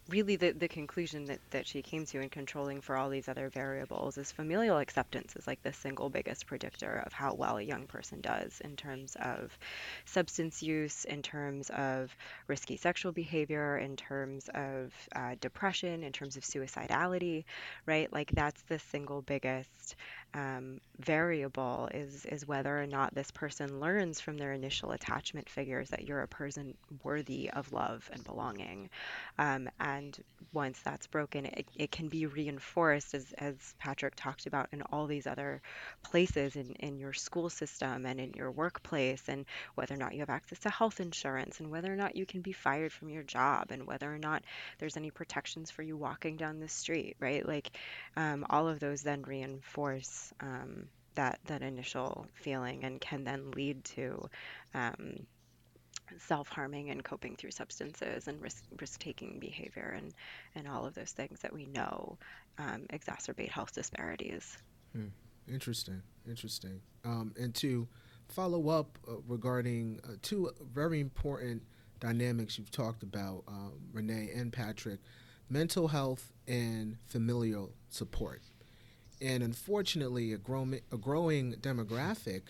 really 0.09 0.37
the, 0.37 0.53
the 0.53 0.69
conclusion 0.69 1.25
that, 1.27 1.39
that 1.51 1.67
she 1.67 1.83
came 1.83 2.05
to 2.07 2.21
in 2.21 2.29
controlling 2.29 2.81
for 2.81 2.97
all 2.97 3.09
these 3.09 3.29
other 3.29 3.49
variables 3.49 4.19
is 4.19 4.33
familial 4.33 4.79
acceptance 4.79 5.37
is 5.37 5.47
like 5.47 5.63
the 5.63 5.73
single 5.73 6.09
biggest 6.09 6.47
predictor 6.47 7.03
of 7.07 7.13
how 7.13 7.35
well 7.35 7.59
a 7.59 7.63
young 7.63 7.87
person 7.87 8.21
does 8.21 8.61
in 8.63 8.77
terms 8.77 9.17
of 9.21 9.57
substance 10.05 10.63
use, 10.63 11.05
in 11.05 11.23
terms 11.23 11.71
of 11.71 12.15
risky 12.49 12.77
sexual 12.77 13.13
behavior, 13.13 13.79
in 13.79 13.97
terms 13.97 14.49
of 14.55 14.93
uh, 15.15 15.35
depression, 15.41 16.03
in 16.03 16.13
terms 16.13 16.37
of 16.37 16.43
suicidality, 16.43 17.45
right? 17.87 18.13
Like 18.13 18.31
that's 18.33 18.63
the 18.63 18.79
single 18.79 19.23
biggest 19.23 19.97
um, 20.35 20.81
variable 20.99 21.89
is 21.93 22.25
is 22.27 22.47
whether 22.47 22.81
or 22.81 22.87
not 22.87 23.15
this 23.15 23.31
person 23.31 23.81
learns 23.81 24.21
from 24.21 24.37
their 24.37 24.53
initial 24.53 24.93
attachment 24.93 25.49
figures 25.49 25.91
that 25.91 26.07
you're 26.07 26.23
a 26.23 26.29
person 26.29 26.75
worthy 27.03 27.51
of 27.51 27.73
love 27.73 28.09
and 28.13 28.23
belonging. 28.25 28.91
Um, 29.39 29.69
and 29.81 30.17
once 30.53 30.79
that's 30.85 31.07
broken, 31.07 31.47
it, 31.47 31.67
it 31.77 31.91
can 31.91 32.09
be 32.09 32.27
reinforced, 32.27 33.15
as, 33.15 33.33
as 33.39 33.55
Patrick 33.79 34.15
talked 34.17 34.47
about, 34.47 34.69
in 34.73 34.83
all 34.83 35.07
these 35.07 35.27
other 35.27 35.63
places 36.03 36.57
in, 36.57 36.73
in 36.81 36.99
your 36.99 37.13
school 37.13 37.49
system 37.49 38.05
and 38.07 38.21
in 38.21 38.33
your 38.35 38.51
workplace, 38.51 39.23
and 39.29 39.47
whether 39.75 39.95
or 39.95 39.99
not 39.99 40.13
you 40.13 40.21
have 40.21 40.31
access 40.31 40.59
to 40.61 40.71
health 40.71 41.01
insurance, 41.01 41.61
and 41.61 41.71
whether 41.71 41.93
or 41.93 41.97
not 41.97 42.17
you 42.17 42.27
can 42.27 42.41
be 42.41 42.53
fired 42.53 42.93
from 42.93 43.09
your 43.09 43.23
job, 43.23 43.69
and 43.71 43.87
whether 43.87 44.13
or 44.13 44.19
not 44.19 44.43
there's 44.79 44.97
any 44.97 45.11
protections 45.11 45.71
for 45.71 45.83
you 45.83 45.97
walking 45.97 46.37
down 46.37 46.61
the 46.61 46.69
street, 46.69 47.17
right? 47.21 47.47
Like 47.47 47.71
um, 48.17 48.45
all 48.51 48.69
of 48.69 48.81
those 48.81 49.03
then 49.03 49.23
reinforce 49.23 50.20
um, 50.41 50.87
that 51.15 51.39
that 51.47 51.63
initial 51.63 52.27
feeling 52.35 52.85
and 52.85 53.01
can 53.01 53.25
then 53.25 53.51
lead 53.53 53.83
to 53.85 54.29
um, 54.75 55.15
self-harming 56.19 56.91
and 56.91 57.05
coping 57.05 57.37
through 57.37 57.51
substances 57.51 58.29
and 58.29 58.41
risk 58.43 58.65
risk-taking 58.81 59.39
behavior 59.39 59.95
and 59.97 60.13
and 60.55 60.69
all 60.69 60.87
of 60.87 60.95
those 60.95 61.13
things 61.13 61.41
that 61.41 61.53
we 61.53 61.67
know 61.67 62.17
um, 62.59 62.87
exacerbate 62.93 63.49
health 63.49 63.73
disparities. 63.73 64.59
Hmm. 64.93 65.09
Interesting, 65.49 66.03
interesting. 66.29 66.81
Um, 67.05 67.35
and 67.39 67.55
to 67.57 67.89
follow 68.29 68.69
up 68.69 68.99
uh, 69.09 69.15
regarding 69.27 70.01
uh, 70.05 70.13
two 70.23 70.51
very 70.73 71.01
important 71.01 71.63
dynamics 71.99 72.59
you've 72.59 72.71
talked 72.71 73.03
about, 73.03 73.43
um, 73.49 73.73
Renee 73.93 74.31
and 74.35 74.53
Patrick, 74.53 75.01
mental 75.49 75.89
health 75.89 76.33
and 76.47 76.97
familial 77.07 77.73
support. 77.89 78.43
And 79.21 79.43
unfortunately, 79.43 80.33
a, 80.33 80.39
grow- 80.39 80.73
a 80.93 80.97
growing 80.97 81.55
demographic, 81.55 82.43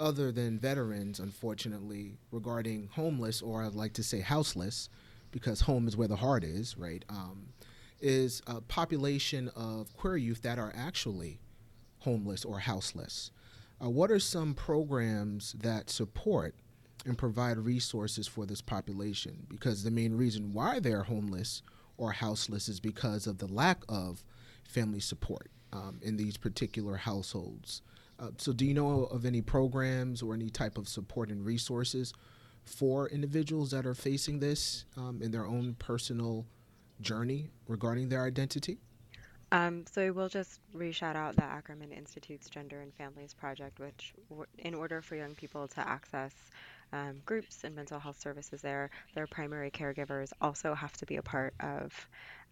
other 0.00 0.30
than 0.32 0.58
veterans, 0.58 1.20
unfortunately, 1.20 2.18
regarding 2.30 2.88
homeless, 2.92 3.42
or 3.42 3.62
I'd 3.62 3.74
like 3.74 3.92
to 3.94 4.02
say 4.02 4.20
houseless, 4.20 4.88
because 5.30 5.62
home 5.62 5.86
is 5.86 5.96
where 5.96 6.08
the 6.08 6.16
heart 6.16 6.44
is, 6.44 6.76
right? 6.78 7.04
Um, 7.08 7.48
is 8.00 8.42
a 8.46 8.60
population 8.60 9.48
of 9.56 9.94
queer 9.96 10.16
youth 10.16 10.42
that 10.42 10.58
are 10.58 10.72
actually 10.74 11.40
homeless 12.00 12.44
or 12.44 12.60
houseless. 12.60 13.30
Uh, 13.82 13.90
what 13.90 14.10
are 14.10 14.20
some 14.20 14.54
programs 14.54 15.52
that 15.52 15.90
support 15.90 16.54
and 17.04 17.18
provide 17.18 17.58
resources 17.58 18.26
for 18.26 18.46
this 18.46 18.60
population? 18.60 19.46
Because 19.48 19.82
the 19.82 19.90
main 19.90 20.16
reason 20.16 20.52
why 20.52 20.80
they're 20.80 21.04
homeless 21.04 21.62
or 21.96 22.12
houseless 22.12 22.68
is 22.68 22.80
because 22.80 23.26
of 23.26 23.38
the 23.38 23.46
lack 23.46 23.82
of 23.88 24.24
family 24.64 25.00
support 25.00 25.50
um, 25.72 26.00
in 26.02 26.16
these 26.16 26.36
particular 26.36 26.96
households. 26.96 27.82
Uh, 28.18 28.30
so, 28.36 28.52
do 28.52 28.64
you 28.64 28.74
know 28.74 29.04
of 29.04 29.24
any 29.24 29.40
programs 29.40 30.22
or 30.22 30.34
any 30.34 30.50
type 30.50 30.76
of 30.76 30.88
support 30.88 31.30
and 31.30 31.44
resources 31.44 32.12
for 32.64 33.08
individuals 33.08 33.70
that 33.70 33.86
are 33.86 33.94
facing 33.94 34.40
this 34.40 34.84
um, 34.96 35.20
in 35.22 35.30
their 35.30 35.46
own 35.46 35.74
personal 35.78 36.46
journey 37.00 37.48
regarding 37.68 38.08
their 38.08 38.24
identity? 38.24 38.78
Um, 39.50 39.84
so 39.90 40.12
we'll 40.12 40.28
just 40.28 40.60
re-shout 40.74 41.16
out 41.16 41.36
the 41.36 41.44
Ackerman 41.44 41.90
Institute's 41.90 42.50
Gender 42.50 42.80
and 42.80 42.92
Families 42.92 43.32
Project, 43.32 43.80
which, 43.80 44.12
in 44.58 44.74
order 44.74 45.00
for 45.00 45.16
young 45.16 45.34
people 45.34 45.66
to 45.68 45.88
access 45.88 46.34
um, 46.92 47.20
groups 47.24 47.64
and 47.64 47.74
mental 47.74 47.98
health 47.98 48.20
services 48.20 48.60
there, 48.60 48.90
their 49.14 49.26
primary 49.26 49.70
caregivers 49.70 50.32
also 50.40 50.74
have 50.74 50.92
to 50.98 51.06
be 51.06 51.16
a 51.16 51.22
part 51.22 51.54
of 51.60 51.92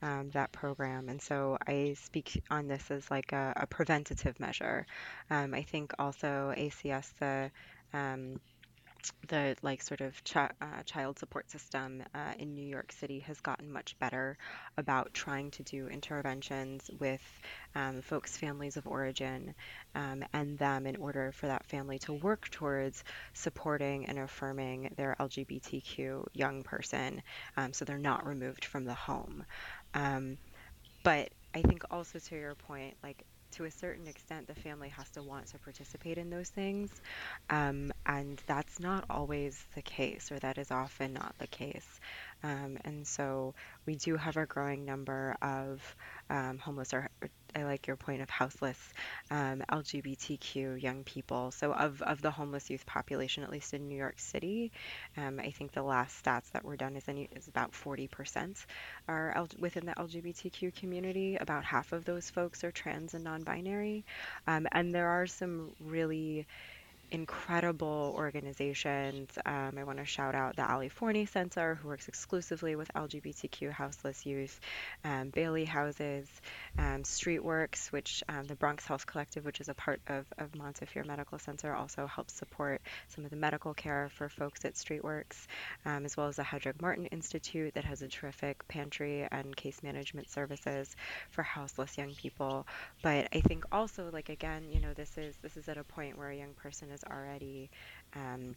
um, 0.03 0.30
that 0.32 0.53
program. 0.53 1.09
And 1.09 1.20
so 1.20 1.57
I 1.66 1.97
speak 2.01 2.43
on 2.51 2.68
this 2.68 2.91
as 2.91 3.11
like 3.11 3.32
a, 3.32 3.53
a 3.57 3.66
preventative 3.66 4.39
measure. 4.39 4.87
Um, 5.30 5.55
I 5.55 5.62
think 5.62 5.93
also 5.99 6.53
ACS, 6.57 7.11
the 7.18 7.51
um, 7.93 8.41
the 9.28 9.57
like 9.62 9.82
sort 9.82 10.00
of 10.00 10.14
uh, 10.34 10.82
child 10.84 11.18
support 11.18 11.50
system 11.50 12.02
uh, 12.14 12.32
in 12.38 12.54
New 12.54 12.66
York 12.66 12.92
City 12.92 13.20
has 13.20 13.40
gotten 13.40 13.70
much 13.70 13.98
better 13.98 14.36
about 14.76 15.12
trying 15.14 15.50
to 15.52 15.62
do 15.62 15.88
interventions 15.88 16.90
with 16.98 17.22
um, 17.74 18.02
folks' 18.02 18.36
families 18.36 18.76
of 18.76 18.86
origin 18.86 19.54
um, 19.94 20.24
and 20.32 20.59
them 20.59 20.86
in 20.86 20.96
order 20.96 21.32
for 21.32 21.46
that 21.46 21.66
family 21.66 21.98
to 22.00 22.12
work 22.12 22.48
towards 22.50 23.04
supporting 23.34 24.07
and 24.07 24.18
affirming 24.18 24.92
their 24.96 25.16
LGBTQ 25.18 26.26
young 26.32 26.62
person 26.62 27.22
um, 27.57 27.72
so 27.72 27.84
they're 27.84 27.98
not 27.98 28.26
removed 28.26 28.64
from 28.64 28.84
the 28.84 28.94
home. 28.94 29.44
Um, 29.94 30.38
but 31.02 31.30
I 31.54 31.62
think 31.62 31.84
also 31.90 32.18
to 32.18 32.34
your 32.34 32.54
point, 32.54 32.96
like 33.02 33.24
to 33.53 33.64
a 33.64 33.70
certain 33.70 34.07
extent, 34.07 34.47
the 34.47 34.55
family 34.55 34.88
has 34.90 35.09
to 35.11 35.22
want 35.22 35.47
to 35.49 35.59
participate 35.59 36.18
in 36.18 36.30
those 36.30 36.49
things. 36.49 36.90
Um, 37.51 37.92
and 38.05 38.40
that's 38.47 38.80
not 38.80 39.05
always 39.11 39.64
the 39.74 39.82
case, 39.82 40.30
or 40.30 40.38
that 40.40 40.59
is 40.59 40.70
often 40.70 41.12
not 41.14 41.34
the 41.38 41.47
case. 41.47 42.01
Um, 42.42 42.78
and 42.84 43.07
so 43.07 43.55
we 43.86 43.97
do 43.97 44.16
have 44.16 44.36
a 44.36 44.47
growing 44.47 44.84
number 44.84 45.36
of 45.42 45.97
um, 46.30 46.59
homeless 46.59 46.92
or 46.92 47.09
I 47.57 47.64
like 47.64 47.86
your 47.86 47.96
point 47.96 48.22
of 48.22 48.30
houseless 48.30 48.78
um, 49.30 49.62
LGBTQ 49.70 50.76
young 50.76 51.04
people. 51.04 51.50
So 51.50 51.72
of, 51.72 52.02
of 52.02 52.20
the 52.22 52.30
homeless 52.30 52.70
youth 52.70 52.86
population, 52.86 53.42
at 53.44 53.50
least 53.50 53.74
in 53.74 53.88
New 53.88 53.96
York 53.96 54.18
City, 54.18 54.72
um, 55.16 55.40
I 55.40 55.50
think 55.50 55.72
the 55.72 55.82
last 55.82 56.22
stats 56.24 56.50
that 56.52 56.64
were 56.64 56.76
done 56.76 56.96
is, 56.96 57.04
is 57.09 57.48
about 57.48 57.74
40% 57.74 58.66
are 59.09 59.32
L- 59.36 59.48
within 59.59 59.86
the 59.86 59.98
LGBTQ 59.98 60.70
community. 60.70 61.36
About 61.36 61.64
half 61.64 61.92
of 61.92 62.04
those 62.04 62.30
folks 62.30 62.64
are 62.64 62.72
trans 62.72 63.14
and 63.14 63.24
non-binary, 63.24 64.04
um, 64.46 64.66
and 64.72 64.94
there 64.94 65.09
are 65.09 65.26
some 65.26 65.72
really 65.80 66.46
incredible 67.11 68.14
organizations. 68.16 69.30
Um, 69.44 69.74
I 69.78 69.84
want 69.84 69.98
to 69.98 70.04
shout 70.04 70.34
out 70.34 70.57
the 70.57 70.70
Ali 70.70 70.88
Forney 70.88 71.26
Center, 71.26 71.74
who 71.76 71.88
works 71.88 72.09
exclusively 72.09 72.76
with 72.76 72.92
LGBTQ 72.94 73.70
houseless 73.70 74.26
youth, 74.26 74.61
um, 75.04 75.30
Bailey 75.30 75.64
Houses, 75.64 76.28
um, 76.78 77.02
Streetworks, 77.02 77.92
which 77.92 78.22
um, 78.28 78.44
the 78.44 78.54
Bronx 78.54 78.86
Health 78.86 79.07
Collective, 79.07 79.44
which 79.44 79.61
is 79.61 79.68
a 79.68 79.74
part 79.74 80.00
of, 80.09 80.26
of 80.38 80.54
Montefiore 80.54 81.04
Medical 81.04 81.38
Center, 81.38 81.74
also 81.74 82.07
helps 82.07 82.34
support 82.34 82.80
some 83.09 83.24
of 83.24 83.30
the 83.30 83.36
medical 83.36 83.74
care 83.74 84.09
for 84.16 84.28
folks 84.28 84.64
at 84.64 84.74
Streetworks, 84.74 85.46
um, 85.84 86.04
as 86.04 86.16
well 86.16 86.28
as 86.28 86.36
the 86.36 86.42
Hetrick-Martin 86.42 87.07
Institute 87.07 87.74
that 87.74 87.84
has 87.84 88.02
a 88.02 88.09
terrific 88.09 88.66
pantry 88.68 89.26
and 89.30 89.57
case 89.57 89.82
management 89.82 90.28
services 90.30 90.94
for 91.30 91.42
houseless 91.42 91.96
young 91.96 92.14
people. 92.14 92.66
But 93.02 93.28
I 93.32 93.40
think 93.40 93.64
also, 93.70 94.11
like 94.12 94.28
again, 94.28 94.64
you 94.70 94.80
know, 94.80 94.92
this 94.94 95.16
is 95.16 95.34
this 95.42 95.57
is 95.57 95.68
at 95.68 95.78
a 95.78 95.84
point 95.84 96.18
where 96.18 96.30
a 96.30 96.36
young 96.36 96.54
person 96.54 96.90
is 96.97 97.05
already 97.12 97.70
um, 98.16 98.57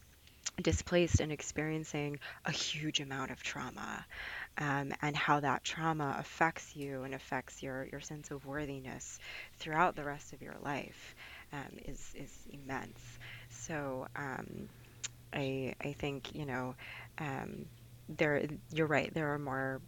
displaced 0.62 1.22
and 1.22 1.32
experiencing 1.32 2.20
a 2.46 2.52
huge 2.52 3.02
amount 3.02 3.32
of 3.32 3.44
trauma 3.44 4.06
um, 4.58 4.94
and 5.02 5.16
how 5.16 5.42
that 5.42 5.64
trauma 5.64 6.16
affects 6.20 6.76
you 6.76 7.04
and 7.04 7.16
affects 7.16 7.64
your, 7.64 7.88
your 7.92 8.02
sense 8.02 8.32
of 8.32 8.46
worthiness 8.46 9.20
throughout 9.60 9.96
the 9.96 10.06
rest 10.06 10.34
of 10.34 10.42
your 10.44 10.58
life 10.64 11.16
um, 11.54 11.78
is, 11.86 12.16
is 12.16 12.48
immense. 12.52 13.20
So 13.50 14.08
um, 14.16 14.70
I, 15.34 15.76
I 15.82 15.94
think, 15.94 16.36
you 16.36 16.46
know, 16.46 16.76
um, 17.20 17.68
there, 18.10 18.46
you're 18.74 18.88
right, 18.88 19.14
there 19.14 19.34
are 19.34 19.40
more 19.40 19.82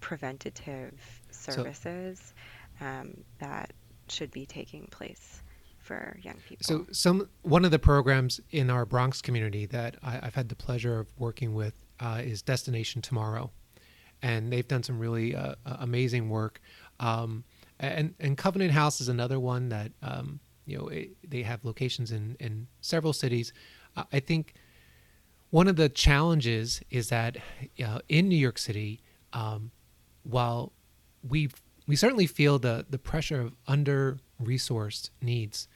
preventative 0.00 1.22
services 1.30 2.34
so, 2.80 2.86
um, 2.86 3.24
that 3.40 3.72
should 4.08 4.32
be 4.32 4.46
taking 4.46 4.86
place 4.86 5.42
for 5.88 6.18
young 6.22 6.36
people. 6.46 6.64
So, 6.64 6.86
some 6.92 7.28
one 7.42 7.64
of 7.64 7.70
the 7.70 7.78
programs 7.78 8.40
in 8.50 8.68
our 8.68 8.84
Bronx 8.84 9.22
community 9.22 9.64
that 9.66 9.96
I, 10.02 10.20
have 10.22 10.34
had 10.34 10.50
the 10.50 10.54
pleasure 10.54 11.00
of 11.00 11.08
working 11.18 11.54
with 11.54 11.74
uh, 11.98 12.20
is 12.22 12.42
Destination 12.42 13.00
Tomorrow, 13.00 13.50
and 14.22 14.52
they've 14.52 14.68
done 14.68 14.82
some 14.82 14.98
really 14.98 15.34
uh, 15.34 15.54
amazing 15.64 16.28
work. 16.28 16.60
Um, 17.00 17.44
and 17.80 18.14
and 18.20 18.36
Covenant 18.36 18.72
House 18.72 19.00
is 19.00 19.08
another 19.08 19.40
one 19.40 19.70
that 19.70 19.92
um, 20.02 20.40
you 20.66 20.76
know 20.76 20.88
it, 20.88 21.16
they 21.26 21.42
have 21.42 21.64
locations 21.64 22.12
in 22.12 22.36
in 22.38 22.66
several 22.82 23.14
cities. 23.14 23.54
Uh, 23.96 24.04
I 24.12 24.20
think 24.20 24.54
one 25.48 25.68
of 25.68 25.76
the 25.76 25.88
challenges 25.88 26.82
is 26.90 27.08
that 27.08 27.38
uh, 27.82 28.00
in 28.10 28.28
New 28.28 28.36
York 28.36 28.58
City, 28.58 29.00
um, 29.32 29.70
while 30.22 30.74
we 31.26 31.48
we 31.86 31.96
certainly 31.96 32.26
feel 32.26 32.58
the 32.58 32.84
the 32.90 32.98
pressure 32.98 33.40
of 33.40 33.54
under 33.66 34.18
resourced 34.38 35.08
needs 35.22 35.66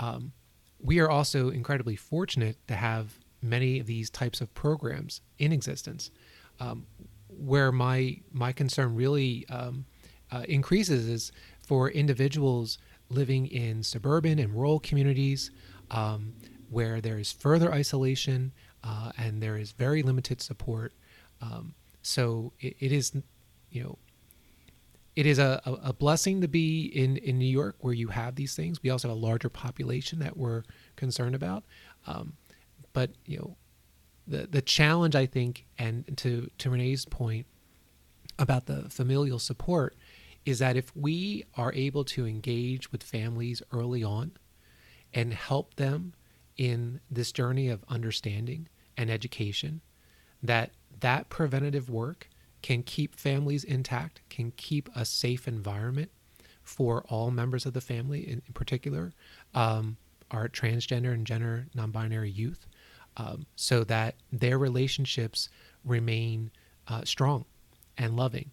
um, 0.00 0.32
we 0.80 0.98
are 0.98 1.08
also 1.08 1.50
incredibly 1.50 1.94
fortunate 1.94 2.56
to 2.66 2.74
have 2.74 3.18
many 3.40 3.78
of 3.78 3.86
these 3.86 4.10
types 4.10 4.40
of 4.40 4.52
programs 4.54 5.20
in 5.38 5.52
existence. 5.52 6.10
Um, 6.58 6.86
where 7.28 7.70
my 7.70 8.20
my 8.32 8.52
concern 8.52 8.94
really 8.94 9.46
um, 9.48 9.86
uh, 10.32 10.44
increases 10.48 11.08
is 11.08 11.32
for 11.62 11.88
individuals 11.88 12.78
living 13.08 13.46
in 13.46 13.82
suburban 13.82 14.38
and 14.38 14.52
rural 14.52 14.80
communities 14.80 15.50
um, 15.90 16.34
where 16.68 17.00
there 17.00 17.18
is 17.18 17.32
further 17.32 17.72
isolation 17.72 18.52
uh, 18.84 19.12
and 19.18 19.42
there 19.42 19.56
is 19.56 19.72
very 19.72 20.02
limited 20.02 20.40
support. 20.40 20.92
Um, 21.40 21.74
so 22.02 22.52
it, 22.60 22.76
it 22.78 22.92
is, 22.92 23.12
you 23.70 23.82
know, 23.82 23.98
it 25.16 25.26
is 25.26 25.38
a, 25.38 25.60
a 25.64 25.92
blessing 25.92 26.40
to 26.40 26.48
be 26.48 26.86
in, 26.86 27.16
in 27.18 27.38
New 27.38 27.44
York 27.44 27.76
where 27.80 27.92
you 27.92 28.08
have 28.08 28.36
these 28.36 28.54
things. 28.54 28.82
We 28.82 28.90
also 28.90 29.08
have 29.08 29.16
a 29.16 29.20
larger 29.20 29.48
population 29.48 30.20
that 30.20 30.36
we're 30.36 30.62
concerned 30.96 31.34
about. 31.34 31.64
Um, 32.06 32.34
but, 32.92 33.10
you 33.26 33.38
know, 33.38 33.56
the, 34.26 34.46
the 34.46 34.62
challenge, 34.62 35.16
I 35.16 35.26
think, 35.26 35.66
and 35.78 36.16
to, 36.18 36.48
to 36.58 36.70
Renee's 36.70 37.04
point 37.04 37.46
about 38.38 38.66
the 38.66 38.88
familial 38.88 39.38
support, 39.38 39.96
is 40.46 40.60
that 40.60 40.76
if 40.76 40.94
we 40.96 41.44
are 41.54 41.72
able 41.74 42.04
to 42.04 42.26
engage 42.26 42.90
with 42.92 43.02
families 43.02 43.62
early 43.72 44.02
on 44.02 44.32
and 45.12 45.34
help 45.34 45.74
them 45.74 46.14
in 46.56 47.00
this 47.10 47.32
journey 47.32 47.68
of 47.68 47.84
understanding 47.88 48.68
and 48.96 49.10
education, 49.10 49.82
that 50.42 50.70
that 51.00 51.28
preventative 51.28 51.90
work 51.90 52.29
can 52.62 52.82
keep 52.82 53.16
families 53.16 53.64
intact, 53.64 54.20
can 54.28 54.52
keep 54.56 54.88
a 54.94 55.04
safe 55.04 55.48
environment 55.48 56.10
for 56.62 57.04
all 57.08 57.30
members 57.30 57.66
of 57.66 57.72
the 57.72 57.80
family, 57.80 58.20
in, 58.20 58.42
in 58.46 58.52
particular, 58.52 59.12
um, 59.54 59.96
our 60.30 60.48
transgender 60.48 61.12
and 61.12 61.26
gender 61.26 61.66
non 61.74 61.90
binary 61.90 62.30
youth, 62.30 62.66
um, 63.16 63.46
so 63.56 63.82
that 63.84 64.14
their 64.32 64.58
relationships 64.58 65.48
remain 65.84 66.50
uh, 66.86 67.02
strong 67.04 67.44
and 67.98 68.16
loving, 68.16 68.50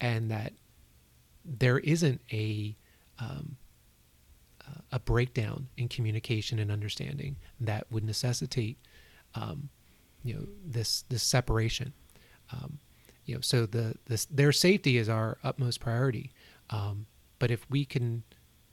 and 0.00 0.30
that 0.30 0.52
there 1.44 1.78
isn't 1.78 2.20
a 2.32 2.76
um, 3.18 3.56
a 4.90 4.98
breakdown 4.98 5.68
in 5.76 5.88
communication 5.88 6.58
and 6.58 6.70
understanding 6.70 7.36
that 7.60 7.86
would 7.90 8.04
necessitate, 8.04 8.76
um, 9.34 9.68
you 10.22 10.34
know, 10.34 10.46
this 10.64 11.04
this 11.08 11.22
separation. 11.22 11.92
Um, 12.52 12.78
you 13.32 13.38
know, 13.38 13.40
so 13.40 13.64
the, 13.64 13.94
the 14.04 14.26
their 14.30 14.52
safety 14.52 14.98
is 14.98 15.08
our 15.08 15.38
utmost 15.42 15.80
priority. 15.80 16.32
Um, 16.68 17.06
but 17.38 17.50
if 17.50 17.68
we 17.70 17.86
can 17.86 18.24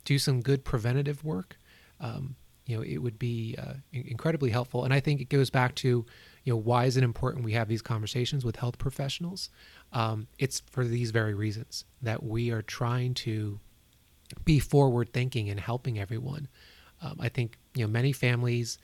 do 0.03 0.19
some 0.19 0.41
good 0.41 0.65
preventative 0.65 1.23
work, 1.23 1.57
um, 2.01 2.35
you 2.65 2.75
know, 2.75 2.83
it 2.83 2.97
would 2.97 3.17
be 3.17 3.55
uh, 3.57 3.75
incredibly 3.93 4.49
helpful. 4.49 4.83
And 4.83 4.93
I 4.93 4.99
think 4.99 5.21
it 5.21 5.29
goes 5.29 5.49
back 5.49 5.75
to, 5.75 6.05
you 6.43 6.53
know, 6.53 6.57
why 6.57 6.85
is 6.85 6.97
it 6.97 7.05
important 7.05 7.45
we 7.45 7.53
have 7.53 7.69
these 7.69 7.81
conversations 7.81 8.43
with 8.43 8.57
health 8.57 8.77
professionals? 8.77 9.49
Um, 9.93 10.27
it's 10.37 10.61
for 10.69 10.83
these 10.83 11.11
very 11.11 11.33
reasons 11.33 11.85
that 12.01 12.21
we 12.21 12.51
are 12.51 12.61
trying 12.61 13.13
to 13.13 13.61
be 14.43 14.59
forward 14.59 15.13
thinking 15.13 15.49
and 15.49 15.57
helping 15.59 15.97
everyone. 15.97 16.49
Um, 17.01 17.15
I 17.21 17.29
think 17.29 17.57
you 17.75 17.85
know 17.85 17.89
many 17.89 18.11
families 18.11 18.77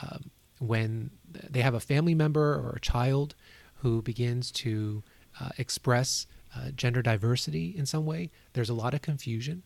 um, 0.00 0.30
when 0.60 1.10
they 1.30 1.60
have 1.60 1.74
a 1.74 1.80
family 1.80 2.14
member 2.14 2.54
or 2.54 2.72
a 2.74 2.80
child 2.80 3.34
who 3.82 4.02
begins 4.02 4.50
to 4.50 5.02
uh, 5.40 5.48
express 5.58 6.26
uh, 6.54 6.70
gender 6.74 7.02
diversity 7.02 7.74
in 7.76 7.86
some 7.86 8.04
way, 8.04 8.30
there's 8.52 8.70
a 8.70 8.74
lot 8.74 8.94
of 8.94 9.02
confusion, 9.02 9.62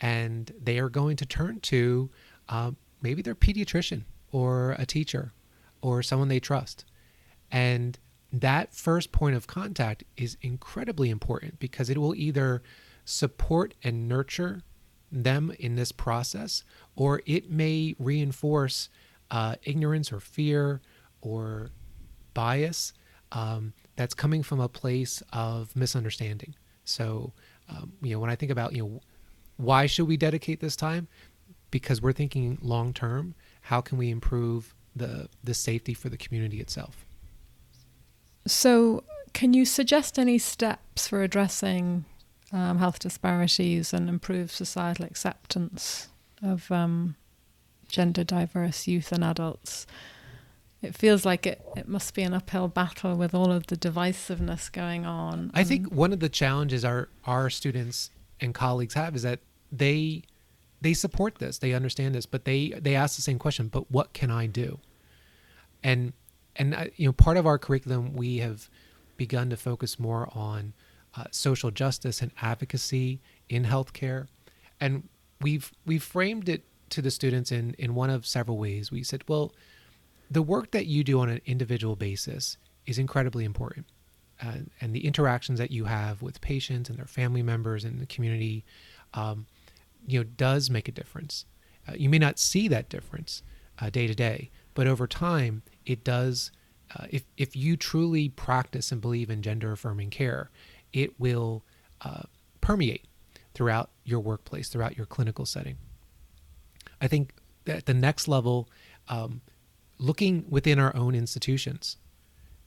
and 0.00 0.52
they 0.60 0.78
are 0.78 0.88
going 0.88 1.16
to 1.16 1.26
turn 1.26 1.60
to 1.60 2.10
um, 2.48 2.76
maybe 3.00 3.22
their 3.22 3.34
pediatrician 3.34 4.04
or 4.32 4.72
a 4.78 4.86
teacher 4.86 5.32
or 5.80 6.02
someone 6.02 6.28
they 6.28 6.40
trust. 6.40 6.84
And 7.50 7.98
that 8.32 8.74
first 8.74 9.12
point 9.12 9.36
of 9.36 9.46
contact 9.46 10.04
is 10.16 10.36
incredibly 10.42 11.10
important 11.10 11.58
because 11.58 11.88
it 11.88 11.98
will 11.98 12.14
either 12.14 12.62
support 13.04 13.74
and 13.82 14.08
nurture 14.08 14.62
them 15.10 15.52
in 15.58 15.76
this 15.76 15.92
process 15.92 16.64
or 16.96 17.22
it 17.24 17.50
may 17.50 17.94
reinforce 17.98 18.88
uh, 19.30 19.54
ignorance 19.62 20.12
or 20.12 20.20
fear 20.20 20.80
or 21.20 21.70
bias 22.34 22.92
um, 23.32 23.72
that's 23.96 24.14
coming 24.14 24.42
from 24.42 24.60
a 24.60 24.68
place 24.68 25.22
of 25.32 25.74
misunderstanding. 25.74 26.54
So, 26.84 27.32
um, 27.68 27.92
you 28.02 28.12
know, 28.12 28.20
when 28.20 28.30
I 28.30 28.36
think 28.36 28.52
about, 28.52 28.72
you 28.74 28.82
know, 28.82 29.00
why 29.56 29.86
should 29.86 30.06
we 30.06 30.16
dedicate 30.16 30.60
this 30.60 30.76
time? 30.76 31.08
because 31.70 32.00
we're 32.00 32.12
thinking 32.12 32.58
long 32.62 32.92
term. 32.92 33.34
How 33.62 33.80
can 33.80 33.98
we 33.98 34.10
improve 34.10 34.74
the 34.94 35.28
the 35.42 35.54
safety 35.54 35.94
for 35.94 36.08
the 36.08 36.16
community 36.16 36.60
itself? 36.60 37.04
So, 38.46 39.04
can 39.32 39.52
you 39.52 39.64
suggest 39.64 40.18
any 40.18 40.38
steps 40.38 41.08
for 41.08 41.22
addressing 41.22 42.04
um, 42.52 42.78
health 42.78 42.98
disparities 43.00 43.92
and 43.92 44.08
improve 44.08 44.50
societal 44.50 45.04
acceptance 45.04 46.08
of 46.42 46.70
um, 46.70 47.16
gender 47.88 48.24
diverse 48.24 48.86
youth 48.86 49.12
and 49.12 49.24
adults? 49.24 49.86
It 50.82 50.94
feels 50.94 51.24
like 51.24 51.46
it, 51.46 51.64
it 51.76 51.88
must 51.88 52.14
be 52.14 52.22
an 52.22 52.34
uphill 52.34 52.68
battle 52.68 53.16
with 53.16 53.34
all 53.34 53.50
of 53.50 53.66
the 53.66 53.76
divisiveness 53.76 54.70
going 54.70 55.06
on. 55.06 55.50
I 55.54 55.64
think 55.64 55.90
one 55.90 56.12
of 56.12 56.20
the 56.20 56.28
challenges 56.28 56.84
our, 56.84 57.08
our 57.24 57.50
students 57.50 58.10
and 58.40 58.54
colleagues 58.54 58.94
have 58.94 59.16
is 59.16 59.22
that 59.22 59.40
they 59.72 60.22
they 60.80 60.92
support 60.92 61.36
this, 61.36 61.58
they 61.58 61.72
understand 61.72 62.14
this, 62.14 62.26
but 62.26 62.44
they 62.44 62.68
they 62.78 62.94
ask 62.94 63.16
the 63.16 63.22
same 63.22 63.38
question. 63.38 63.68
But 63.68 63.90
what 63.90 64.12
can 64.12 64.30
I 64.30 64.46
do? 64.46 64.78
And 65.82 66.12
and 66.54 66.74
uh, 66.74 66.84
you 66.96 67.06
know, 67.06 67.12
part 67.12 67.36
of 67.36 67.46
our 67.46 67.58
curriculum 67.58 68.14
we 68.14 68.38
have 68.38 68.68
begun 69.16 69.50
to 69.50 69.56
focus 69.56 69.98
more 69.98 70.28
on 70.34 70.74
uh, 71.16 71.24
social 71.30 71.70
justice 71.70 72.20
and 72.20 72.30
advocacy 72.42 73.20
in 73.48 73.64
healthcare, 73.64 74.26
and 74.78 75.08
we've 75.40 75.72
we've 75.86 76.02
framed 76.02 76.48
it 76.48 76.64
to 76.90 77.02
the 77.02 77.10
students 77.10 77.50
in 77.50 77.74
in 77.78 77.94
one 77.94 78.10
of 78.10 78.26
several 78.26 78.58
ways. 78.58 78.92
We 78.92 79.02
said, 79.02 79.24
well, 79.26 79.52
the 80.30 80.42
work 80.42 80.72
that 80.72 80.86
you 80.86 81.04
do 81.04 81.20
on 81.20 81.28
an 81.28 81.40
individual 81.46 81.96
basis 81.96 82.56
is 82.86 82.98
incredibly 82.98 83.44
important. 83.44 83.86
Uh, 84.42 84.58
and 84.80 84.94
the 84.94 85.06
interactions 85.06 85.58
that 85.58 85.70
you 85.70 85.84
have 85.84 86.20
with 86.20 86.40
patients 86.40 86.90
and 86.90 86.98
their 86.98 87.06
family 87.06 87.42
members 87.42 87.84
and 87.84 88.00
the 88.00 88.06
community 88.06 88.64
um, 89.14 89.46
you 90.06 90.20
know 90.20 90.24
does 90.36 90.70
make 90.70 90.88
a 90.88 90.92
difference. 90.92 91.46
Uh, 91.88 91.92
you 91.96 92.08
may 92.08 92.18
not 92.18 92.38
see 92.38 92.68
that 92.68 92.88
difference 92.88 93.42
uh, 93.78 93.88
day 93.90 94.06
to 94.06 94.14
day, 94.14 94.50
but 94.74 94.86
over 94.86 95.06
time 95.06 95.62
it 95.84 96.04
does. 96.04 96.52
Uh, 96.94 97.06
if 97.10 97.24
if 97.36 97.56
you 97.56 97.76
truly 97.76 98.28
practice 98.28 98.92
and 98.92 99.00
believe 99.00 99.30
in 99.30 99.42
gender 99.42 99.72
affirming 99.72 100.10
care, 100.10 100.50
it 100.92 101.18
will 101.18 101.64
uh, 102.02 102.22
permeate 102.60 103.06
throughout 103.54 103.90
your 104.04 104.20
workplace, 104.20 104.68
throughout 104.68 104.96
your 104.96 105.06
clinical 105.06 105.46
setting. 105.46 105.78
I 107.00 107.08
think 107.08 107.32
at 107.66 107.86
the 107.86 107.94
next 107.94 108.28
level, 108.28 108.68
um, 109.08 109.40
looking 109.98 110.44
within 110.48 110.78
our 110.78 110.94
own 110.96 111.14
institutions, 111.14 111.96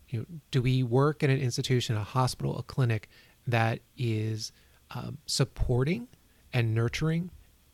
you 0.09 0.19
know, 0.19 0.25
do 0.51 0.61
we 0.61 0.83
work 0.83 1.23
in 1.23 1.29
an 1.29 1.39
institution, 1.39 1.95
a 1.95 2.03
hospital, 2.03 2.57
a 2.57 2.63
clinic 2.63 3.09
that 3.47 3.79
is 3.97 4.51
um, 4.91 5.17
supporting 5.25 6.07
and 6.51 6.73
nurturing 6.73 7.29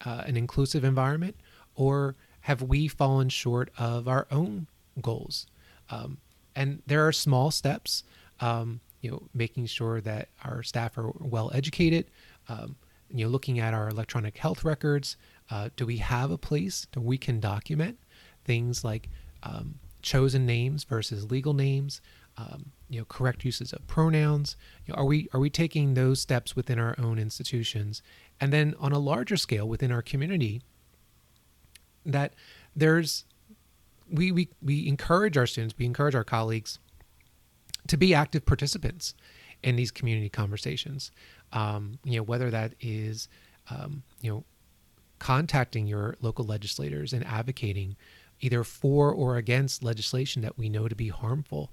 uh, 0.06 0.24
an 0.26 0.36
inclusive 0.36 0.84
environment, 0.84 1.36
or 1.76 2.16
have 2.42 2.62
we 2.62 2.88
fallen 2.88 3.30
short 3.30 3.72
of 3.78 4.08
our 4.08 4.28
own 4.32 4.68
goals? 5.02 5.48
Um, 5.90 6.18
and 6.56 6.82
there 6.86 7.08
are 7.08 7.12
small 7.12 7.52
steps, 7.52 8.04
um, 8.40 8.82
you 9.02 9.12
know, 9.12 9.24
making 9.34 9.68
sure 9.68 10.02
that 10.02 10.30
our 10.44 10.64
staff 10.64 10.98
are 10.98 11.12
well 11.20 11.52
educated. 11.54 12.06
Um, 12.50 12.76
you 13.10 13.26
know, 13.26 13.32
looking 13.32 13.60
at 13.60 13.74
our 13.74 13.88
electronic 13.90 14.38
health 14.38 14.64
records, 14.64 15.16
uh, 15.50 15.70
do 15.76 15.86
we 15.86 15.98
have 15.98 16.32
a 16.32 16.38
place 16.38 16.88
that 16.92 17.02
we 17.02 17.18
can 17.18 17.40
document 17.40 17.98
things 18.44 18.84
like 18.84 19.10
um, 19.46 19.76
chosen 20.02 20.46
names 20.46 20.84
versus 20.84 21.32
legal 21.32 21.54
names? 21.54 22.02
Um, 22.38 22.74
you 22.90 23.00
know, 23.00 23.06
correct 23.06 23.46
uses 23.46 23.72
of 23.72 23.88
pronouns. 23.88 24.58
You 24.86 24.94
know, 24.94 25.00
are 25.00 25.06
we 25.06 25.30
are 25.34 25.40
we 25.40 25.50
taking 25.50 25.94
those 25.94 26.20
steps 26.20 26.54
within 26.54 26.80
our 26.80 26.94
own 26.98 27.18
institutions 27.18 28.02
and 28.40 28.52
then 28.52 28.76
on 28.80 28.92
a 28.92 29.00
larger 29.00 29.38
scale 29.38 29.68
within 29.68 29.92
our 29.92 30.02
community 30.02 30.62
that 32.06 32.34
there's 32.76 33.26
we, 34.12 34.32
we 34.32 34.50
we 34.62 34.88
encourage 34.88 35.38
our 35.38 35.48
students 35.48 35.76
we 35.78 35.86
encourage 35.86 36.16
our 36.16 36.24
colleagues 36.24 36.80
to 37.88 37.98
be 37.98 38.14
active 38.14 38.46
participants 38.46 39.14
in 39.64 39.76
these 39.76 39.92
community 39.92 40.30
conversations 40.30 41.12
um, 41.54 41.98
you 42.04 42.18
know 42.18 42.24
whether 42.24 42.52
that 42.52 42.74
is 42.80 43.28
um, 43.70 44.04
you 44.22 44.32
know 44.32 44.44
contacting 45.18 45.88
your 45.88 46.16
local 46.22 46.46
legislators 46.46 47.14
and 47.14 47.26
advocating 47.26 47.96
either 48.40 48.64
for 48.64 49.12
or 49.12 49.38
against 49.38 49.84
legislation 49.84 50.42
that 50.42 50.58
we 50.58 50.70
know 50.70 50.88
to 50.88 50.96
be 50.96 51.10
harmful 51.10 51.72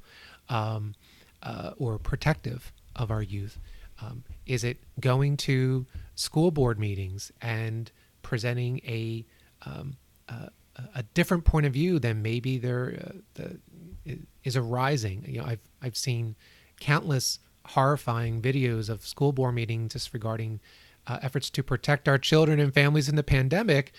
um, 0.49 0.95
uh, 1.43 1.73
or 1.77 1.99
protective 1.99 2.73
of 2.95 3.11
our 3.11 3.23
youth 3.23 3.59
um, 4.03 4.25
is 4.47 4.65
it 4.65 4.79
going 5.01 5.37
to 5.37 5.87
school 6.15 6.51
board 6.51 6.79
meetings 6.79 7.31
and 7.41 7.91
presenting 8.23 8.81
a 8.85 9.25
um, 9.65 9.97
a, 10.29 10.51
a, 10.97 11.03
different 11.15 11.45
point 11.45 11.67
of 11.67 11.73
view 11.73 11.99
than 11.99 12.23
maybe 12.23 12.59
there 12.59 12.99
uh, 13.05 13.13
the, 13.35 14.19
is 14.45 14.57
arising? 14.57 15.25
You 15.29 15.41
know, 15.41 15.47
I've 15.47 15.61
I've 15.81 15.97
seen 15.97 16.35
countless 16.81 17.39
horrifying 17.67 18.43
videos 18.43 18.89
of 18.89 19.07
school 19.07 19.33
board 19.33 19.55
meetings 19.55 19.93
just 19.93 20.13
regarding 20.13 20.61
uh, 21.07 21.19
efforts 21.23 21.51
to 21.51 21.63
protect 21.63 22.09
our 22.09 22.19
children 22.19 22.59
and 22.59 22.75
families 22.75 23.09
in 23.09 23.17
the 23.17 23.23
pandemic, 23.23 23.93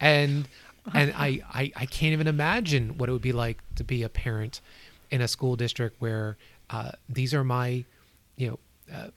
and 0.00 0.48
and 0.94 1.12
I, 1.16 1.42
I 1.52 1.72
I 1.76 1.86
can't 1.86 2.12
even 2.12 2.26
imagine 2.26 2.98
what 2.98 3.08
it 3.08 3.12
would 3.12 3.22
be 3.22 3.32
like 3.32 3.58
to 3.76 3.84
be 3.84 4.02
a 4.02 4.08
parent 4.08 4.60
in 5.10 5.20
a 5.20 5.28
school 5.28 5.56
district 5.56 6.00
where 6.00 6.36
uh, 6.70 6.92
these 7.08 7.32
are 7.34 7.44
my 7.44 7.84
you 8.36 8.48
know 8.48 8.58
uh, 8.94 9.08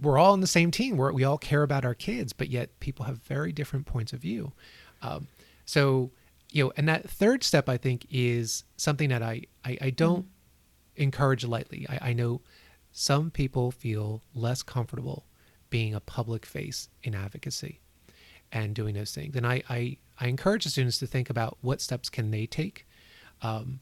we're 0.00 0.18
all 0.18 0.32
on 0.32 0.40
the 0.40 0.46
same 0.46 0.70
team. 0.70 0.96
We're, 0.96 1.12
we 1.12 1.24
all 1.24 1.38
care 1.38 1.62
about 1.62 1.84
our 1.84 1.94
kids, 1.94 2.32
but 2.32 2.50
yet 2.50 2.78
people 2.80 3.06
have 3.06 3.18
very 3.18 3.52
different 3.52 3.86
points 3.86 4.12
of 4.12 4.20
view. 4.20 4.52
Um, 5.02 5.28
so, 5.64 6.10
you 6.50 6.64
know, 6.64 6.72
and 6.76 6.88
that 6.88 7.08
third 7.08 7.42
step, 7.42 7.68
I 7.68 7.76
think, 7.76 8.06
is 8.10 8.64
something 8.76 9.08
that 9.08 9.22
I, 9.22 9.42
I, 9.64 9.78
I 9.80 9.90
don't 9.90 10.24
mm-hmm. 10.24 11.02
encourage 11.02 11.44
lightly. 11.44 11.86
I, 11.88 12.10
I 12.10 12.12
know 12.12 12.42
some 12.92 13.30
people 13.30 13.70
feel 13.70 14.22
less 14.34 14.62
comfortable 14.62 15.24
being 15.70 15.94
a 15.94 16.00
public 16.00 16.46
face 16.46 16.88
in 17.02 17.14
advocacy 17.14 17.80
and 18.52 18.74
doing 18.74 18.94
those 18.94 19.14
things. 19.14 19.34
And 19.34 19.46
I, 19.46 19.62
I, 19.68 19.96
I 20.18 20.28
encourage 20.28 20.64
the 20.64 20.70
students 20.70 20.98
to 20.98 21.06
think 21.06 21.30
about 21.30 21.58
what 21.60 21.80
steps 21.80 22.08
can 22.08 22.30
they 22.30 22.46
take. 22.46 22.86
Um, 23.42 23.80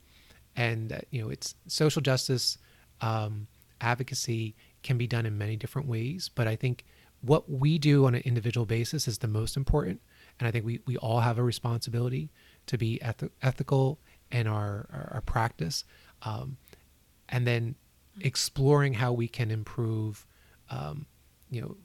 and, 0.56 0.92
uh, 0.92 0.98
you 1.10 1.22
know, 1.22 1.30
it's 1.30 1.54
social 1.66 2.02
justice, 2.02 2.58
um, 3.00 3.46
advocacy 3.80 4.54
can 4.82 4.98
be 4.98 5.06
done 5.06 5.26
in 5.26 5.36
many 5.38 5.56
different 5.56 5.88
ways, 5.88 6.30
but 6.34 6.46
I 6.46 6.56
think 6.56 6.84
what 7.20 7.50
we 7.50 7.78
do 7.78 8.06
on 8.06 8.14
an 8.14 8.22
individual 8.24 8.66
basis 8.66 9.08
is 9.08 9.18
the 9.18 9.28
most 9.28 9.56
important. 9.56 10.00
And 10.38 10.46
I 10.46 10.50
think 10.50 10.64
we, 10.64 10.80
we 10.86 10.96
all 10.98 11.20
have 11.20 11.38
a 11.38 11.42
responsibility 11.42 12.30
to 12.66 12.76
be 12.76 13.00
eth- 13.02 13.30
ethical 13.42 13.98
in 14.30 14.46
our, 14.46 14.86
our, 14.92 15.10
our 15.14 15.20
practice. 15.22 15.84
Um, 16.22 16.56
and 17.28 17.46
then 17.46 17.76
exploring 18.20 18.94
how 18.94 19.12
we 19.12 19.28
can 19.28 19.50
improve, 19.50 20.26
um, 20.70 21.06
you 21.50 21.60
know, 21.60 21.76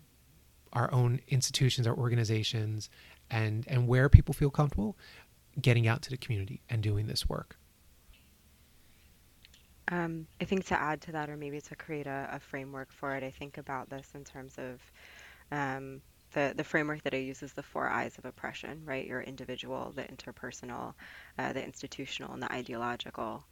our 0.74 0.91
own 0.93 1.20
institutions, 1.28 1.88
our 1.88 1.95
organizations, 1.95 2.89
and, 3.32 3.65
and 3.67 3.88
where 3.88 4.09
people 4.09 4.34
feel 4.34 4.49
comfortable 4.49 4.97
getting 5.61 5.88
out 5.88 6.01
to 6.03 6.09
the 6.09 6.17
community 6.17 6.61
and 6.69 6.82
doing 6.82 7.07
this 7.07 7.27
work. 7.27 7.57
Um, 9.91 10.27
I 10.39 10.45
think 10.45 10.65
to 10.65 10.80
add 10.80 11.01
to 11.01 11.11
that, 11.13 11.30
or 11.30 11.38
maybe 11.38 11.59
to 11.61 11.75
create 11.75 12.05
a, 12.05 12.30
a 12.32 12.39
framework 12.39 12.91
for 12.91 13.15
it, 13.15 13.23
I 13.23 13.32
think 13.32 13.57
about 13.57 13.89
this 13.89 14.11
in 14.13 14.23
terms 14.23 14.55
of 14.57 14.80
um, 15.51 16.01
the, 16.34 16.53
the 16.55 16.63
framework 16.63 17.01
that 17.03 17.13
I 17.15 17.17
use 17.17 17.41
is 17.41 17.53
the 17.53 17.63
four 17.63 17.89
I's 17.89 18.17
of 18.19 18.25
oppression, 18.25 18.82
right? 18.86 19.05
Your 19.05 19.21
individual, 19.21 19.91
the 19.95 20.03
interpersonal, 20.03 20.93
uh, 21.39 21.53
the 21.53 21.63
institutional, 21.63 22.34
and 22.34 22.43
the 22.43 22.51
ideological. 22.51 23.43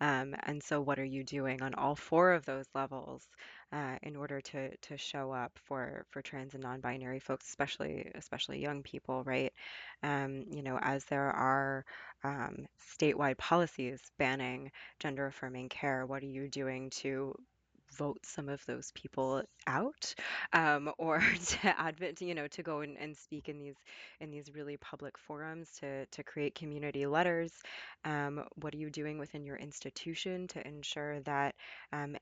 Um, 0.00 0.34
and 0.44 0.60
so, 0.60 0.80
what 0.80 0.98
are 0.98 1.04
you 1.04 1.22
doing 1.22 1.62
on 1.62 1.74
all 1.74 1.94
four 1.94 2.32
of 2.32 2.44
those 2.44 2.66
levels 2.74 3.28
uh, 3.72 3.96
in 4.02 4.16
order 4.16 4.40
to 4.40 4.76
to 4.76 4.96
show 4.96 5.32
up 5.32 5.58
for 5.64 6.04
for 6.10 6.22
trans 6.22 6.54
and 6.54 6.62
non-binary 6.62 7.20
folks, 7.20 7.46
especially 7.48 8.10
especially 8.14 8.60
young 8.60 8.82
people, 8.82 9.22
right? 9.24 9.52
Um, 10.02 10.44
you 10.50 10.62
know, 10.62 10.78
as 10.80 11.04
there 11.04 11.30
are 11.30 11.84
um, 12.22 12.66
statewide 12.98 13.38
policies 13.38 14.00
banning 14.18 14.70
gender 14.98 15.26
affirming 15.26 15.68
care, 15.68 16.06
what 16.06 16.22
are 16.22 16.26
you 16.26 16.48
doing 16.48 16.90
to 16.90 17.34
vote 17.96 18.18
some 18.24 18.48
of 18.48 18.64
those 18.66 18.90
people 18.92 19.42
out 19.66 20.14
um, 20.52 20.90
or 20.98 21.20
to 21.46 21.80
advocate 21.80 22.20
you 22.20 22.34
know 22.34 22.46
to 22.48 22.62
go 22.62 22.80
and, 22.80 22.96
and 22.98 23.16
speak 23.16 23.48
in 23.48 23.58
these 23.58 23.76
in 24.20 24.30
these 24.30 24.50
really 24.54 24.76
public 24.76 25.16
forums 25.18 25.70
to 25.80 26.06
to 26.06 26.22
create 26.22 26.54
community 26.54 27.06
letters 27.06 27.52
um, 28.04 28.44
what 28.56 28.74
are 28.74 28.78
you 28.78 28.90
doing 28.90 29.18
within 29.18 29.44
your 29.44 29.56
institution 29.56 30.46
to 30.48 30.66
ensure 30.66 31.20
that 31.20 31.54
um, 31.92 32.16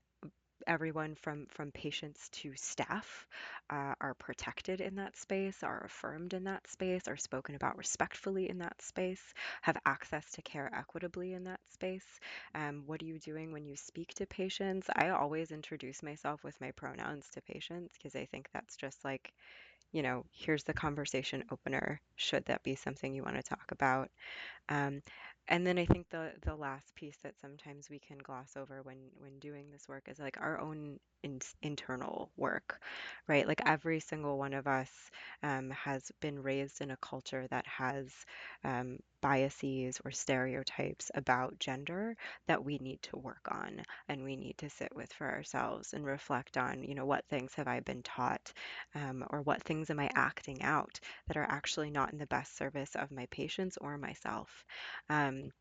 everyone 0.67 1.15
from 1.15 1.47
from 1.49 1.71
patients 1.71 2.29
to 2.29 2.53
staff 2.55 3.27
uh, 3.69 3.93
are 4.01 4.13
protected 4.15 4.81
in 4.81 4.95
that 4.95 5.15
space, 5.17 5.63
are 5.63 5.83
affirmed 5.85 6.33
in 6.33 6.43
that 6.45 6.67
space, 6.69 7.07
are 7.07 7.17
spoken 7.17 7.55
about 7.55 7.77
respectfully 7.77 8.49
in 8.49 8.57
that 8.59 8.81
space, 8.81 9.33
have 9.61 9.77
access 9.85 10.31
to 10.31 10.41
care 10.41 10.69
equitably 10.73 11.33
in 11.33 11.43
that 11.45 11.59
space. 11.69 12.05
Um, 12.55 12.83
what 12.85 13.01
are 13.01 13.05
you 13.05 13.19
doing 13.19 13.51
when 13.51 13.65
you 13.65 13.75
speak 13.75 14.13
to 14.15 14.25
patients? 14.25 14.87
I 14.95 15.09
always 15.09 15.51
introduce 15.51 16.03
myself 16.03 16.43
with 16.43 16.59
my 16.61 16.71
pronouns 16.71 17.29
to 17.33 17.41
patients 17.41 17.93
because 17.97 18.15
I 18.15 18.25
think 18.25 18.49
that's 18.53 18.75
just 18.75 19.03
like 19.05 19.33
you 19.91 20.01
know, 20.01 20.25
here's 20.31 20.63
the 20.63 20.73
conversation 20.73 21.43
opener. 21.51 22.01
Should 22.15 22.45
that 22.45 22.63
be 22.63 22.75
something 22.75 23.13
you 23.13 23.23
want 23.23 23.35
to 23.37 23.43
talk 23.43 23.71
about? 23.71 24.09
Um, 24.69 25.01
and 25.47 25.65
then 25.65 25.77
I 25.77 25.85
think 25.85 26.09
the 26.09 26.31
the 26.41 26.55
last 26.55 26.95
piece 26.95 27.17
that 27.23 27.39
sometimes 27.39 27.89
we 27.89 27.99
can 27.99 28.17
gloss 28.17 28.55
over 28.57 28.81
when 28.81 28.97
when 29.17 29.39
doing 29.39 29.71
this 29.71 29.87
work 29.87 30.07
is 30.07 30.19
like 30.19 30.37
our 30.39 30.59
own 30.59 30.99
in, 31.23 31.39
internal 31.61 32.29
work, 32.37 32.79
right? 33.27 33.47
Like 33.47 33.61
every 33.65 33.99
single 33.99 34.37
one 34.37 34.53
of 34.53 34.67
us 34.67 34.89
um, 35.41 35.69
has 35.71 36.11
been 36.21 36.41
raised 36.41 36.81
in 36.81 36.91
a 36.91 36.97
culture 36.97 37.47
that 37.49 37.65
has 37.67 38.11
um, 38.63 38.99
biases 39.21 39.99
or 40.03 40.11
stereotypes 40.11 41.09
about 41.15 41.57
gender 41.59 42.15
that 42.47 42.63
we 42.63 42.77
need 42.79 43.01
to 43.03 43.17
work 43.17 43.47
on 43.49 43.81
and 44.09 44.23
we 44.23 44.35
need 44.35 44.57
to 44.57 44.69
sit 44.69 44.93
with 44.95 45.11
for 45.13 45.29
ourselves 45.29 45.93
and 45.93 46.05
reflect 46.05 46.57
on, 46.57 46.83
you 46.83 46.95
know, 46.95 47.05
what 47.05 47.25
things 47.29 47.53
have 47.55 47.67
I 47.67 47.79
been 47.79 48.03
taught 48.03 48.51
um, 48.95 49.25
or 49.29 49.41
what 49.41 49.63
things 49.63 49.89
am 49.89 49.99
I 49.99 50.09
acting 50.15 50.61
out 50.63 50.99
that 51.27 51.37
are 51.37 51.47
actually 51.49 51.89
not 51.89 52.11
in 52.11 52.19
the 52.19 52.27
best 52.27 52.57
service 52.57 52.95
of 52.95 53.11
my 53.11 53.25
patients 53.27 53.77
or 53.79 53.97
myself. 53.97 54.65
Um, 55.09 55.51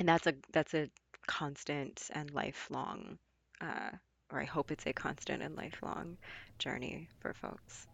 and 0.00 0.08
that's 0.08 0.26
a 0.26 0.34
that's 0.52 0.74
a 0.74 0.88
constant 1.26 2.10
and 2.14 2.30
lifelong 2.32 3.18
uh, 3.60 3.90
or 4.32 4.40
I 4.40 4.44
hope 4.44 4.70
it's 4.70 4.86
a 4.86 4.92
constant 4.92 5.42
and 5.42 5.56
lifelong 5.56 6.16
journey 6.58 7.08
for 7.20 7.32
folks. 7.32 7.86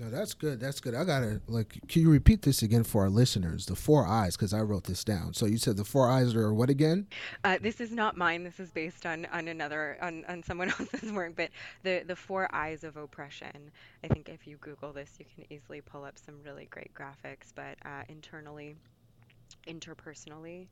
No, 0.00 0.08
that's 0.08 0.32
good. 0.32 0.60
That's 0.60 0.80
good. 0.80 0.94
I 0.94 1.04
gotta 1.04 1.42
like. 1.46 1.78
Can 1.86 2.00
you 2.00 2.10
repeat 2.10 2.40
this 2.40 2.62
again 2.62 2.84
for 2.84 3.02
our 3.02 3.10
listeners? 3.10 3.66
The 3.66 3.76
four 3.76 4.06
I's, 4.06 4.34
because 4.34 4.54
I 4.54 4.60
wrote 4.60 4.84
this 4.84 5.04
down. 5.04 5.34
So 5.34 5.44
you 5.44 5.58
said 5.58 5.76
the 5.76 5.84
four 5.84 6.10
I's 6.10 6.34
are 6.34 6.54
what 6.54 6.70
again? 6.70 7.06
Uh, 7.44 7.58
this 7.60 7.82
is 7.82 7.92
not 7.92 8.16
mine. 8.16 8.42
This 8.42 8.58
is 8.58 8.70
based 8.70 9.04
on 9.04 9.26
on 9.26 9.48
another 9.48 9.98
on, 10.00 10.24
on 10.26 10.42
someone 10.42 10.70
else's 10.78 11.12
work. 11.12 11.34
But 11.36 11.50
the 11.82 12.02
the 12.06 12.16
four 12.16 12.48
I's 12.54 12.82
of 12.82 12.96
oppression. 12.96 13.70
I 14.02 14.08
think 14.08 14.30
if 14.30 14.46
you 14.46 14.56
Google 14.56 14.94
this, 14.94 15.16
you 15.18 15.26
can 15.34 15.44
easily 15.52 15.82
pull 15.82 16.04
up 16.04 16.16
some 16.18 16.36
really 16.46 16.66
great 16.70 16.92
graphics. 16.94 17.52
But 17.54 17.76
uh, 17.84 18.04
internally, 18.08 18.76
interpersonally, 19.68 20.68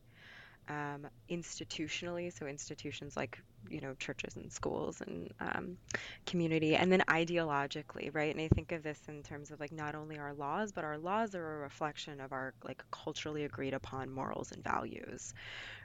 um, 0.69 1.07
institutionally, 1.31 2.33
so 2.33 2.47
institutions 2.47 3.17
like 3.17 3.39
you 3.69 3.81
know 3.81 3.95
churches 3.99 4.37
and 4.37 4.53
schools 4.53 5.01
and 5.07 5.29
um, 5.41 5.79
community, 6.27 6.77
and 6.77 6.91
then 6.93 7.03
ideologically, 7.09 8.15
right? 8.15 8.35
And 8.35 8.41
I 8.43 8.49
think 8.49 8.73
of 8.73 8.83
this 8.83 9.01
in 9.09 9.23
terms 9.23 9.51
of 9.51 9.61
like 9.61 9.73
not 9.73 9.95
only 9.95 10.19
our 10.19 10.35
laws, 10.35 10.73
but 10.73 10.85
our 10.85 10.99
laws 10.99 11.35
are 11.35 11.57
a 11.57 11.59
reflection 11.59 12.21
of 12.21 12.33
our 12.33 12.55
like 12.65 12.83
culturally 12.93 13.45
agreed 13.45 13.75
upon 13.75 14.11
morals 14.11 14.53
and 14.53 14.63
values, 14.65 15.33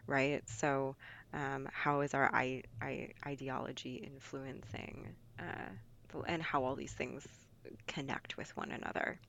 right? 0.07 0.41
So 0.47 0.95
um, 1.33 1.67
how 1.71 2.01
is 2.01 2.13
our 2.13 2.29
I- 2.33 2.63
I- 2.81 3.11
ideology 3.25 3.95
influencing, 3.95 5.15
uh, 5.39 5.71
and 6.27 6.43
how 6.43 6.63
all 6.63 6.75
these 6.75 6.93
things 6.93 7.25
connect 7.87 8.37
with 8.37 8.55
one 8.55 8.71
another? 8.71 9.19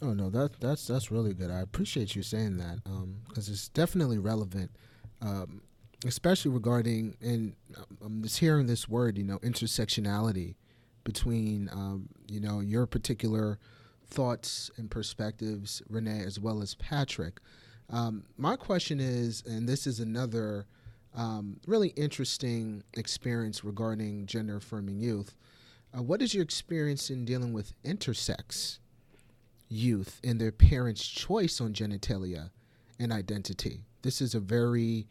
Oh 0.00 0.12
no, 0.12 0.30
that 0.30 0.60
that's 0.60 0.86
that's 0.86 1.10
really 1.10 1.34
good. 1.34 1.50
I 1.50 1.60
appreciate 1.60 2.14
you 2.14 2.22
saying 2.22 2.58
that 2.58 2.84
because 2.84 3.48
um, 3.48 3.52
it's 3.52 3.68
definitely 3.68 4.18
relevant, 4.18 4.70
um, 5.20 5.62
especially 6.06 6.52
regarding 6.52 7.16
and 7.20 7.54
um, 7.76 7.98
I'm 8.04 8.22
just 8.22 8.38
hearing 8.38 8.66
this 8.66 8.88
word, 8.88 9.18
you 9.18 9.24
know, 9.24 9.38
intersectionality 9.38 10.54
between 11.02 11.68
um, 11.72 12.08
you 12.28 12.40
know 12.40 12.60
your 12.60 12.86
particular 12.86 13.58
thoughts 14.06 14.70
and 14.76 14.90
perspectives, 14.90 15.82
Renee, 15.88 16.22
as 16.24 16.38
well 16.38 16.62
as 16.62 16.74
Patrick. 16.76 17.40
Um, 17.90 18.24
my 18.36 18.56
question 18.56 19.00
is, 19.00 19.42
and 19.46 19.68
this 19.68 19.86
is 19.86 19.98
another 19.98 20.66
um, 21.14 21.58
really 21.66 21.88
interesting 21.90 22.84
experience 22.94 23.64
regarding 23.64 24.26
gender 24.26 24.56
affirming 24.56 25.00
youth. 25.00 25.34
Uh, 25.96 26.02
what 26.02 26.20
is 26.20 26.34
your 26.34 26.42
experience 26.42 27.10
in 27.10 27.24
dealing 27.24 27.52
with 27.52 27.72
intersex? 27.82 28.78
Youth 29.68 30.20
and 30.24 30.40
their 30.40 30.52
parents' 30.52 31.06
choice 31.06 31.60
on 31.60 31.72
genitalia 31.72 32.50
and 32.98 33.12
identity. 33.12 33.82
This 34.02 34.20
is 34.20 34.34
a 34.34 34.40
very 34.40 35.06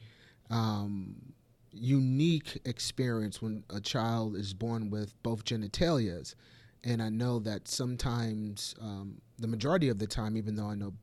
um, 0.49 1.34
unique 1.72 2.60
experience 2.66 3.41
when 3.41 3.64
a 3.70 3.80
child 3.80 4.36
is 4.36 4.53
born 4.53 4.89
with 4.89 5.22
both 5.24 5.45
genitalias. 5.45 6.36
And 6.84 7.01
I 7.01 7.10
know 7.10 7.39
that 7.39 7.68
sometimes, 7.68 8.76
um, 8.82 9.22
the 9.38 9.47
majority 9.47 9.89
of 9.89 9.99
the 9.99 10.08
time, 10.08 10.38
even 10.38 10.55
though 10.55 10.70
I 10.70 10.76
know 10.76 10.93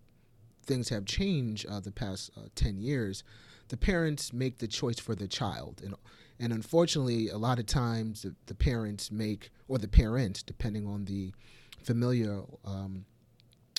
things 0.65 0.89
have 0.89 1.05
changed 1.05 1.67
uh, 1.69 1.81
the 1.81 1.93
past 1.93 2.31
uh, 2.37 2.49
10 2.55 2.79
years, 2.79 3.23
the 3.69 3.77
parents 3.77 4.33
make 4.33 4.59
the 4.59 4.69
choice 4.69 4.99
for 4.99 5.15
the 5.15 5.29
child. 5.29 5.83
And, 5.85 5.95
and 6.39 6.53
unfortunately, 6.53 7.29
a 7.29 7.39
lot 7.39 7.59
of 7.59 7.67
times 7.67 8.23
the, 8.23 8.35
the 8.47 8.55
parents 8.55 9.11
make, 9.11 9.51
or 9.69 9.79
the 9.79 9.89
parent, 9.89 10.43
depending 10.47 10.87
on 10.87 11.05
the 11.05 11.33
familial 11.83 12.61
um, 12.65 13.05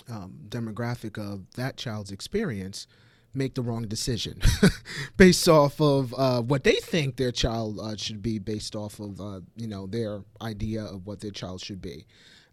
um, 0.09 0.39
demographic 0.49 1.17
of 1.17 1.49
that 1.55 1.77
child's 1.77 2.11
experience 2.11 2.87
make 3.35 3.53
the 3.55 3.61
wrong 3.61 3.83
decision 3.87 4.41
based 5.17 5.47
off 5.47 5.79
of 5.81 6.13
uh, 6.17 6.41
what 6.41 6.63
they 6.63 6.75
think 6.75 7.17
their 7.17 7.31
child 7.31 7.79
uh, 7.79 7.95
should 7.95 8.21
be 8.21 8.39
based 8.39 8.75
off 8.75 8.99
of 8.99 9.19
uh, 9.19 9.41
you 9.55 9.67
know 9.67 9.85
their 9.87 10.21
idea 10.41 10.83
of 10.83 11.05
what 11.05 11.19
their 11.19 11.31
child 11.31 11.61
should 11.61 11.81
be. 11.81 12.05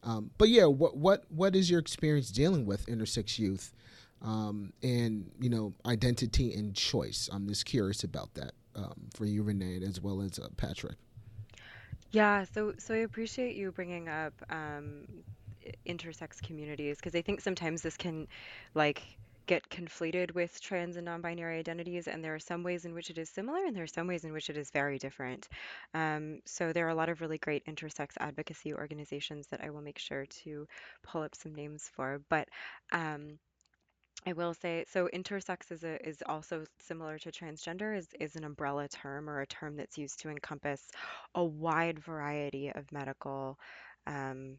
Um, 0.03 0.31
but 0.39 0.49
yeah 0.49 0.67
what 0.67 0.97
what 0.97 1.25
what 1.31 1.55
is 1.55 1.71
your 1.71 1.79
experience 1.79 2.31
dealing 2.31 2.67
with 2.67 2.87
intersex 2.87 3.39
youth 3.39 3.73
um, 4.21 4.73
and 4.83 5.31
you 5.41 5.49
know 5.49 5.75
identity 5.87 6.53
and 6.55 6.75
choice? 6.75 7.29
I'm 7.33 7.47
just 7.47 7.65
curious 7.65 8.03
about 8.03 8.35
that 8.35 8.53
um, 8.75 9.09
for 9.15 9.25
you 9.25 9.43
renee 9.43 9.81
as 9.87 10.01
well 10.01 10.21
as 10.21 10.39
uh, 10.39 10.49
patrick. 10.57 10.97
Yeah 12.11 12.45
so 12.45 12.75
so 12.79 12.93
i 12.95 12.99
appreciate 12.99 13.57
you 13.57 13.73
bringing 13.73 14.09
up 14.09 14.35
um, 14.51 15.07
intersex 15.87 16.43
communities 16.43 16.97
because 16.97 17.15
I 17.15 17.23
think 17.23 17.41
sometimes 17.41 17.83
this 17.83 17.97
can 17.97 18.29
like 18.75 19.03
get 19.47 19.69
conflated 19.69 20.35
with 20.35 20.61
trans 20.61 20.97
and 20.97 21.05
non-binary 21.05 21.59
identities 21.59 22.07
and 22.07 22.23
there 22.23 22.35
are 22.35 22.39
some 22.39 22.63
ways 22.63 22.85
in 22.85 22.95
which 22.95 23.11
it 23.11 23.19
is 23.19 23.29
similar 23.29 23.65
and 23.67 23.75
there 23.75 23.83
are 23.83 23.89
some 23.89 24.07
ways 24.07 24.25
in 24.25 24.33
which 24.33 24.49
it 24.49 24.57
is 24.57 24.71
very 24.71 24.99
different. 24.99 25.49
Um, 25.95 26.41
so 26.45 26.73
there 26.73 26.87
are 26.87 26.91
a 26.91 26.95
lot 26.95 27.09
of 27.09 27.21
really 27.21 27.39
great 27.39 27.67
intersex 27.67 28.11
advocacy 28.19 28.73
organizations 28.73 29.49
that 29.49 29.63
i 29.63 29.71
will 29.71 29.83
make 29.83 29.99
sure 29.99 30.27
to 30.45 30.67
pull 31.03 31.23
up 31.23 31.35
some 31.35 31.55
names 31.55 31.91
for. 31.93 32.21
But 32.29 32.49
um, 32.93 33.39
I 34.25 34.33
will 34.33 34.55
say 34.55 34.85
so 34.89 35.09
intersex 35.13 35.73
is 35.73 35.83
a, 35.83 36.09
is 36.09 36.23
also 36.27 36.65
similar 36.79 37.19
to 37.19 37.33
transgender 37.33 37.97
is 37.97 38.09
is 38.21 38.37
an 38.37 38.45
umbrella 38.45 38.87
term 38.87 39.29
or 39.29 39.41
a 39.41 39.47
term 39.47 39.77
that's 39.77 39.99
used 39.99 40.21
to 40.21 40.31
encompass 40.31 40.81
a 41.35 41.45
wide 41.45 41.99
variety 41.99 42.71
of 42.71 42.93
medical 42.93 43.59
um, 44.07 44.59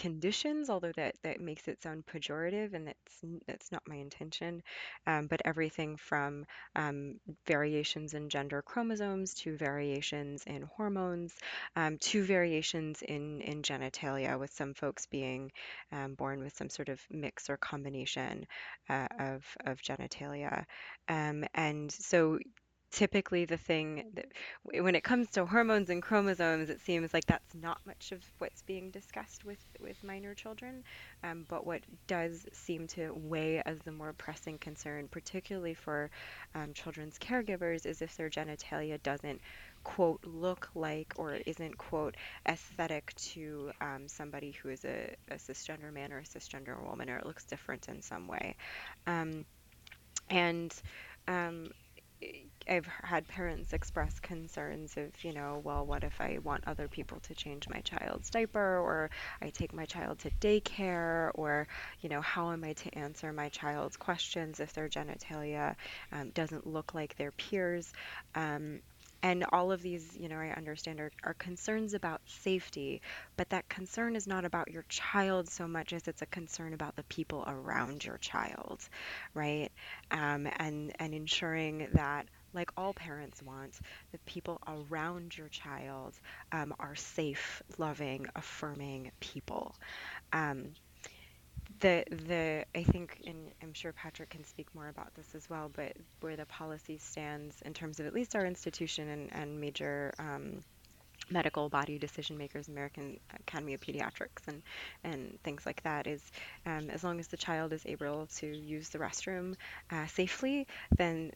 conditions, 0.00 0.70
although 0.70 0.92
that 0.92 1.14
that 1.22 1.40
makes 1.40 1.68
it 1.68 1.82
sound 1.82 2.04
pejorative, 2.06 2.72
and 2.72 2.86
that's 2.86 3.24
that's 3.46 3.70
not 3.70 3.82
my 3.86 3.96
intention. 3.96 4.62
Um, 5.06 5.26
but 5.26 5.42
everything 5.44 5.96
from 5.96 6.46
um, 6.74 7.20
variations 7.46 8.14
in 8.14 8.30
gender 8.30 8.62
chromosomes 8.62 9.34
to 9.34 9.56
variations 9.56 10.44
in 10.46 10.62
hormones 10.62 11.34
um, 11.76 11.98
to 11.98 12.24
variations 12.24 13.02
in 13.02 13.42
in 13.42 13.62
genitalia, 13.62 14.38
with 14.38 14.52
some 14.52 14.72
folks 14.72 15.06
being 15.06 15.52
um, 15.92 16.14
born 16.14 16.40
with 16.40 16.56
some 16.56 16.70
sort 16.70 16.88
of 16.88 17.00
mix 17.10 17.50
or 17.50 17.58
combination 17.58 18.46
uh, 18.88 19.08
of 19.18 19.44
of 19.66 19.82
genitalia, 19.82 20.64
um, 21.08 21.44
and 21.54 21.92
so 21.92 22.38
typically 22.90 23.44
the 23.44 23.56
thing 23.56 24.04
that 24.14 24.26
when 24.64 24.94
it 24.94 25.04
comes 25.04 25.30
to 25.30 25.46
hormones 25.46 25.90
and 25.90 26.02
chromosomes, 26.02 26.70
it 26.70 26.80
seems 26.80 27.12
like 27.14 27.26
that's 27.26 27.54
not 27.54 27.78
much 27.86 28.12
of 28.12 28.22
what's 28.38 28.62
being 28.62 28.90
discussed 28.90 29.44
with 29.44 29.64
with 29.80 30.02
minor 30.04 30.34
children. 30.34 30.82
Um, 31.22 31.44
but 31.48 31.66
what 31.66 31.82
does 32.06 32.46
seem 32.52 32.86
to 32.88 33.12
weigh 33.14 33.62
as 33.64 33.78
the 33.84 33.92
more 33.92 34.12
pressing 34.12 34.58
concern, 34.58 35.08
particularly 35.08 35.74
for 35.74 36.10
um, 36.54 36.72
children's 36.74 37.18
caregivers, 37.18 37.86
is 37.86 38.02
if 38.02 38.16
their 38.16 38.30
genitalia 38.30 39.02
doesn't 39.02 39.40
quote 39.84 40.20
look 40.24 40.68
like 40.74 41.12
or 41.16 41.34
isn't 41.46 41.76
quote 41.78 42.16
aesthetic 42.48 43.12
to 43.16 43.70
um, 43.80 44.06
somebody 44.08 44.52
who 44.52 44.68
is 44.68 44.84
a, 44.84 45.14
a 45.30 45.34
cisgender 45.36 45.92
man 45.92 46.12
or 46.12 46.18
a 46.18 46.22
cisgender 46.24 46.82
woman 46.86 47.08
or 47.08 47.16
it 47.16 47.26
looks 47.26 47.44
different 47.46 47.88
in 47.88 48.02
some 48.02 48.26
way 48.28 48.56
um, 49.06 49.44
and 50.30 50.74
um, 51.28 51.68
I've 52.68 52.86
had 52.86 53.26
parents 53.28 53.72
express 53.72 54.18
concerns 54.20 54.96
of, 54.96 55.10
you 55.24 55.32
know, 55.32 55.60
well, 55.64 55.84
what 55.86 56.04
if 56.04 56.20
I 56.20 56.38
want 56.42 56.64
other 56.66 56.88
people 56.88 57.18
to 57.20 57.34
change 57.34 57.68
my 57.68 57.80
child's 57.80 58.30
diaper, 58.30 58.78
or 58.78 59.10
I 59.42 59.50
take 59.50 59.72
my 59.72 59.86
child 59.86 60.20
to 60.20 60.30
daycare, 60.40 61.30
or, 61.34 61.66
you 62.00 62.08
know, 62.08 62.20
how 62.20 62.52
am 62.52 62.64
I 62.64 62.72
to 62.74 62.94
answer 62.98 63.32
my 63.32 63.48
child's 63.48 63.96
questions 63.96 64.60
if 64.60 64.72
their 64.72 64.88
genitalia 64.88 65.74
um, 66.12 66.30
doesn't 66.30 66.66
look 66.66 66.94
like 66.94 67.16
their 67.16 67.32
peers? 67.32 67.92
Um, 68.34 68.80
and 69.22 69.44
all 69.52 69.70
of 69.70 69.82
these, 69.82 70.16
you 70.16 70.28
know, 70.28 70.36
I 70.38 70.48
understand 70.56 70.98
are, 71.00 71.12
are 71.24 71.34
concerns 71.34 71.92
about 71.92 72.22
safety, 72.26 73.02
but 73.36 73.50
that 73.50 73.68
concern 73.68 74.16
is 74.16 74.26
not 74.26 74.44
about 74.46 74.70
your 74.70 74.84
child 74.88 75.48
so 75.50 75.68
much 75.68 75.92
as 75.92 76.08
it's 76.08 76.22
a 76.22 76.26
concern 76.26 76.72
about 76.72 76.96
the 76.96 77.02
people 77.04 77.44
around 77.46 78.02
your 78.04 78.16
child, 78.18 78.88
right? 79.34 79.70
Um, 80.10 80.48
and 80.56 80.92
and 80.98 81.14
ensuring 81.14 81.88
that 81.92 82.26
like 82.54 82.70
all 82.76 82.92
parents 82.94 83.42
want, 83.42 83.78
the 84.12 84.18
people 84.26 84.60
around 84.66 85.36
your 85.36 85.48
child 85.48 86.14
um, 86.52 86.74
are 86.78 86.96
safe, 86.96 87.62
loving, 87.78 88.26
affirming 88.36 89.10
people. 89.20 89.74
Um, 90.32 90.74
the 91.80 92.04
the 92.10 92.64
I 92.74 92.82
think, 92.82 93.22
and 93.26 93.50
I'm 93.62 93.72
sure 93.72 93.92
Patrick 93.92 94.30
can 94.30 94.44
speak 94.44 94.74
more 94.74 94.88
about 94.88 95.14
this 95.14 95.34
as 95.34 95.48
well, 95.48 95.70
but 95.74 95.92
where 96.20 96.36
the 96.36 96.46
policy 96.46 96.98
stands 96.98 97.62
in 97.62 97.72
terms 97.72 98.00
of 98.00 98.06
at 98.06 98.12
least 98.14 98.34
our 98.36 98.44
institution 98.44 99.08
and, 99.08 99.32
and 99.32 99.60
major 99.60 100.12
um, 100.18 100.60
medical 101.30 101.68
body 101.68 101.98
decision 101.98 102.38
makers, 102.38 102.68
American 102.68 103.18
Academy 103.40 103.74
of 103.74 103.80
Pediatrics, 103.80 104.48
and 104.48 104.62
and 105.04 105.38
things 105.44 105.66
like 105.66 105.82
that 105.84 106.06
is 106.06 106.22
um, 106.66 106.90
as 106.90 107.04
long 107.04 107.20
as 107.20 107.28
the 107.28 107.36
child 107.38 107.72
is 107.72 107.86
able 107.86 108.26
to 108.38 108.46
use 108.46 108.88
the 108.90 108.98
restroom 108.98 109.54
uh, 109.90 110.06
safely, 110.06 110.66
then 110.98 111.32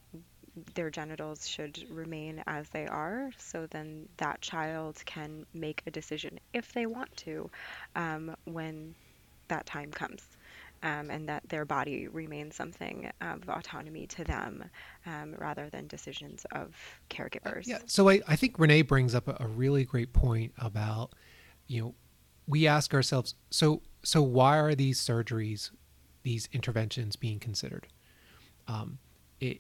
their 0.75 0.91
genitals 0.91 1.47
should 1.47 1.85
remain 1.91 2.43
as 2.47 2.69
they 2.71 2.87
are. 2.87 3.31
So 3.39 3.67
then 3.71 4.09
that 4.19 4.41
child 4.41 5.03
can 5.05 5.47
make 5.55 5.83
a 5.87 5.91
decision 5.91 6.39
if 6.53 6.73
they 6.73 6.87
want 6.87 7.15
to 7.19 7.51
um, 7.97 8.35
when 8.45 8.95
that 9.49 9.67
time 9.67 9.91
comes. 9.91 10.23
Um, 10.83 11.09
and 11.09 11.27
that 11.31 11.49
their 11.49 11.65
body 11.65 12.09
remains 12.09 12.55
something 12.57 13.11
of 13.23 13.49
autonomy 13.49 14.07
to 14.09 14.23
them 14.23 14.65
um, 15.07 15.35
rather 15.39 15.71
than 15.71 15.87
decisions 15.87 16.45
of 16.53 16.75
caregivers. 17.09 17.67
Yeah. 17.67 17.79
So 17.87 18.11
I, 18.11 18.21
I 18.29 18.37
think 18.37 18.59
Renee 18.59 18.83
brings 18.83 19.15
up 19.15 19.27
a, 19.29 19.47
really 19.49 19.87
great 19.87 20.13
point 20.13 20.53
about, 20.59 21.15
you 21.69 21.81
know, 21.81 21.95
we 22.47 22.67
ask 22.67 22.93
ourselves, 22.93 23.35
so 23.49 23.81
so 24.03 24.21
why 24.21 24.59
are 24.59 24.75
these 24.75 25.01
surgeries, 25.01 25.71
these 26.23 26.51
interventions 26.53 27.17
being 27.17 27.41
considered? 27.41 27.87
Um, 28.69 28.99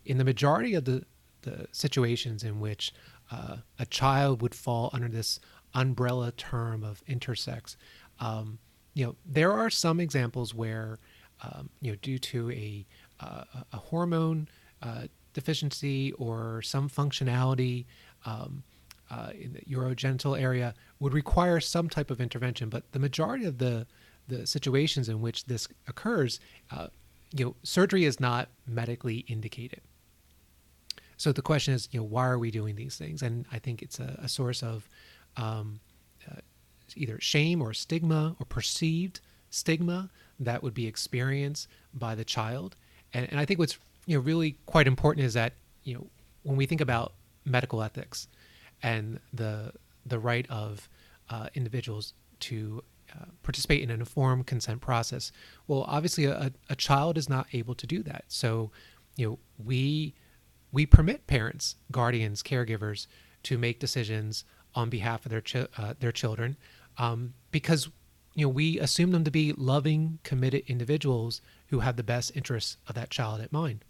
in 0.04 0.18
the 0.18 0.24
majority 0.24 0.74
of 0.74 0.84
the 0.84 1.04
the 1.42 1.66
situations 1.72 2.42
in 2.42 2.58
which 2.58 2.92
uh, 3.30 3.56
a 3.78 3.86
child 3.86 4.40
would 4.40 4.54
fall 4.54 4.90
under 4.92 5.08
this 5.08 5.38
umbrella 5.74 6.32
term 6.32 6.82
of 6.82 7.04
intersex, 7.06 7.76
um, 8.20 8.58
you 8.94 9.04
know, 9.04 9.16
there 9.26 9.52
are 9.52 9.68
some 9.68 10.00
examples 10.00 10.54
where, 10.54 10.98
um, 11.42 11.68
you 11.80 11.90
know, 11.92 11.98
due 12.00 12.18
to 12.18 12.50
a, 12.50 12.86
uh, 13.20 13.44
a 13.72 13.76
hormone 13.76 14.48
uh, 14.82 15.02
deficiency 15.32 16.12
or 16.12 16.62
some 16.62 16.88
functionality 16.88 17.84
um, 18.24 18.62
uh, 19.10 19.30
in 19.38 19.52
the 19.52 19.60
urogenital 19.62 20.40
area 20.40 20.74
would 21.00 21.12
require 21.12 21.60
some 21.60 21.88
type 21.88 22.10
of 22.10 22.20
intervention. 22.20 22.68
But 22.68 22.90
the 22.92 22.98
majority 22.98 23.44
of 23.44 23.58
the 23.58 23.86
the 24.26 24.46
situations 24.46 25.10
in 25.10 25.20
which 25.20 25.44
this 25.44 25.68
occurs, 25.86 26.40
uh, 26.70 26.86
you 27.34 27.44
know, 27.44 27.56
surgery 27.62 28.04
is 28.04 28.20
not 28.20 28.48
medically 28.66 29.18
indicated. 29.28 29.80
So 31.16 31.32
the 31.32 31.42
question 31.42 31.74
is, 31.74 31.88
you 31.90 32.00
know, 32.00 32.04
why 32.04 32.26
are 32.26 32.38
we 32.38 32.50
doing 32.50 32.76
these 32.76 32.96
things? 32.96 33.22
And 33.22 33.44
I 33.52 33.58
think 33.58 33.82
it's 33.82 33.98
a, 33.98 34.18
a 34.22 34.28
source 34.28 34.62
of 34.62 34.88
um, 35.36 35.80
uh, 36.30 36.40
either 36.96 37.18
shame 37.20 37.60
or 37.60 37.72
stigma 37.72 38.36
or 38.38 38.46
perceived 38.46 39.20
stigma 39.50 40.10
that 40.38 40.62
would 40.62 40.74
be 40.74 40.86
experienced 40.86 41.68
by 41.92 42.14
the 42.14 42.24
child. 42.24 42.76
And, 43.12 43.28
and 43.30 43.40
I 43.40 43.44
think 43.44 43.58
what's 43.58 43.78
you 44.06 44.16
know 44.16 44.22
really 44.22 44.56
quite 44.66 44.86
important 44.86 45.24
is 45.24 45.34
that 45.34 45.54
you 45.82 45.94
know 45.94 46.06
when 46.42 46.56
we 46.56 46.66
think 46.66 46.80
about 46.80 47.14
medical 47.44 47.82
ethics 47.82 48.28
and 48.82 49.20
the 49.32 49.72
the 50.06 50.18
right 50.18 50.46
of 50.50 50.88
uh, 51.30 51.48
individuals 51.54 52.12
to 52.40 52.82
participate 53.42 53.82
in 53.82 53.90
an 53.90 54.00
informed 54.00 54.46
consent 54.46 54.80
process. 54.80 55.32
Well, 55.66 55.84
obviously, 55.88 56.24
a, 56.24 56.52
a 56.68 56.76
child 56.76 57.18
is 57.18 57.28
not 57.28 57.46
able 57.52 57.74
to 57.74 57.86
do 57.86 58.02
that. 58.02 58.24
So, 58.28 58.70
you 59.16 59.28
know, 59.28 59.38
we 59.62 60.14
we 60.72 60.86
permit 60.86 61.26
parents, 61.26 61.76
guardians, 61.92 62.42
caregivers 62.42 63.06
to 63.44 63.58
make 63.58 63.78
decisions 63.78 64.44
on 64.74 64.90
behalf 64.90 65.24
of 65.24 65.30
their 65.30 65.68
uh, 65.78 65.94
their 66.00 66.12
children 66.12 66.56
um, 66.98 67.34
because 67.50 67.88
you 68.34 68.44
know 68.46 68.50
we 68.50 68.78
assume 68.80 69.12
them 69.12 69.24
to 69.24 69.30
be 69.30 69.52
loving, 69.52 70.18
committed 70.22 70.64
individuals 70.66 71.40
who 71.68 71.80
have 71.80 71.96
the 71.96 72.02
best 72.02 72.32
interests 72.34 72.76
of 72.88 72.94
that 72.94 73.10
child 73.10 73.40
at 73.40 73.52
mind. 73.52 73.84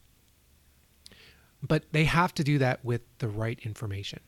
But 1.63 1.85
they 1.93 2.05
have 2.05 2.35
to 2.35 2.45
do 2.45 2.59
that 2.59 2.85
with 2.85 3.01
the 3.19 3.29
right 3.29 3.59
information. 3.63 4.21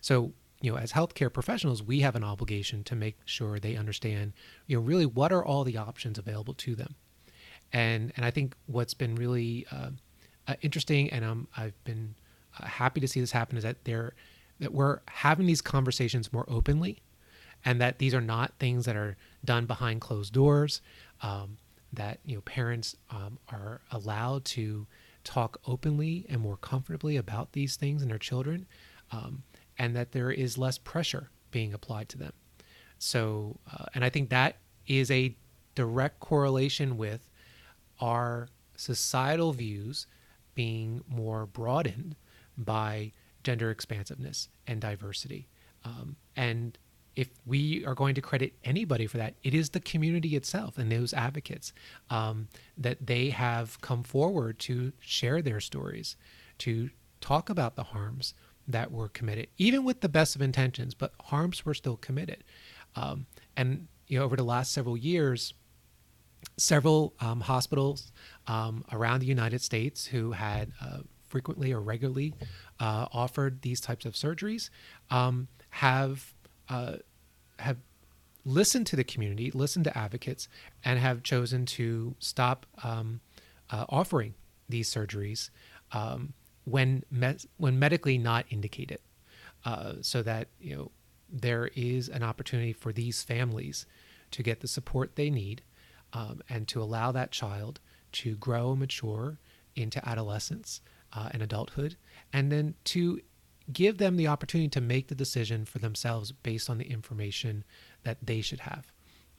So 0.00 0.32
you 0.60 0.72
know, 0.72 0.78
as 0.78 0.92
healthcare 0.92 1.32
professionals, 1.32 1.82
we 1.82 2.00
have 2.00 2.16
an 2.16 2.24
obligation 2.24 2.82
to 2.84 2.96
make 2.96 3.16
sure 3.24 3.58
they 3.58 3.76
understand, 3.76 4.32
you 4.66 4.76
know, 4.76 4.82
really 4.82 5.06
what 5.06 5.32
are 5.32 5.44
all 5.44 5.64
the 5.64 5.76
options 5.76 6.18
available 6.18 6.54
to 6.54 6.74
them. 6.74 6.94
And 7.72 8.12
and 8.16 8.24
I 8.24 8.30
think 8.30 8.56
what's 8.66 8.94
been 8.94 9.14
really 9.14 9.66
uh, 9.70 9.90
uh, 10.46 10.54
interesting, 10.62 11.10
and 11.10 11.24
um, 11.24 11.48
I've 11.56 11.82
been 11.84 12.14
uh, 12.58 12.66
happy 12.66 13.00
to 13.00 13.08
see 13.08 13.20
this 13.20 13.32
happen, 13.32 13.56
is 13.56 13.62
that 13.62 13.84
they're 13.84 14.14
that 14.58 14.72
we're 14.72 15.00
having 15.08 15.46
these 15.46 15.60
conversations 15.60 16.32
more 16.32 16.44
openly, 16.48 17.02
and 17.64 17.80
that 17.80 17.98
these 17.98 18.14
are 18.14 18.20
not 18.20 18.54
things 18.58 18.86
that 18.86 18.96
are 18.96 19.16
done 19.44 19.66
behind 19.66 20.00
closed 20.00 20.32
doors. 20.32 20.80
Um, 21.22 21.58
that 21.92 22.20
you 22.24 22.34
know 22.34 22.40
parents 22.42 22.96
um, 23.10 23.38
are 23.50 23.80
allowed 23.90 24.44
to 24.44 24.86
talk 25.24 25.60
openly 25.66 26.24
and 26.28 26.40
more 26.40 26.56
comfortably 26.56 27.16
about 27.16 27.52
these 27.52 27.76
things 27.76 28.02
in 28.02 28.08
their 28.08 28.18
children, 28.18 28.66
um, 29.12 29.42
and 29.78 29.94
that 29.96 30.12
there 30.12 30.30
is 30.30 30.58
less 30.58 30.78
pressure 30.78 31.30
being 31.50 31.72
applied 31.72 32.08
to 32.10 32.18
them. 32.18 32.32
So, 32.98 33.58
uh, 33.72 33.86
and 33.94 34.04
I 34.04 34.10
think 34.10 34.30
that 34.30 34.56
is 34.86 35.10
a 35.10 35.36
direct 35.74 36.20
correlation 36.20 36.96
with 36.96 37.28
our 38.00 38.48
societal 38.76 39.52
views 39.52 40.06
being 40.54 41.02
more 41.08 41.46
broadened 41.46 42.16
by 42.56 43.12
gender 43.44 43.70
expansiveness 43.70 44.48
and 44.66 44.80
diversity. 44.80 45.48
Um, 45.84 46.16
and 46.36 46.76
if 47.14 47.28
we 47.46 47.84
are 47.84 47.94
going 47.94 48.14
to 48.14 48.20
credit 48.20 48.54
anybody 48.64 49.06
for 49.06 49.16
that, 49.18 49.34
it 49.42 49.54
is 49.54 49.70
the 49.70 49.80
community 49.80 50.36
itself 50.36 50.78
and 50.78 50.90
those 50.90 51.12
advocates 51.12 51.72
um, 52.10 52.48
that 52.76 53.06
they 53.06 53.30
have 53.30 53.80
come 53.80 54.02
forward 54.02 54.58
to 54.60 54.92
share 55.00 55.42
their 55.42 55.60
stories, 55.60 56.16
to 56.58 56.90
talk 57.20 57.50
about 57.50 57.74
the 57.76 57.82
harms 57.82 58.34
that 58.68 58.92
were 58.92 59.08
committed, 59.08 59.48
even 59.56 59.82
with 59.82 60.02
the 60.02 60.08
best 60.08 60.36
of 60.36 60.42
intentions, 60.42 60.94
but 60.94 61.12
harms 61.24 61.64
were 61.64 61.74
still 61.74 61.96
committed. 61.96 62.44
Um, 62.94 63.26
and 63.56 63.88
you 64.06 64.18
know, 64.18 64.24
over 64.24 64.36
the 64.36 64.44
last 64.44 64.72
several 64.72 64.96
years, 64.96 65.54
several 66.56 67.14
um, 67.20 67.40
hospitals 67.40 68.12
um, 68.46 68.84
around 68.92 69.20
the 69.20 69.26
United 69.26 69.62
States 69.62 70.06
who 70.06 70.32
had 70.32 70.72
uh, 70.80 70.98
frequently 71.28 71.72
or 71.72 71.80
regularly 71.80 72.34
uh, 72.80 73.06
offered 73.12 73.62
these 73.62 73.80
types 73.80 74.04
of 74.04 74.14
surgeries 74.14 74.70
um, 75.10 75.48
have 75.70 76.34
uh, 76.68 76.96
have 77.58 77.78
listened 78.44 78.86
to 78.86 78.96
the 78.96 79.04
community, 79.04 79.50
listened 79.50 79.84
to 79.84 79.98
advocates, 79.98 80.48
and 80.84 80.98
have 80.98 81.22
chosen 81.22 81.66
to 81.66 82.14
stop 82.18 82.66
um, 82.82 83.20
uh, 83.70 83.84
offering 83.88 84.34
these 84.68 84.92
surgeries 84.92 85.50
um, 85.92 86.32
when 86.68 87.04
when 87.56 87.78
medically 87.78 88.18
not 88.18 88.46
indicated, 88.50 89.00
uh, 89.64 89.94
so 90.00 90.22
that 90.22 90.48
you 90.60 90.76
know 90.76 90.90
there 91.30 91.70
is 91.74 92.08
an 92.08 92.22
opportunity 92.22 92.72
for 92.72 92.92
these 92.92 93.22
families 93.22 93.86
to 94.30 94.42
get 94.42 94.60
the 94.60 94.68
support 94.68 95.16
they 95.16 95.30
need 95.30 95.62
um, 96.12 96.40
and 96.48 96.66
to 96.68 96.82
allow 96.82 97.12
that 97.12 97.30
child 97.30 97.80
to 98.12 98.34
grow 98.36 98.70
and 98.70 98.80
mature 98.80 99.38
into 99.76 100.06
adolescence 100.08 100.80
uh, 101.12 101.28
and 101.32 101.42
adulthood, 101.42 101.96
and 102.32 102.50
then 102.50 102.74
to 102.84 103.20
give 103.72 103.98
them 103.98 104.16
the 104.16 104.26
opportunity 104.26 104.68
to 104.68 104.80
make 104.80 105.08
the 105.08 105.14
decision 105.14 105.64
for 105.64 105.78
themselves 105.78 106.32
based 106.32 106.70
on 106.70 106.78
the 106.78 106.90
information 106.90 107.64
that 108.02 108.16
they 108.22 108.40
should 108.40 108.60
have. 108.60 108.90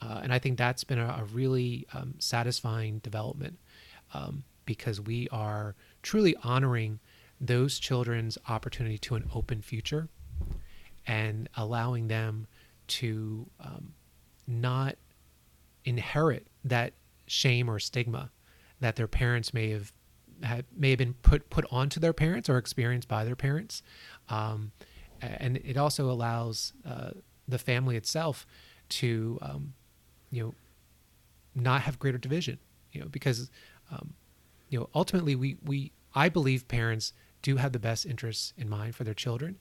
Uh, 0.02 0.20
and 0.24 0.34
I 0.34 0.40
think 0.40 0.58
that's 0.58 0.84
been 0.84 1.00
a, 1.00 1.08
a 1.20 1.24
really 1.34 1.88
um, 1.94 2.16
satisfying 2.20 3.00
development 3.00 3.60
um, 4.14 4.44
because 4.66 5.02
we 5.02 5.28
are 5.32 5.76
truly 6.04 6.36
honoring 6.44 7.00
those 7.40 7.80
children's 7.80 8.38
opportunity 8.48 8.98
to 8.98 9.16
an 9.16 9.30
open 9.34 9.62
future 9.62 10.10
and 11.08 11.50
allowing 11.56 12.08
them 12.08 12.48
to 12.88 13.50
um, 13.60 13.94
not 14.48 14.96
inherit 15.86 16.48
that 16.64 16.94
shame 17.28 17.70
or 17.70 17.80
stigma 17.80 18.32
that 18.80 18.96
their 18.96 19.08
parents 19.08 19.54
may 19.54 19.70
have 19.70 19.94
had, 20.44 20.66
may 20.76 20.90
have 20.92 21.00
been 21.00 21.14
put 21.14 21.50
put 21.50 21.66
onto 21.72 22.00
their 22.00 22.14
parents 22.14 22.50
or 22.50 22.58
experienced 22.58 23.08
by 23.08 23.24
their 23.24 23.36
parents, 23.36 23.84
um, 24.30 24.72
and 25.22 25.58
it 25.58 25.78
also 25.78 26.10
allows 26.10 26.74
uh, 26.86 27.12
the 27.48 27.58
family 27.58 27.96
itself 27.98 28.46
to 28.88 29.38
um, 29.42 29.74
you 30.32 30.44
know 30.44 30.54
not 31.56 31.82
have 31.82 32.00
greater 32.00 32.18
division 32.18 32.58
you 32.92 33.02
know 33.02 33.08
because 33.08 33.50
um, 33.92 34.14
you 34.70 34.80
know 34.80 34.90
ultimately 34.96 35.36
we 35.36 35.58
we 35.64 35.92
I 36.16 36.30
believe 36.30 36.68
parents 36.68 37.14
do 37.42 37.58
have 37.58 37.72
the 37.72 37.80
best 37.80 38.06
interests 38.06 38.54
in 38.58 38.70
mind 38.70 38.96
for 38.96 39.04
their 39.04 39.14
children 39.14 39.58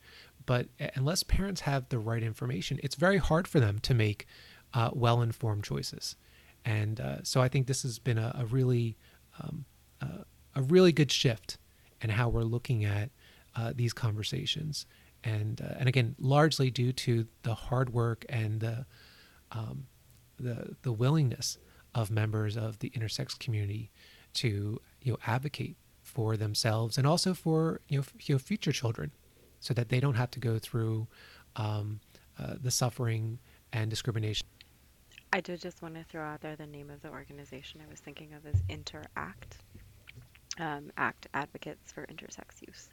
but 0.46 0.68
unless 0.94 1.22
parents 1.22 1.62
have 1.62 1.88
the 1.88 1.98
right 1.98 2.22
information 2.22 2.78
it's 2.82 2.94
very 2.94 3.18
hard 3.18 3.46
for 3.46 3.60
them 3.60 3.78
to 3.78 3.94
make 3.94 4.26
uh, 4.74 4.90
well 4.92 5.22
informed 5.22 5.64
choices. 5.64 6.16
And 6.64 7.00
uh, 7.00 7.22
so 7.22 7.40
I 7.40 7.48
think 7.48 7.66
this 7.66 7.82
has 7.82 7.98
been 7.98 8.18
a, 8.18 8.32
a 8.38 8.46
really 8.46 8.96
um, 9.40 9.64
uh, 10.00 10.24
a 10.54 10.62
really 10.62 10.92
good 10.92 11.10
shift 11.12 11.58
in 12.00 12.10
how 12.10 12.28
we're 12.28 12.42
looking 12.42 12.84
at 12.84 13.10
uh, 13.54 13.72
these 13.74 13.92
conversations. 13.92 14.86
And 15.24 15.60
uh, 15.60 15.74
and 15.78 15.88
again 15.88 16.14
largely 16.18 16.70
due 16.70 16.92
to 16.92 17.26
the 17.42 17.54
hard 17.54 17.92
work 17.92 18.24
and 18.28 18.60
the 18.60 18.86
um, 19.50 19.86
the 20.38 20.76
the 20.82 20.92
willingness 20.92 21.58
of 21.94 22.10
members 22.10 22.56
of 22.56 22.78
the 22.78 22.90
intersex 22.90 23.36
community 23.38 23.90
to 24.34 24.80
you 25.02 25.12
know 25.12 25.18
advocate 25.26 25.76
for 26.18 26.36
themselves 26.36 26.98
and 26.98 27.06
also 27.06 27.32
for 27.32 27.80
you 27.86 27.98
know, 27.98 28.00
f- 28.00 28.28
you 28.28 28.34
know 28.34 28.40
future 28.40 28.72
children, 28.72 29.12
so 29.60 29.72
that 29.72 29.88
they 29.88 30.00
don't 30.00 30.16
have 30.16 30.32
to 30.32 30.40
go 30.40 30.58
through 30.58 31.06
um, 31.54 32.00
uh, 32.40 32.54
the 32.60 32.72
suffering 32.72 33.38
and 33.72 33.88
discrimination. 33.88 34.44
I 35.32 35.40
did 35.40 35.60
just 35.60 35.80
want 35.80 35.94
to 35.94 36.02
throw 36.02 36.24
out 36.24 36.40
there 36.40 36.56
the 36.56 36.66
name 36.66 36.90
of 36.90 37.02
the 37.02 37.10
organization 37.10 37.80
I 37.86 37.88
was 37.88 38.00
thinking 38.00 38.34
of 38.34 38.44
is 38.46 38.60
Interact, 38.68 39.58
um, 40.58 40.90
ACT 40.96 41.28
Advocates 41.34 41.92
for 41.92 42.04
Intersex 42.06 42.62
Youth. 42.66 42.90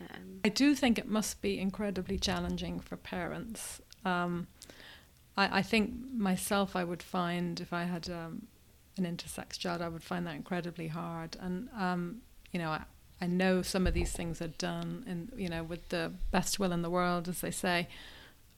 Um, 0.00 0.40
I 0.44 0.48
do 0.48 0.74
think 0.74 0.98
it 0.98 1.06
must 1.06 1.40
be 1.40 1.60
incredibly 1.60 2.18
challenging 2.18 2.80
for 2.80 2.96
parents. 2.96 3.80
Um, 4.04 4.48
I, 5.36 5.58
I 5.58 5.62
think 5.62 5.92
myself, 6.12 6.74
I 6.74 6.82
would 6.82 7.00
find 7.00 7.60
if 7.60 7.72
I 7.72 7.84
had 7.84 8.10
um, 8.10 8.48
an 8.96 9.04
intersex 9.04 9.56
child, 9.56 9.82
I 9.82 9.88
would 9.88 10.02
find 10.02 10.26
that 10.26 10.34
incredibly 10.34 10.88
hard. 10.88 11.36
And 11.40 11.68
um, 11.78 12.22
you 12.56 12.62
know, 12.62 12.70
I, 12.70 12.84
I 13.20 13.26
know 13.26 13.60
some 13.60 13.86
of 13.86 13.92
these 13.92 14.12
things 14.12 14.40
are 14.40 14.48
done, 14.48 15.04
and 15.06 15.30
you 15.36 15.50
know, 15.50 15.62
with 15.62 15.90
the 15.90 16.10
best 16.30 16.58
will 16.58 16.72
in 16.72 16.80
the 16.80 16.88
world, 16.88 17.28
as 17.28 17.42
they 17.42 17.50
say. 17.50 17.86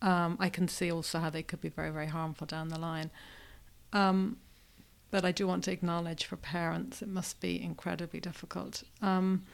Um, 0.01 0.37
I 0.39 0.49
can 0.49 0.69
see 0.69 0.93
also 0.93 1.19
how 1.19 1.31
they 1.31 1.43
could 1.43 1.61
be 1.61 1.69
very, 1.69 1.91
very 1.91 2.07
harmful 2.07 2.47
down 2.47 2.69
the 2.69 2.79
line. 2.79 3.11
Um, 3.93 4.37
but 5.11 5.25
I 5.25 5.33
do 5.33 5.49
want 5.49 5.65
to 5.65 5.73
acknowledge 5.73 6.27
for 6.27 6.37
parents, 6.37 7.03
it 7.03 7.09
must 7.09 7.41
be 7.41 7.61
incredibly 7.61 8.21
difficult. 8.21 8.85
Um, 9.03 9.47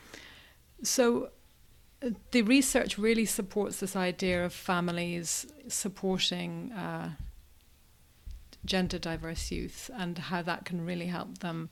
so 0.82 1.30
the 2.32 2.42
research 2.42 2.99
really 2.99 3.24
supports 3.24 3.80
this 3.80 3.97
idea 3.97 4.45
of 4.45 4.53
families 4.53 5.47
supporting 5.68 6.70
uh, 6.72 7.12
gender 8.66 8.99
diverse 8.99 9.51
youth 9.51 9.90
and 9.97 10.18
how 10.18 10.42
that 10.42 10.66
can 10.66 10.84
really 10.84 11.07
help 11.07 11.38
them 11.38 11.70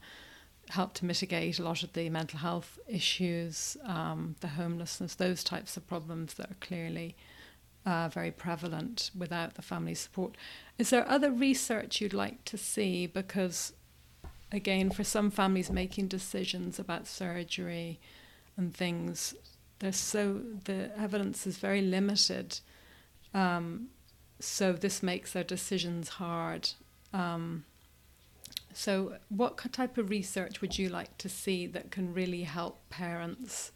help 0.69 0.93
to 0.95 1.05
mitigate 1.05 1.59
a 1.59 1.63
lot 1.63 1.83
of 1.83 1.93
the 1.93 2.09
mental 2.09 2.39
health 2.39 2.79
issues, 2.87 3.77
um, 3.85 4.35
the 4.39 4.47
homelessness, 4.47 5.15
those 5.15 5.43
types 5.43 5.77
of 5.77 5.87
problems 5.87 6.35
that 6.35 6.49
are 6.49 6.57
clearly 6.61 7.15
uh, 7.85 8.09
very 8.09 8.31
prevalent 8.31 9.11
without 9.17 9.55
the 9.55 9.61
family 9.61 9.93
support. 9.95 10.35
Is 10.77 10.89
there 10.89 11.07
other 11.07 11.31
research 11.31 11.99
you'd 11.99 12.13
like 12.13 12.43
to 12.45 12.57
see? 12.57 13.07
Because, 13.07 13.73
again, 14.51 14.89
for 14.89 15.03
some 15.03 15.29
families 15.29 15.69
making 15.69 16.07
decisions 16.07 16.79
about 16.79 17.07
surgery 17.07 17.99
and 18.55 18.73
things, 18.73 19.35
there's 19.79 19.97
so 19.97 20.41
the 20.63 20.97
evidence 20.97 21.45
is 21.45 21.57
very 21.57 21.81
limited. 21.81 22.59
Um, 23.33 23.89
so 24.39 24.73
this 24.73 25.03
makes 25.03 25.33
their 25.33 25.43
decisions 25.43 26.09
hard. 26.09 26.69
Um, 27.13 27.65
so, 28.73 29.17
what 29.29 29.57
type 29.71 29.97
of 29.97 30.09
research 30.09 30.61
would 30.61 30.77
you 30.77 30.89
like 30.89 31.17
to 31.19 31.29
see 31.29 31.67
that 31.67 31.91
can 31.91 32.13
really 32.13 32.43
help 32.43 32.89
parents, 32.89 33.71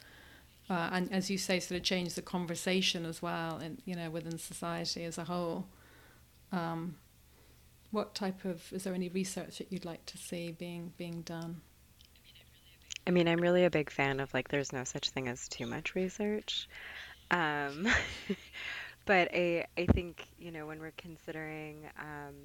uh, 0.70 0.90
and 0.92 1.12
as 1.12 1.30
you 1.30 1.38
say, 1.38 1.60
sort 1.60 1.80
of 1.80 1.84
change 1.84 2.16
the 2.16 2.22
conversation 2.22 3.06
as 3.06 3.22
well, 3.22 3.58
and 3.58 3.82
you 3.86 3.96
know, 3.96 4.10
within 4.10 4.38
society 4.38 5.04
as 5.04 5.18
a 5.18 5.26
whole? 5.26 5.68
Um, 6.52 6.96
what 7.92 8.14
type 8.14 8.46
of 8.46 8.72
is 8.74 8.84
there 8.84 8.94
any 8.94 9.10
research 9.10 9.60
that 9.60 9.72
you'd 9.72 9.86
like 9.86 10.06
to 10.08 10.18
see 10.18 10.52
being 10.52 10.94
being 10.98 11.22
done? 11.22 11.62
I 13.08 13.12
mean, 13.12 13.30
I'm 13.30 13.40
really 13.40 13.64
a 13.64 13.70
big 13.70 13.90
fan 13.90 14.20
of 14.20 14.34
like, 14.34 14.50
there's 14.50 14.74
no 14.74 14.84
such 14.84 15.12
thing 15.12 15.30
as 15.30 15.48
too 15.48 15.66
much 15.66 15.96
research. 15.96 16.68
Um, 17.32 17.88
but 19.06 19.30
I, 19.34 19.66
I 19.78 19.86
think, 19.86 20.28
you 20.38 20.52
know, 20.52 20.68
when 20.68 20.82
we're 20.82 20.92
considering, 20.98 21.86
um, 21.98 22.36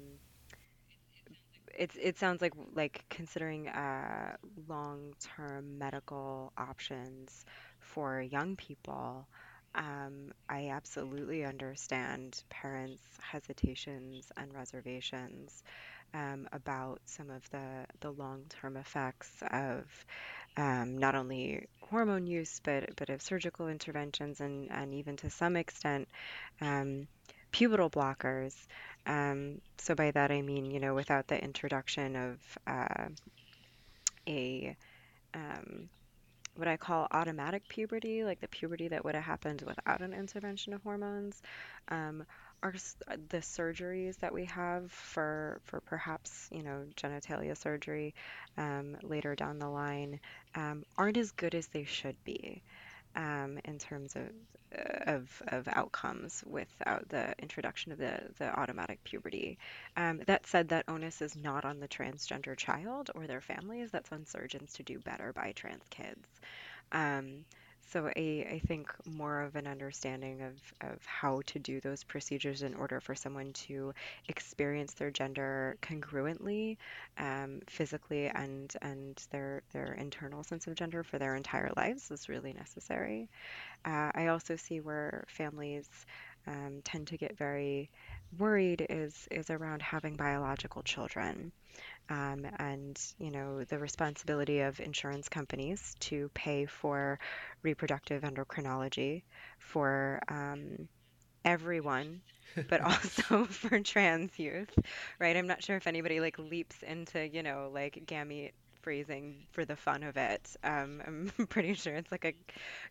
it's, 1.77 1.95
it 2.01 2.17
sounds 2.17 2.41
like 2.41 2.53
like 2.75 3.05
considering 3.09 3.67
uh, 3.67 4.35
long-term 4.67 5.77
medical 5.77 6.53
options 6.57 7.45
for 7.79 8.21
young 8.21 8.55
people. 8.55 9.27
Um, 9.75 10.31
I 10.47 10.69
absolutely 10.69 11.43
understand 11.43 12.43
parents' 12.49 13.01
hesitations 13.21 14.31
and 14.37 14.53
reservations 14.53 15.63
um, 16.13 16.47
about 16.51 17.01
some 17.05 17.31
of 17.31 17.49
the, 17.49 17.85
the 18.01 18.11
long-term 18.11 18.77
effects 18.77 19.31
of 19.49 19.85
um, 20.57 20.97
not 20.99 21.15
only 21.15 21.67
hormone 21.89 22.27
use, 22.27 22.61
but 22.63 22.95
but 22.95 23.09
of 23.09 23.21
surgical 23.21 23.67
interventions 23.67 24.39
and 24.41 24.71
and 24.71 24.93
even 24.93 25.17
to 25.17 25.29
some 25.29 25.55
extent 25.55 26.07
um, 26.61 27.07
pubertal 27.51 27.91
blockers. 27.91 28.55
Um, 29.05 29.61
so 29.77 29.95
by 29.95 30.11
that 30.11 30.31
I 30.31 30.41
mean, 30.41 30.65
you 30.71 30.79
know, 30.79 30.93
without 30.95 31.27
the 31.27 31.41
introduction 31.43 32.15
of 32.15 32.39
uh, 32.67 33.09
a 34.27 34.75
um, 35.33 35.89
what 36.55 36.67
I 36.67 36.77
call 36.77 37.07
automatic 37.11 37.67
puberty, 37.67 38.23
like 38.23 38.41
the 38.41 38.47
puberty 38.47 38.89
that 38.89 39.05
would 39.05 39.15
have 39.15 39.23
happened 39.23 39.63
without 39.65 40.01
an 40.01 40.13
intervention 40.13 40.73
of 40.73 40.83
hormones, 40.83 41.41
um, 41.89 42.25
are 42.63 42.73
the 43.29 43.39
surgeries 43.39 44.17
that 44.19 44.33
we 44.33 44.45
have 44.45 44.91
for 44.91 45.59
for 45.65 45.81
perhaps 45.81 46.49
you 46.51 46.63
know 46.63 46.85
genitalia 46.95 47.57
surgery 47.57 48.13
um, 48.57 48.97
later 49.03 49.35
down 49.35 49.59
the 49.59 49.69
line 49.69 50.19
um, 50.55 50.83
aren't 50.97 51.17
as 51.17 51.31
good 51.31 51.55
as 51.55 51.67
they 51.67 51.83
should 51.85 52.15
be 52.23 52.63
um, 53.15 53.59
in 53.65 53.77
terms 53.79 54.15
of, 54.15 54.23
of 55.07 55.41
of 55.47 55.67
outcomes 55.67 56.43
without 56.45 57.07
the 57.09 57.33
introduction 57.39 57.91
of 57.91 57.97
the 57.97 58.19
the 58.37 58.59
automatic 58.59 59.03
puberty. 59.03 59.57
Um, 59.97 60.21
that 60.27 60.45
said, 60.47 60.69
that 60.69 60.85
onus 60.87 61.21
is 61.21 61.35
not 61.35 61.65
on 61.65 61.79
the 61.79 61.87
transgender 61.87 62.57
child 62.57 63.11
or 63.15 63.27
their 63.27 63.41
families. 63.41 63.91
That's 63.91 64.11
on 64.11 64.25
surgeons 64.25 64.73
to 64.73 64.83
do 64.83 64.99
better 64.99 65.33
by 65.33 65.53
trans 65.55 65.83
kids. 65.89 66.27
Um, 66.91 67.45
so 67.93 68.07
I, 68.07 68.47
I 68.49 68.61
think 68.67 68.91
more 69.05 69.41
of 69.41 69.55
an 69.55 69.67
understanding 69.67 70.41
of, 70.41 70.89
of 70.89 71.05
how 71.05 71.41
to 71.45 71.59
do 71.59 71.79
those 71.79 72.03
procedures 72.03 72.63
in 72.63 72.73
order 72.73 72.99
for 72.99 73.13
someone 73.13 73.53
to 73.67 73.93
experience 74.27 74.95
their 74.95 75.11
gender 75.11 75.77
congruently, 75.83 76.77
um, 77.19 77.61
physically 77.69 78.27
and 78.29 78.75
and 78.81 79.23
their 79.29 79.61
their 79.73 79.93
internal 79.93 80.43
sense 80.43 80.65
of 80.65 80.73
gender 80.73 81.03
for 81.03 81.19
their 81.19 81.35
entire 81.35 81.71
lives 81.77 82.09
is 82.09 82.27
really 82.27 82.53
necessary. 82.53 83.29
Uh, 83.85 84.11
I 84.15 84.27
also 84.27 84.55
see 84.55 84.79
where 84.79 85.23
families 85.27 85.87
um, 86.47 86.81
tend 86.83 87.07
to 87.07 87.17
get 87.17 87.37
very 87.37 87.89
worried 88.37 88.85
is 88.89 89.27
is 89.31 89.49
around 89.49 89.81
having 89.81 90.15
biological 90.15 90.81
children. 90.83 91.51
Um, 92.09 92.45
and 92.59 92.99
you 93.19 93.31
know 93.31 93.63
the 93.63 93.79
responsibility 93.79 94.59
of 94.61 94.79
insurance 94.79 95.29
companies 95.29 95.95
to 96.01 96.29
pay 96.33 96.65
for 96.65 97.19
reproductive 97.63 98.23
endocrinology 98.23 99.23
for 99.59 100.21
um, 100.27 100.87
everyone 101.45 102.21
but 102.69 102.81
also 102.89 103.45
for 103.49 103.79
trans 103.79 104.37
youth 104.39 104.73
right? 105.19 105.35
I'm 105.35 105.47
not 105.47 105.63
sure 105.63 105.77
if 105.77 105.87
anybody 105.87 106.19
like 106.19 106.37
leaps 106.39 106.81
into 106.83 107.27
you 107.27 107.43
know 107.43 107.69
like 107.73 108.03
gamete 108.05 108.51
freezing 108.83 109.47
for 109.51 109.65
the 109.65 109.75
fun 109.75 110.03
of 110.03 110.17
it. 110.17 110.55
Um, 110.63 111.01
I'm 111.05 111.47
pretty 111.49 111.73
sure 111.73 111.95
it's 111.95 112.11
like 112.11 112.25
a 112.25 112.33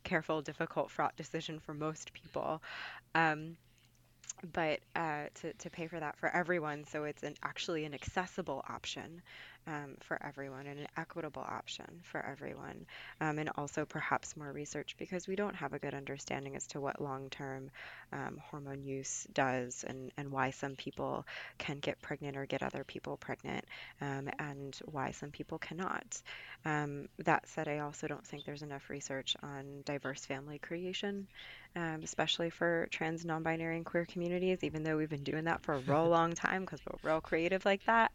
careful, 0.05 0.43
difficult, 0.43 0.91
fraught 0.91 1.17
decision 1.17 1.61
for 1.61 1.75
most 1.75 2.13
people. 2.13 2.63
Um, 3.15 3.57
but 4.53 4.81
uh, 4.97 5.25
to, 5.35 5.53
to 5.53 5.71
pay 5.71 5.87
for 5.87 6.01
that 6.01 6.19
for 6.19 6.29
everyone 6.29 6.85
so 6.85 7.05
it's 7.05 7.23
an, 7.23 7.35
actually 7.45 7.85
an 7.85 7.95
accessible 7.95 8.65
option 8.69 9.23
um, 9.67 9.97
for 10.01 10.19
everyone 10.25 10.67
and 10.67 10.81
an 10.81 10.87
equitable 10.97 11.43
option 11.43 11.87
for 12.03 12.25
everyone 12.25 12.87
um, 13.21 13.39
and 13.39 13.51
also 13.57 13.85
perhaps 13.85 14.37
more 14.37 14.53
research 14.53 14.97
because 14.99 15.29
we 15.29 15.37
don't 15.37 15.55
have 15.55 15.73
a 15.73 15.79
good 15.79 15.95
understanding 15.95 16.57
as 16.57 16.67
to 16.67 16.81
what 16.81 17.01
long-term 17.01 17.71
um, 18.13 18.39
hormone 18.51 18.83
use 18.83 19.27
does 19.33 19.85
and, 19.87 20.11
and 20.17 20.31
why 20.31 20.51
some 20.51 20.75
people 20.77 21.27
can 21.59 21.79
get 21.79 22.01
pregnant 22.03 22.37
or 22.37 22.47
get 22.47 22.63
other 22.63 22.85
people 22.85 23.17
pregnant 23.17 23.65
um, 24.01 24.29
and 24.39 24.79
why 24.91 25.11
some 25.11 25.31
people 25.31 25.59
cannot 25.59 26.21
um, 26.65 27.09
that 27.19 27.47
said 27.49 27.69
i 27.69 27.79
also 27.79 28.07
don't 28.07 28.27
think 28.27 28.45
there's 28.45 28.63
enough 28.63 28.91
research 28.91 29.37
on 29.43 29.83
diverse 29.85 30.25
family 30.25 30.59
creation 30.59 31.27
um, 31.75 32.01
especially 32.03 32.51
for 32.51 32.87
trans, 32.91 33.25
non 33.25 33.43
binary, 33.43 33.77
and 33.77 33.87
queer 33.87 34.05
communities, 34.05 34.63
even 34.63 34.83
though 34.83 34.97
we've 34.97 35.09
been 35.09 35.23
doing 35.23 35.45
that 35.45 35.63
for 35.63 35.75
a 35.75 35.79
real 35.79 36.09
long 36.09 36.35
time 36.35 36.63
because 36.63 36.81
we're 36.87 37.11
real 37.11 37.21
creative 37.21 37.65
like 37.65 37.85
that. 37.87 38.13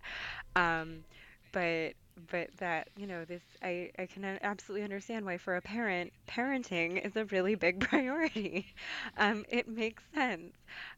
Um, 0.55 1.03
but 1.51 1.93
but 2.31 2.49
that 2.57 2.89
you 2.97 3.05
know 3.07 3.25
this 3.25 3.43
I, 3.61 3.91
I 3.99 4.07
can 4.07 4.25
absolutely 4.41 4.83
understand 4.83 5.25
why 5.25 5.37
for 5.37 5.55
a 5.55 5.61
parent 5.61 6.11
parenting 6.27 7.05
is 7.05 7.15
a 7.15 7.25
really 7.25 7.55
big 7.55 7.79
priority 7.89 8.73
um, 9.17 9.45
it 9.49 9.67
makes 9.67 10.03
sense 10.13 10.55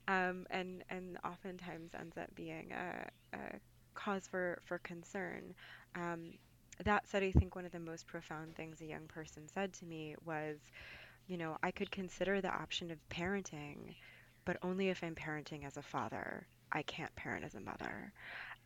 um, 0.08 0.46
and 0.50 0.84
and 0.90 1.18
oftentimes 1.26 1.92
ends 2.00 2.18
up 2.18 2.34
being 2.36 2.72
a, 2.72 3.38
a 3.38 3.60
cause 3.96 4.28
for 4.28 4.60
for 4.66 4.78
concern 4.80 5.54
um, 5.96 6.34
that 6.86 7.08
said 7.08 7.24
i 7.24 7.32
think 7.32 7.56
one 7.56 7.66
of 7.66 7.72
the 7.72 7.80
most 7.80 8.08
profound 8.08 8.56
things 8.56 8.82
a 8.82 8.86
young 8.86 9.06
person 9.08 9.44
said 9.48 9.74
to 9.74 9.86
me 9.86 10.16
was 10.26 10.58
you 11.28 11.38
know, 11.38 11.58
I 11.62 11.72
could 11.72 11.92
consider 11.92 12.42
the 12.42 12.50
option 12.54 12.92
of 12.92 12.98
parenting, 13.10 13.96
but 14.46 14.58
only 14.64 14.90
if 14.90 15.04
I'm 15.04 15.16
parenting 15.16 15.66
as 15.66 15.78
a 15.78 15.82
father. 15.82 16.48
I 16.72 16.84
can't 16.84 17.16
parent 17.16 17.46
as 17.46 17.56
a 17.56 17.60
mother. 17.62 18.14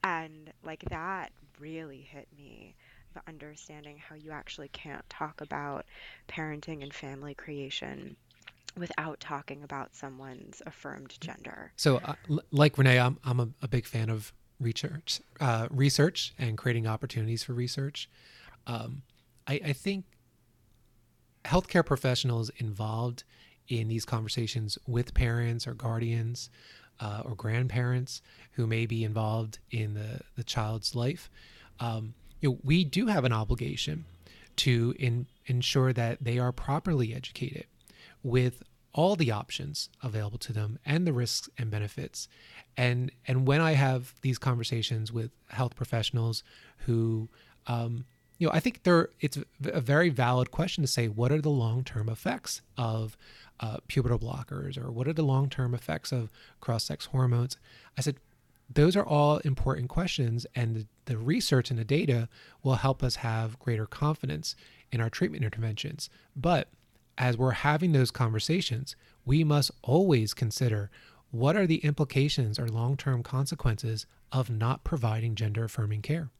And 0.03 0.51
like 0.63 0.83
that 0.89 1.31
really 1.59 2.01
hit 2.01 2.27
me 2.37 2.75
the 3.13 3.21
understanding 3.27 3.97
how 3.97 4.15
you 4.15 4.31
actually 4.31 4.69
can't 4.69 5.07
talk 5.09 5.41
about 5.41 5.85
parenting 6.27 6.81
and 6.81 6.93
family 6.93 7.33
creation 7.33 8.15
without 8.75 9.19
talking 9.19 9.63
about 9.63 9.95
someone's 9.95 10.61
affirmed 10.65 11.15
gender. 11.21 11.71
So, 11.75 11.97
uh, 11.97 12.15
like 12.51 12.77
Renee, 12.77 12.99
I'm, 12.99 13.19
I'm 13.23 13.39
a, 13.39 13.49
a, 13.61 13.67
big 13.67 13.85
fan 13.85 14.09
of 14.09 14.33
research, 14.59 15.21
uh, 15.39 15.67
research 15.69 16.33
and 16.39 16.57
creating 16.57 16.87
opportunities 16.87 17.43
for 17.43 17.53
research. 17.53 18.09
Um, 18.65 19.03
I, 19.45 19.61
I 19.65 19.73
think 19.73 20.05
healthcare 21.45 21.85
professionals 21.85 22.49
involved 22.57 23.23
in 23.67 23.87
these 23.87 24.05
conversations 24.05 24.77
with 24.87 25.13
parents 25.13 25.67
or 25.67 25.73
guardians 25.73 26.49
uh, 26.99 27.21
or 27.25 27.35
grandparents 27.35 28.21
who 28.53 28.67
may 28.67 28.85
be 28.85 29.03
involved 29.03 29.59
in 29.71 29.93
the, 29.93 30.21
the 30.35 30.43
child's 30.43 30.95
life, 30.95 31.29
um, 31.79 32.13
you 32.39 32.49
know, 32.49 32.57
we 32.63 32.83
do 32.83 33.07
have 33.07 33.23
an 33.23 33.33
obligation 33.33 34.05
to 34.55 34.93
in, 34.99 35.27
ensure 35.45 35.93
that 35.93 36.23
they 36.23 36.37
are 36.37 36.51
properly 36.51 37.13
educated 37.13 37.65
with 38.21 38.63
all 38.93 39.15
the 39.15 39.31
options 39.31 39.89
available 40.03 40.37
to 40.37 40.53
them 40.53 40.77
and 40.85 41.07
the 41.07 41.13
risks 41.13 41.49
and 41.57 41.71
benefits. 41.71 42.27
And 42.77 43.11
and 43.27 43.47
when 43.47 43.59
I 43.59 43.73
have 43.73 44.13
these 44.21 44.37
conversations 44.37 45.11
with 45.11 45.31
health 45.49 45.75
professionals 45.75 46.43
who 46.85 47.29
um, 47.65 48.05
you 48.37 48.47
know, 48.47 48.53
I 48.53 48.59
think 48.59 48.83
there 48.83 49.09
it's 49.19 49.37
a 49.65 49.81
very 49.81 50.09
valid 50.09 50.51
question 50.51 50.83
to 50.83 50.87
say 50.87 51.07
what 51.07 51.31
are 51.31 51.41
the 51.41 51.49
long-term 51.49 52.09
effects 52.09 52.61
of 52.77 53.17
uh, 53.63 53.77
pubertal 53.87 54.19
blockers 54.19 54.77
or 54.77 54.91
what 54.91 55.07
are 55.07 55.13
the 55.13 55.23
long-term 55.23 55.73
effects 55.73 56.11
of 56.11 56.29
cross-sex 56.59 57.05
hormones. 57.05 57.55
I 57.97 58.01
said 58.01 58.17
those 58.69 58.97
are 58.97 59.05
all 59.05 59.37
important 59.37 59.87
questions, 59.87 60.45
and 60.53 60.75
the, 60.75 60.85
the 61.05 61.17
research 61.17 61.69
and 61.69 61.79
the 61.79 61.85
data 61.85 62.27
will 62.61 62.75
help 62.75 63.01
us 63.01 63.17
have 63.17 63.57
greater 63.59 63.85
confidence 63.85 64.55
in 64.91 64.99
our 64.99 65.09
treatment 65.09 65.45
interventions. 65.45 66.09
But 66.35 66.67
as 67.17 67.37
we're 67.37 67.51
having 67.51 67.93
those 67.93 68.11
conversations, 68.11 68.97
we 69.23 69.45
must 69.45 69.71
always 69.81 70.33
consider 70.33 70.91
what 71.31 71.55
are 71.55 71.67
the 71.67 71.77
implications 71.85 72.59
or 72.59 72.67
long 72.67 72.97
term 72.97 73.23
consequences 73.23 74.05
of 74.33 74.49
not 74.49 74.83
providing 74.83 75.35
gender 75.35 75.63
affirming 75.63 76.01
care. 76.01 76.31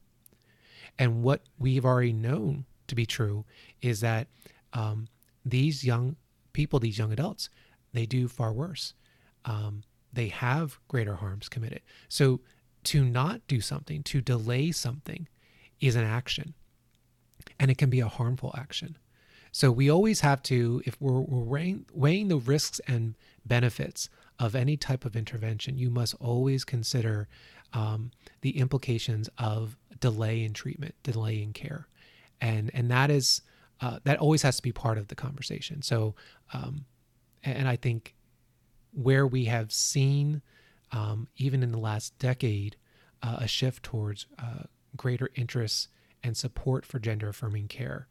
And 1.00 1.24
what 1.24 1.42
we've 1.58 1.86
already 1.86 2.14
known 2.14 2.66
to 2.88 2.96
be 2.96 3.06
true 3.06 3.46
is 3.82 4.02
that 4.02 4.28
um, 4.74 5.08
these 5.46 5.86
young 5.86 6.18
people, 6.54 6.80
these 6.80 6.98
young 6.98 7.12
adults, 7.12 7.50
they 7.94 8.06
do 8.06 8.28
far 8.28 8.54
worse. 8.54 8.94
Um, 9.46 9.84
they 10.12 10.28
have 10.30 10.80
greater 10.88 11.16
harms 11.16 11.50
committed. 11.50 11.82
So 12.08 12.42
to 12.86 13.04
not 13.04 13.42
do 13.48 13.62
something, 13.62 14.04
to 14.04 14.22
delay 14.22 14.72
something, 14.72 15.28
is 15.80 15.96
an 15.96 16.06
action. 16.06 16.54
And 17.60 17.70
it 17.70 17.78
can 17.78 17.90
be 17.90 18.00
a 18.00 18.08
harmful 18.08 18.54
action. 18.58 18.98
So 19.52 19.72
we 19.72 19.90
always 19.90 20.22
have 20.22 20.42
to, 20.44 20.82
if 20.86 21.00
we're, 21.00 21.20
we're 21.20 21.44
weighing, 21.44 21.86
weighing 21.94 22.28
the 22.28 22.38
risks 22.38 22.80
and 22.88 23.16
benefits 23.46 24.10
of 24.40 24.56
any 24.56 24.78
type 24.78 25.06
of 25.06 25.16
intervention, 25.16 25.78
you 25.78 25.90
must 25.90 26.16
always 26.20 26.64
consider 26.64 27.28
um, 27.74 28.12
the 28.42 28.58
implications 28.58 29.30
of 29.38 29.78
delay 30.00 30.44
in 30.44 30.54
treatment, 30.54 30.96
delay 31.04 31.42
in 31.42 31.54
care, 31.54 31.88
and 32.42 32.70
and 32.74 32.90
that 32.92 33.10
is 33.10 33.42
uh, 33.82 34.00
that 34.04 34.20
always 34.20 34.42
has 34.42 34.58
to 34.58 34.62
be 34.62 34.72
part 34.72 34.98
of 34.98 35.08
the 35.08 35.16
conversation. 35.16 35.82
So, 35.82 36.16
um, 36.54 36.86
and 37.44 37.68
I 37.68 37.76
think 37.76 38.16
where 38.94 39.28
we 39.28 39.46
have 39.46 39.72
seen, 39.72 40.42
um, 40.92 41.28
even 41.38 41.64
in 41.64 41.72
the 41.72 41.80
last 41.80 42.18
decade, 42.20 42.78
uh, 43.22 43.38
a 43.40 43.48
shift 43.48 43.84
towards 43.84 44.28
uh, 44.40 44.64
greater 44.96 45.30
interest 45.36 45.90
and 46.24 46.38
support 46.38 46.86
for 46.86 47.00
gender 47.00 47.30
affirming 47.30 47.68
care, 47.68 48.08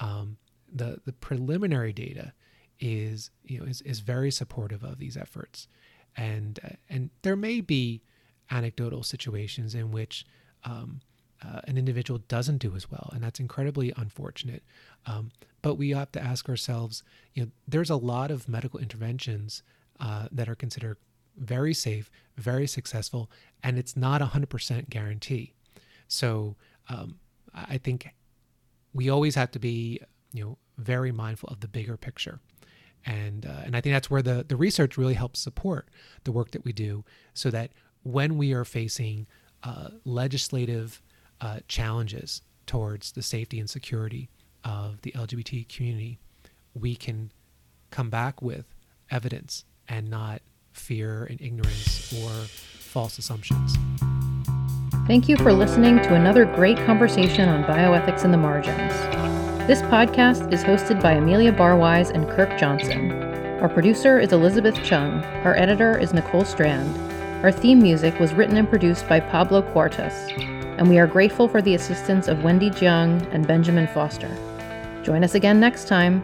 um, 0.00 0.36
the 0.72 1.00
the 1.04 1.12
preliminary 1.12 1.92
data 1.92 2.32
is 2.78 3.30
you 3.44 3.58
know 3.58 3.64
is, 3.64 3.80
is 3.82 4.00
very 4.00 4.30
supportive 4.30 4.82
of 4.84 4.98
these 4.98 5.16
efforts, 5.16 5.68
and 6.16 6.60
uh, 6.64 6.70
and 6.88 7.10
there 7.22 7.36
may 7.36 7.60
be 7.60 8.02
anecdotal 8.50 9.02
situations 9.02 9.74
in 9.74 9.90
which 9.90 10.24
um, 10.64 11.00
uh, 11.44 11.60
an 11.64 11.76
individual 11.76 12.20
doesn't 12.28 12.58
do 12.58 12.74
as 12.74 12.90
well, 12.90 13.10
and 13.12 13.22
that's 13.22 13.40
incredibly 13.40 13.92
unfortunate. 13.96 14.62
Um, 15.06 15.30
but 15.62 15.74
we 15.76 15.90
have 15.90 16.12
to 16.12 16.22
ask 16.22 16.48
ourselves, 16.48 17.02
you 17.34 17.42
know, 17.42 17.50
there's 17.68 17.90
a 17.90 17.96
lot 17.96 18.30
of 18.30 18.48
medical 18.48 18.80
interventions 18.80 19.62
uh, 20.00 20.28
that 20.32 20.48
are 20.48 20.54
considered 20.54 20.96
very 21.36 21.74
safe, 21.74 22.10
very 22.36 22.66
successful, 22.66 23.30
and 23.62 23.78
it's 23.78 23.96
not 23.96 24.22
a 24.22 24.26
hundred 24.26 24.48
percent 24.48 24.88
guarantee. 24.90 25.52
So 26.08 26.56
um, 26.88 27.18
I 27.54 27.78
think 27.78 28.08
we 28.94 29.10
always 29.10 29.34
have 29.34 29.50
to 29.52 29.58
be, 29.58 30.00
you 30.32 30.44
know, 30.44 30.58
very 30.78 31.12
mindful 31.12 31.48
of 31.50 31.60
the 31.60 31.68
bigger 31.68 31.96
picture. 31.96 32.40
And, 33.04 33.46
uh, 33.46 33.62
and 33.64 33.76
I 33.76 33.80
think 33.80 33.94
that's 33.94 34.10
where 34.10 34.22
the, 34.22 34.44
the 34.46 34.56
research 34.56 34.98
really 34.98 35.14
helps 35.14 35.38
support 35.40 35.88
the 36.24 36.32
work 36.32 36.50
that 36.52 36.64
we 36.64 36.72
do 36.72 37.04
so 37.34 37.50
that 37.50 37.70
when 38.02 38.36
we 38.36 38.52
are 38.52 38.64
facing 38.64 39.26
uh, 39.62 39.90
legislative 40.04 41.00
uh, 41.40 41.60
challenges 41.68 42.42
towards 42.66 43.12
the 43.12 43.22
safety 43.22 43.58
and 43.60 43.70
security 43.70 44.28
of 44.64 45.00
the 45.02 45.12
LGBT 45.12 45.68
community, 45.68 46.18
we 46.74 46.96
can 46.96 47.30
come 47.90 48.10
back 48.10 48.42
with 48.42 48.66
evidence 49.10 49.64
and 49.88 50.10
not 50.10 50.42
fear 50.72 51.24
and 51.24 51.40
ignorance 51.40 52.12
or 52.12 52.30
false 52.30 53.18
assumptions. 53.18 53.76
Thank 55.06 55.28
you 55.28 55.36
for 55.36 55.52
listening 55.52 55.98
to 55.98 56.14
another 56.14 56.44
great 56.44 56.76
conversation 56.78 57.48
on 57.48 57.64
bioethics 57.64 58.24
in 58.24 58.32
the 58.32 58.36
margins. 58.36 58.92
This 59.66 59.82
podcast 59.82 60.52
is 60.52 60.64
hosted 60.64 61.00
by 61.00 61.12
Amelia 61.12 61.52
Barwise 61.52 62.10
and 62.10 62.28
Kirk 62.28 62.58
Johnson. 62.58 63.12
Our 63.60 63.68
producer 63.68 64.18
is 64.18 64.32
Elizabeth 64.32 64.74
Chung. 64.84 65.24
Our 65.44 65.56
editor 65.56 65.96
is 65.96 66.12
Nicole 66.12 66.44
Strand. 66.44 66.96
Our 67.44 67.52
theme 67.52 67.80
music 67.80 68.18
was 68.18 68.34
written 68.34 68.56
and 68.56 68.68
produced 68.68 69.08
by 69.08 69.20
Pablo 69.20 69.62
Cuartas, 69.62 70.30
and 70.78 70.88
we 70.88 70.98
are 70.98 71.06
grateful 71.06 71.48
for 71.48 71.62
the 71.62 71.74
assistance 71.74 72.28
of 72.28 72.44
Wendy 72.44 72.70
Jiang 72.70 73.26
and 73.32 73.46
Benjamin 73.46 73.86
Foster. 73.88 74.30
Join 75.02 75.24
us 75.24 75.34
again 75.34 75.60
next 75.60 75.88
time 75.88 76.22